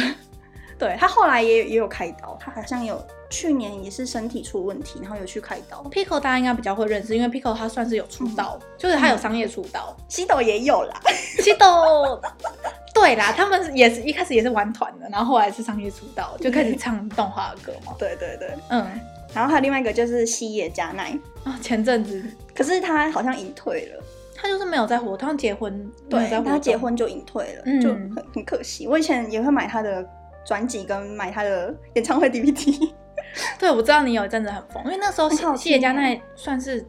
[0.79, 5.83] 对，他后来也也有开刀，他好像有去年也是身体出问题，然后有去开刀。
[5.91, 9.97] Pico 大家应该比较会认识，因为 Pico 他算是有出道，嗯、就是他有商业出道。
[10.09, 11.01] 西斗也有啦，
[11.43, 12.21] 西斗，
[12.95, 17.93] 对啦，他们也是一开始也是玩团的，然后后来是商业出道，就开始唱动画的歌嘛。
[17.99, 18.87] 对对对，嗯，
[19.35, 22.23] 然后还有另外一个就是西野加奈啊，前阵子，
[22.55, 24.03] 可是他好像隐退了，
[24.35, 28.87] 他就是没有在活，他结婚，对，他结婚就隐退了，嗯、就很很可惜。
[28.87, 30.09] 我以前也会买他的
[30.49, 32.91] 专辑跟买他的演唱会 DVD。
[33.61, 36.85] 对，我知道你有一阵子很疯，因为那时候西西野加奈算是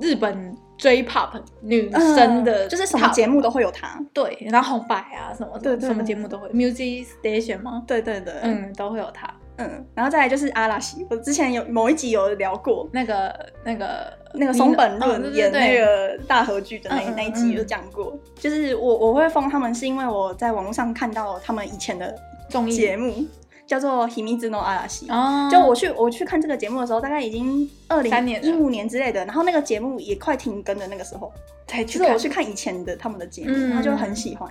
[0.00, 0.56] 日本。
[0.78, 1.30] J-pop
[1.62, 7.82] 女生的，就是什么节目都会有她，对，然后红白啊什么的，什么节目都会，Music Station 吗？
[7.86, 9.26] 对对对，嗯，都会有她，
[9.58, 13.34] 嗯，然后再来就是阿拉西，我之前有某一集有聊过那个
[13.64, 22.14] 那个那个松本润演那个大和剧的那那一集有讲过，就是我我会封他们是因为我在网络上看到他们以前的
[22.48, 23.24] 综艺节目。
[23.66, 31.32] 叫做《秘密の岚》哦，就我去我去看这个节目的时候，大概已经二零一五年之类的，然后那个节目也快停更的那个时候，
[31.66, 34.48] 才就是我去看以前的他们的节目，嗯、他就很喜欢，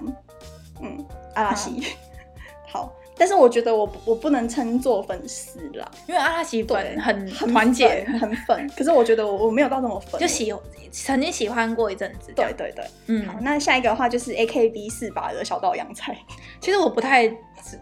[0.82, 0.98] 嗯，
[1.36, 1.82] 阿拉西，
[2.68, 2.94] 好。
[3.16, 8.70] 好但是我觉得我我不能称作粉丝啦，因为阿拉奇粉很很团结，很粉。
[8.76, 10.54] 可是我觉得我我没有到那么粉，就喜
[10.92, 12.32] 曾经喜欢过一阵子。
[12.36, 13.26] 对对对，嗯。
[13.28, 16.16] 好，那下一个的话就是 AKB 四八的小岛洋菜。
[16.60, 17.28] 其实我不太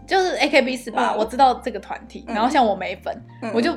[0.06, 2.24] 就是 AKB 四八，我知道这个团体。
[2.26, 3.14] 然后像我没粉，
[3.52, 3.72] 我就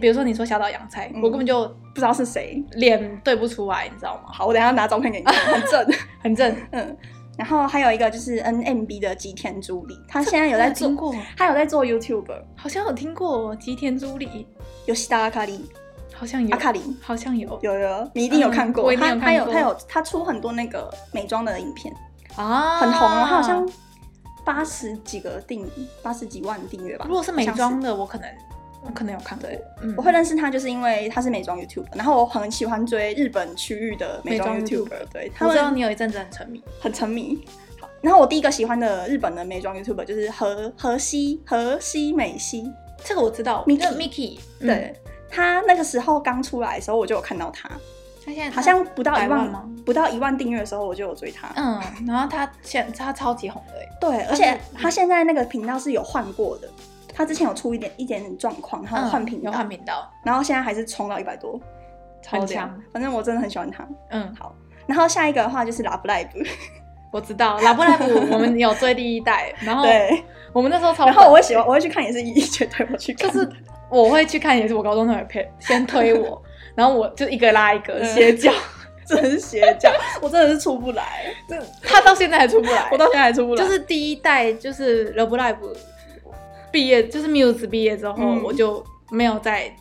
[0.00, 4.30] 比如说你说小岛洋菜，我根本就不知道是谁，脸对不出来，你知道吗？
[4.32, 5.86] 好，我等下拿照片给你看，很正，
[6.22, 6.96] 很正，嗯。
[7.40, 14.46] 然后还有一个就是 NMB 的吉田朱里，他现在有在做，他有在做 YouTuber，好像有听过吉田朱里，
[14.84, 15.64] 有西达阿卡里，
[16.14, 16.50] 好像有。
[16.50, 21.94] 阿卡里，好像有，有有，你一定有看过，他他有他有他出很多那个美妆的影片
[22.36, 23.66] 啊，很红哦，他好像
[24.44, 25.66] 八十几个订，
[26.02, 27.06] 八十几万订阅吧。
[27.08, 28.28] 如果是美妆的，我可能。
[28.82, 29.48] 我可能有看过，
[29.82, 37.46] 嗯、我会认识他，就是因为他是美妆 YouTuber，然后我很喜欢追日本区域的美妆 YouTuber，对，他知道你有一阵子很沉迷，很沉迷。
[37.78, 42.72] 好，然后我第一个喜欢的日本的美妆 YouTuber 就是河河西河西美西，
[43.04, 44.94] 这个我知道，Miki Miki，对，
[45.28, 47.68] 他那个时候刚出来的时候我就有看到他，
[48.24, 49.68] 他现在好像不到一万吗？
[49.84, 56.68] 不到一万订阅的时候我就有追他，嗯，然后他现他超级红的，对，而且他现在那个频道是有换过的。
[57.20, 61.60] 他之前有出一点一点点状况，然后换频道，换频道，然后现在还是冲到一百多，
[62.22, 62.74] 超强。
[62.94, 63.86] 反正我真的很喜欢他。
[64.08, 64.54] 嗯，好。
[64.86, 66.48] 然后下一个的话就是 Love Live，
[67.12, 70.24] 我知道 Love Live，我们有追第一代，然后对，
[70.54, 71.04] 我们那时候超。
[71.04, 73.30] 然后我会喜欢，我会去看，也是一绝对我去看。
[73.30, 73.46] 就是
[73.90, 76.42] 我会去看，也是我高中同学陪先推我，
[76.74, 78.50] 然后我就一个拉一个邪教，
[79.06, 79.92] 真是邪教，
[80.22, 81.26] 我真的是出不来。
[81.82, 83.62] 他到现在还出不来，我到现在还出不来。
[83.62, 85.56] 就是第一代，就是 Love Live。
[86.72, 89.72] 毕业就是 Muse 毕业之后，嗯、我就没有再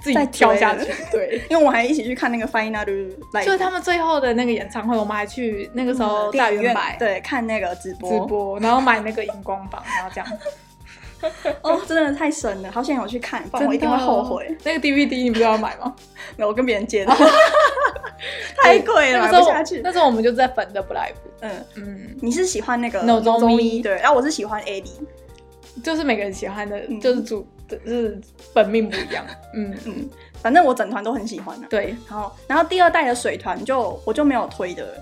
[0.00, 0.92] 自己跳下去。
[1.10, 2.84] 对，因为我还一起去看那个 Final
[3.44, 10.28] 就是他们最后的那个演唱会，我们还去那个时候大远百对看那个直播直播，然后买那个荧光棒，然后这样。
[11.62, 14.54] 哦，真的太神了，好想我去看，不然我一定会后悔。
[14.62, 15.94] 那个 DVD 你不是要买吗？
[16.36, 17.16] 没有，我跟别人借的，
[18.62, 19.80] 太贵了，买不下去。
[19.82, 21.14] 那时候我们就在粉的 Live。
[21.40, 25.00] 嗯嗯，你是喜欢那个 Nozomi 对，然后我是喜欢 Eddie。
[25.82, 28.20] 就是每个人喜欢的，就是主，就是
[28.52, 29.24] 本命不一样。
[29.54, 30.08] 嗯嗯，
[30.40, 31.66] 反正我整团都很喜欢的。
[31.68, 34.98] 对，然后然后第二代的水团就我就没有推的，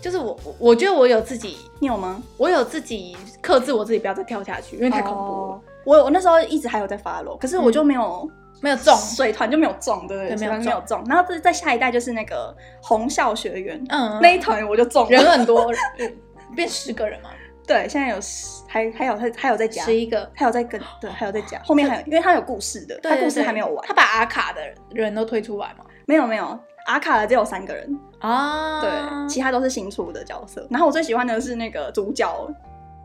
[0.00, 2.22] 就是我我觉得我有自己，你有吗？
[2.36, 5.20] 我有自己克制我自己不要再跳下去，因为太恐怖
[5.52, 5.60] 了。
[5.84, 8.28] 我我那时候一直还有在 follow，可是我就没有
[8.60, 11.04] 没有中水团就没有中，对对，没有没有中。
[11.06, 15.72] 然后再再下一代就是那个红校学员，嗯，那一团我就中，人很多，
[16.56, 17.30] 变十个人嘛。
[17.66, 23.86] 对，现在有十，还还有他还有在加十一个，还有在跟，对，还有在加， 后面还有，因为他有故事的，他故事还没有完。
[23.86, 24.60] 他把阿卡的
[24.90, 25.84] 人都推出来吗？
[26.06, 30.66] 没有没有，阿卡的只有三个人啊，对，其他都是新出的角色。
[30.70, 32.48] 然后我最喜欢的是那个主角，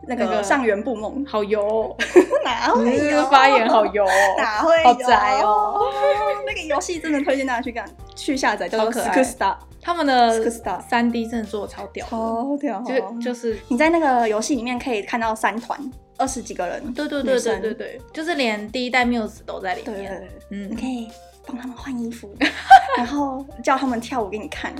[0.06, 1.96] 那个上原不梦，好油，
[2.44, 2.98] 哪会？
[2.98, 4.04] 这个发言好油，
[4.36, 4.84] 哪会？
[4.84, 5.80] 好宅哦，
[6.46, 9.56] 那个游戏真的推荐大家去干，去下载，叫做 Star。
[9.82, 10.48] 他们的
[10.88, 12.80] 三 D 真的做的超屌，超屌！
[12.82, 15.78] 就就是你在那个游戏里面可以看到三团
[16.16, 20.22] 二十几个人，对对对对对对，就是连第一代 Muse 都在里面。
[20.50, 21.08] 嗯，你可以
[21.44, 22.32] 帮他们换衣服，
[22.96, 24.72] 然后叫他们跳舞给你看。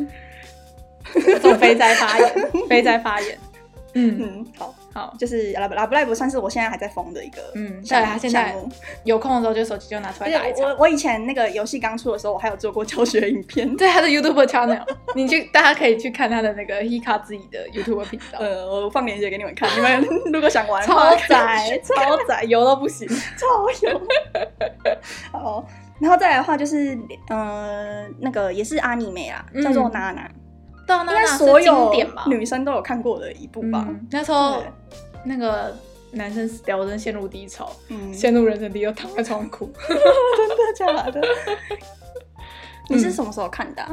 [1.41, 3.37] 做肥宅发言，肥宅发言。
[3.95, 4.73] 嗯嗯，好。
[4.95, 8.55] 好，就是拉布拉布 Live 算是我现在还在疯的一个，嗯，对，他现在
[9.05, 10.69] 有空的时候就手机就拿出来打一场。
[10.71, 14.85] 我我以前那个游戏刚出的时候，我还有做过教学影片， 对他的 YouTube channel，
[15.17, 18.39] 你去大家可以去看他的那个 Hika 自己的 YouTube 频道。
[18.39, 24.01] 呃，我放链接给你们看，你们 如果想玩，超窄超窄，油到不行，超油。
[25.31, 25.67] 好，
[26.01, 26.99] 然后再来的话就是，
[27.29, 30.29] 呃，那个也是阿尼美啊，叫做娜娜。
[31.01, 31.93] 应该所有
[32.27, 33.87] 女生都有看过的一部吧？
[34.11, 34.63] 那时候
[35.25, 35.77] 那个
[36.13, 41.21] 男生死掉，我真的陷入低潮，嗯，陷入人生低，又躺在床上哭， 真的假的？
[42.89, 43.87] 你是什么时候看的？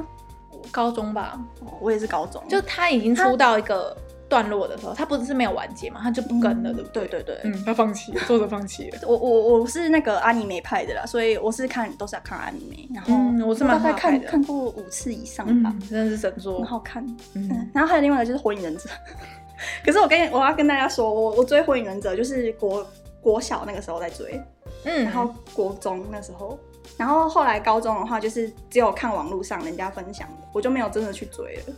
[0.72, 1.40] 高中吧，
[1.80, 3.96] 我也是高中，就他已经出到一个。
[4.30, 7.07] 段落的时候，他不是没有完结嘛，他就不跟了，对不对？
[7.07, 8.99] 对对对，嗯，他放弃了， 作者放弃了。
[9.07, 17.03] 我我我是那个阿尼梅派的啦，所以我是看都是要看阿尼梅，然后我是大概看看过五次以上吧，真的是神作，很好看。
[17.34, 18.88] 嗯，然后还有另外一个就是火影忍者，
[19.84, 22.85] 可是我跟我要跟大家说，我我追火影忍者就是国
[23.22, 24.39] 国小那个时候在追，
[24.84, 26.57] 嗯，然后国中那时候，
[26.97, 31.73] 然后后来高中的话就是只有看网络上人家分享的，我就没有真的去追了。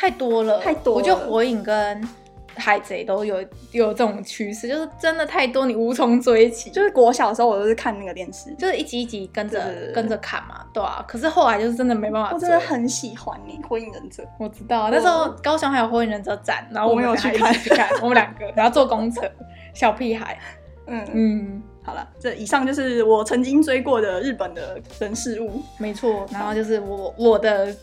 [0.00, 0.98] 太多了，太多了。
[0.98, 2.08] 我觉得火影跟
[2.54, 3.36] 海贼都有
[3.70, 6.70] 有这种趋势，就是真的太多，你无从追起。
[6.70, 9.62] 就是国小的时候，我都是看那个电视，就是一集一集跟着
[9.94, 11.04] 跟着看嘛，对啊。
[11.06, 12.30] 可是后来就是真的没办法。
[12.32, 19.30] 我真的很喜欢你火影忍者，我知道那时候高雄还有火影忍者展，然后我们有去看，去看我们两个， 然后坐公车，
[19.74, 20.38] 小屁孩。
[20.86, 26.26] 嗯嗯，好了，这以上就是我曾经追过的日本的人事物，没错。
[26.32, 27.76] 然后就是我我的。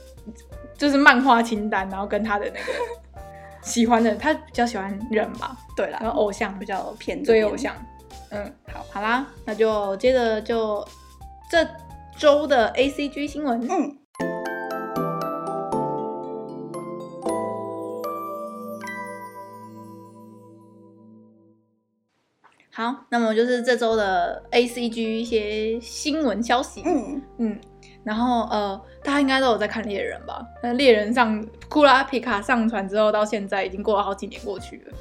[0.78, 2.72] 就是漫画清单，然后跟他的那个
[3.64, 7.76] 喜欢的，他比较喜欢人吧，对啦，然后偶像比较偏追偶像，
[8.30, 10.88] 嗯，好，好啦，那就接着就
[11.50, 11.68] 这
[12.18, 13.98] 周的 ACG 新闻，嗯，
[22.72, 27.22] 好，那么就是这周的 ACG 一些新闻消息，嗯。
[27.40, 27.60] 嗯。
[28.08, 30.42] 然后呃，大家应该都有在看猎人吧？
[30.64, 34.94] 那猎人上库拉皮卡上传之后，到现在已经过了好几年过去了，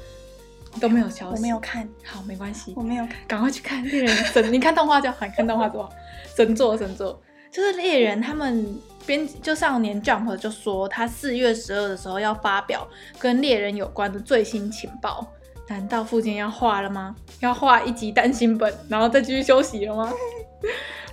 [0.81, 1.37] 都没有消息。
[1.37, 4.51] 我没有看，好，没关系，我没有看，赶快去看猎人神。
[4.51, 5.89] 你看动画就好，你看动画多好，
[6.35, 7.17] 神作神作。
[7.49, 12.85] 就是猎人他们编就少年 Jump 就说，他四月十二的时候要发表
[13.17, 15.25] 跟猎人有关的最新情报。
[15.69, 17.15] 难道富坚要画了吗？
[17.39, 20.11] 要画一集单行本，然后再继续休息了吗？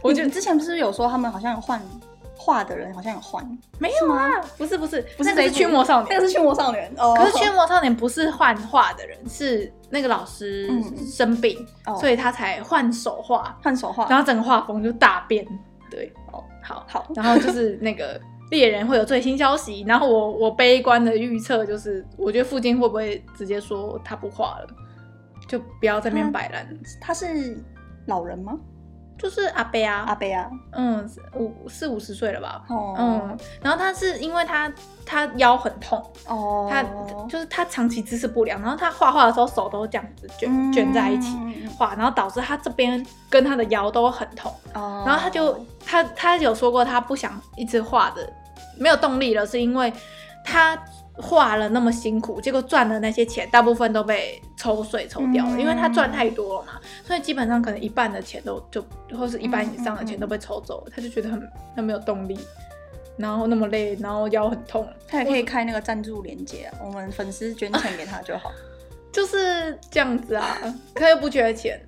[0.05, 1.81] 我觉得之前不是有说他们好像有换
[2.37, 3.43] 画的人，好像有换，
[3.79, 4.29] 没有啊？
[4.59, 6.93] 不是不是不是，那个是驱魔少年，那个是驱魔少年。
[6.99, 10.71] 哦，可是驱魔少年不是换画的人，是那个老师
[11.11, 11.67] 生病，
[11.99, 15.47] 所以他才换手画，换手画，然后整个画风就大变。
[15.91, 18.21] 对，哦，好好，然后就是那个
[18.51, 24.67] 猎人会有最新消息，然后我我悲观的预测就是，我觉得富坚会不会直接说他不画了，
[25.49, 26.69] 就不要在那边摆烂。
[27.01, 27.57] 他是
[28.07, 28.59] 老人吗？
[29.25, 34.71] 就是阿贝啊，阿贝啊，嗯，五四五十岁了吧，哦，嗯，然后他是因为他
[35.07, 35.99] 他腰很痛，
[36.29, 36.85] 哦，他
[37.27, 41.39] 就是他长期姿势不良，然后他画画的时候手都这样子卷、嗯、卷在一起
[41.75, 48.31] 画，然后导致他这边跟他的腰都很痛，哦，然后他就他他有说过他不想一直画的，
[48.79, 49.91] 没有动力了，是因为
[50.45, 50.79] 他。
[51.17, 56.73] 画了那么辛苦，结果赚的那些钱大部分都被抽税抽掉了，嗯、因为他赚太多了嘛，
[57.05, 58.85] 所以基本上可能一半的钱都就
[59.17, 61.41] 或是一半以上的钱都被抽走了，他就觉得很
[61.77, 62.39] 很没有动力，
[63.17, 68.51] 然后那么累，然后腰很痛，他也可以开那个赞助连接、啊，我，我们粉丝捐钱给他就好，
[69.13, 70.59] 就是这样子啊，
[70.95, 71.81] 他又不缺钱，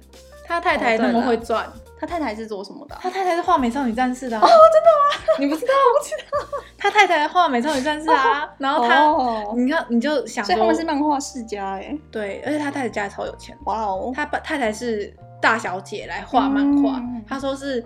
[0.45, 1.67] 他太太那么会赚。
[1.67, 3.01] 哦他太太是做什么的、啊？
[3.03, 5.35] 他太太是画美少女战士的、啊、哦，真的吗？
[5.41, 5.73] 你不知道？
[5.75, 6.63] 我不知道。
[6.79, 11.97] 他太太画美少女战士啊，哦、然后他，哦、你看你就想说，所以他们是漫画世家哎。
[12.11, 13.57] 对，而且他太太家里超有钱。
[13.65, 17.85] 哇哦，他把太太是大小姐来画漫画，嗯、他说是。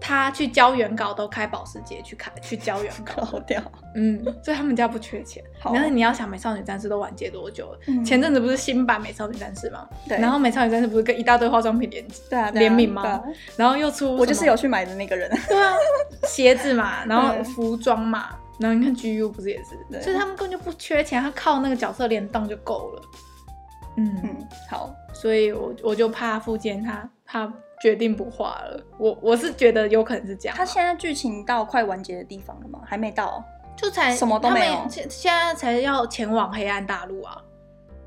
[0.00, 3.60] 他去交原稿都开保时捷去开去交原稿， 好屌。
[3.94, 5.42] 嗯，所以他们家不缺钱。
[5.64, 8.04] 然后你要想美少女战士都完结多久了？
[8.04, 9.88] 前阵子不是新版美少女战士吗？
[10.08, 10.18] 对。
[10.18, 13.22] 然后美少女战士不是跟一大堆化妆品联对啊联名吗？
[13.56, 15.28] 然后又出我就是有去买的那个人。
[15.48, 15.74] 对啊，
[16.24, 18.28] 鞋子嘛，然后 服装嘛，
[18.60, 20.02] 然后你看 GU 不是也是？
[20.02, 23.02] 所以他们根本就不缺钱，他靠那个角色联动就够了。
[23.96, 27.52] 嗯，好，所以我我就怕富坚他他。
[27.80, 30.56] 决定不画了，我我是觉得有可能是这样。
[30.56, 32.80] 他现在剧情到快完结的地方了吗？
[32.84, 33.42] 还没到，
[33.76, 34.86] 就才什么都没有。
[34.90, 37.40] 现现在才要前往黑暗大陆啊，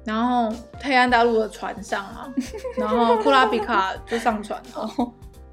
[0.04, 2.34] 然后黑暗大陆的船上啊，
[2.78, 4.90] 然后库拉比卡就上船了，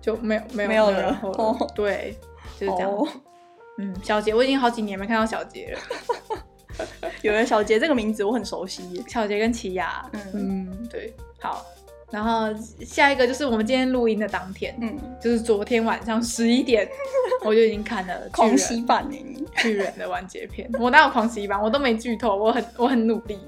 [0.01, 1.67] 就没有没有没有然后了。
[1.75, 2.19] 对，
[2.59, 2.91] 就是这样。
[3.79, 6.39] 嗯，小杰，我已经好几年没看到小杰了。
[7.23, 9.87] 有人小杰这个名字我很熟悉，小杰跟奇犽。
[10.33, 11.65] 嗯，对，好。
[12.11, 12.49] 然后
[12.85, 16.89] 下一个就是我们今天录音的当天，嗯，就是昨天晚上十一点，
[17.45, 19.07] 我就已经看了狂喜版
[19.57, 20.69] 巨人的完结篇。
[20.79, 21.61] 我哪有狂喜版？
[21.63, 23.39] 我都没剧透，我很我很努力。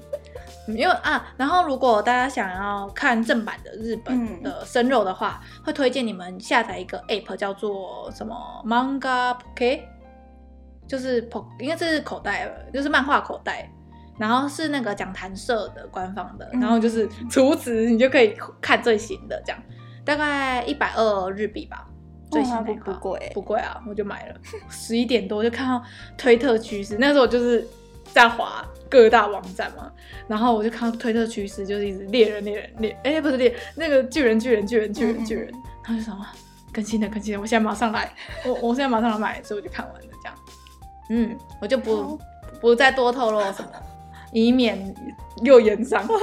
[0.67, 9.81] 因为啊，然后如果大家想要看正版的日本的生肉的话，嗯、会推荐你们下载一个 app，叫做什么 Manga Pocket，
[10.87, 13.67] 就是 Po，应该是口袋，就是漫画口袋。
[14.21, 19.59] 然后是那个讲谈社的官方的，然后就是除此，你就可以看最新的，这样
[20.05, 21.87] 大概一百二日币吧。
[22.29, 24.35] 最新的不贵，不贵啊，我就买了。
[24.69, 25.83] 十一点多就看到
[26.15, 27.67] 推特趋势，那时候我就是
[28.13, 29.91] 在滑各大网站嘛，
[30.27, 35.51] 然后我就看到推特趋势就是一直猎人猎人猎，哎、欸，不是猎那个巨人巨人巨人巨人巨人，
[35.83, 36.23] 然后就想说
[36.71, 38.13] 更新的更新的，我现在马上来，
[38.45, 40.37] 我我现在马上来买，所以我就看完了这样。
[41.09, 42.17] 嗯，我就不
[42.61, 43.71] 不再多透露什么。
[44.31, 44.93] 以免
[45.43, 46.05] 又延上。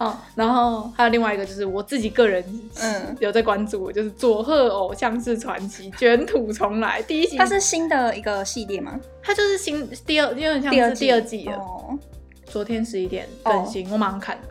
[0.00, 2.42] 哦，然后还有另外一个就是我自己个人
[2.80, 8.98] 嗯有在关注，就是佐贺偶像式传奇卷土重来第一集，它是新的一个系列吗？
[9.22, 11.56] 它就是新第二，有点像是第二季了。
[11.58, 11.98] 哦，
[12.46, 14.42] 昨天十一点更新，哦、我马上看了。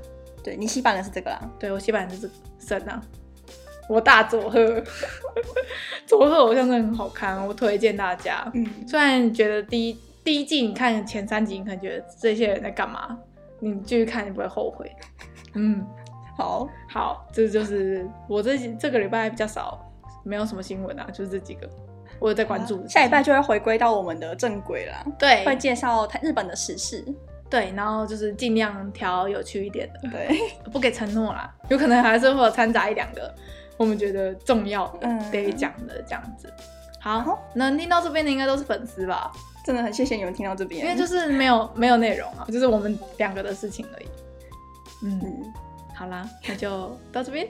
[0.43, 1.41] 对，你洗版的是这个啦？
[1.57, 3.01] 对，我洗版的是神啊，
[3.89, 4.83] 我大佐贺，
[6.05, 8.47] 佐贺偶像真的很好看，我推荐大家。
[8.53, 9.97] 嗯，虽然觉得第一。
[10.23, 13.17] 第一季你看前三集，你可能觉得这些人在干嘛？
[13.59, 14.91] 你继续看，你不会后悔。
[15.55, 15.85] 嗯，
[16.37, 19.79] 好好，这就是我这这个礼拜比较少，
[20.23, 21.69] 没有什么新闻啊，就是这几个
[22.19, 22.87] 我有在关注。
[22.87, 27.03] 下礼拜就会回归到我们的正轨了，对，会介绍日本的时事，
[27.49, 30.37] 对，然后就是尽量挑有趣一点的，对，
[30.71, 33.33] 不给承诺啦，有可能还是会有掺杂一两个
[33.75, 36.53] 我们觉得重要的得讲的这样子。
[37.01, 39.31] 好，好，能听到这边的应该都是粉丝吧？
[39.68, 44.06] 真的很谢谢你们听到这边，因为就是没有没有内容啊，就是我们两个的事情而已。
[45.02, 45.20] 嗯，
[45.94, 47.46] 好啦，那就到这边，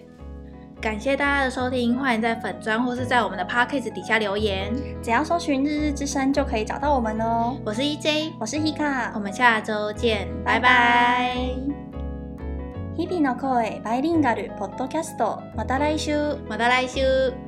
[0.80, 4.72] 感谢大家的收听，欢迎在粉专或是在我们的 Podcast 底下留言，
[5.02, 7.56] 只要搜寻日日之声就可以找到我们哦。
[7.64, 11.36] 我是 EJ，我是 Hika，我们下周见，拜拜。
[12.96, 17.47] 日々の声バイリンガルポッドキャスト，また来周，また来周。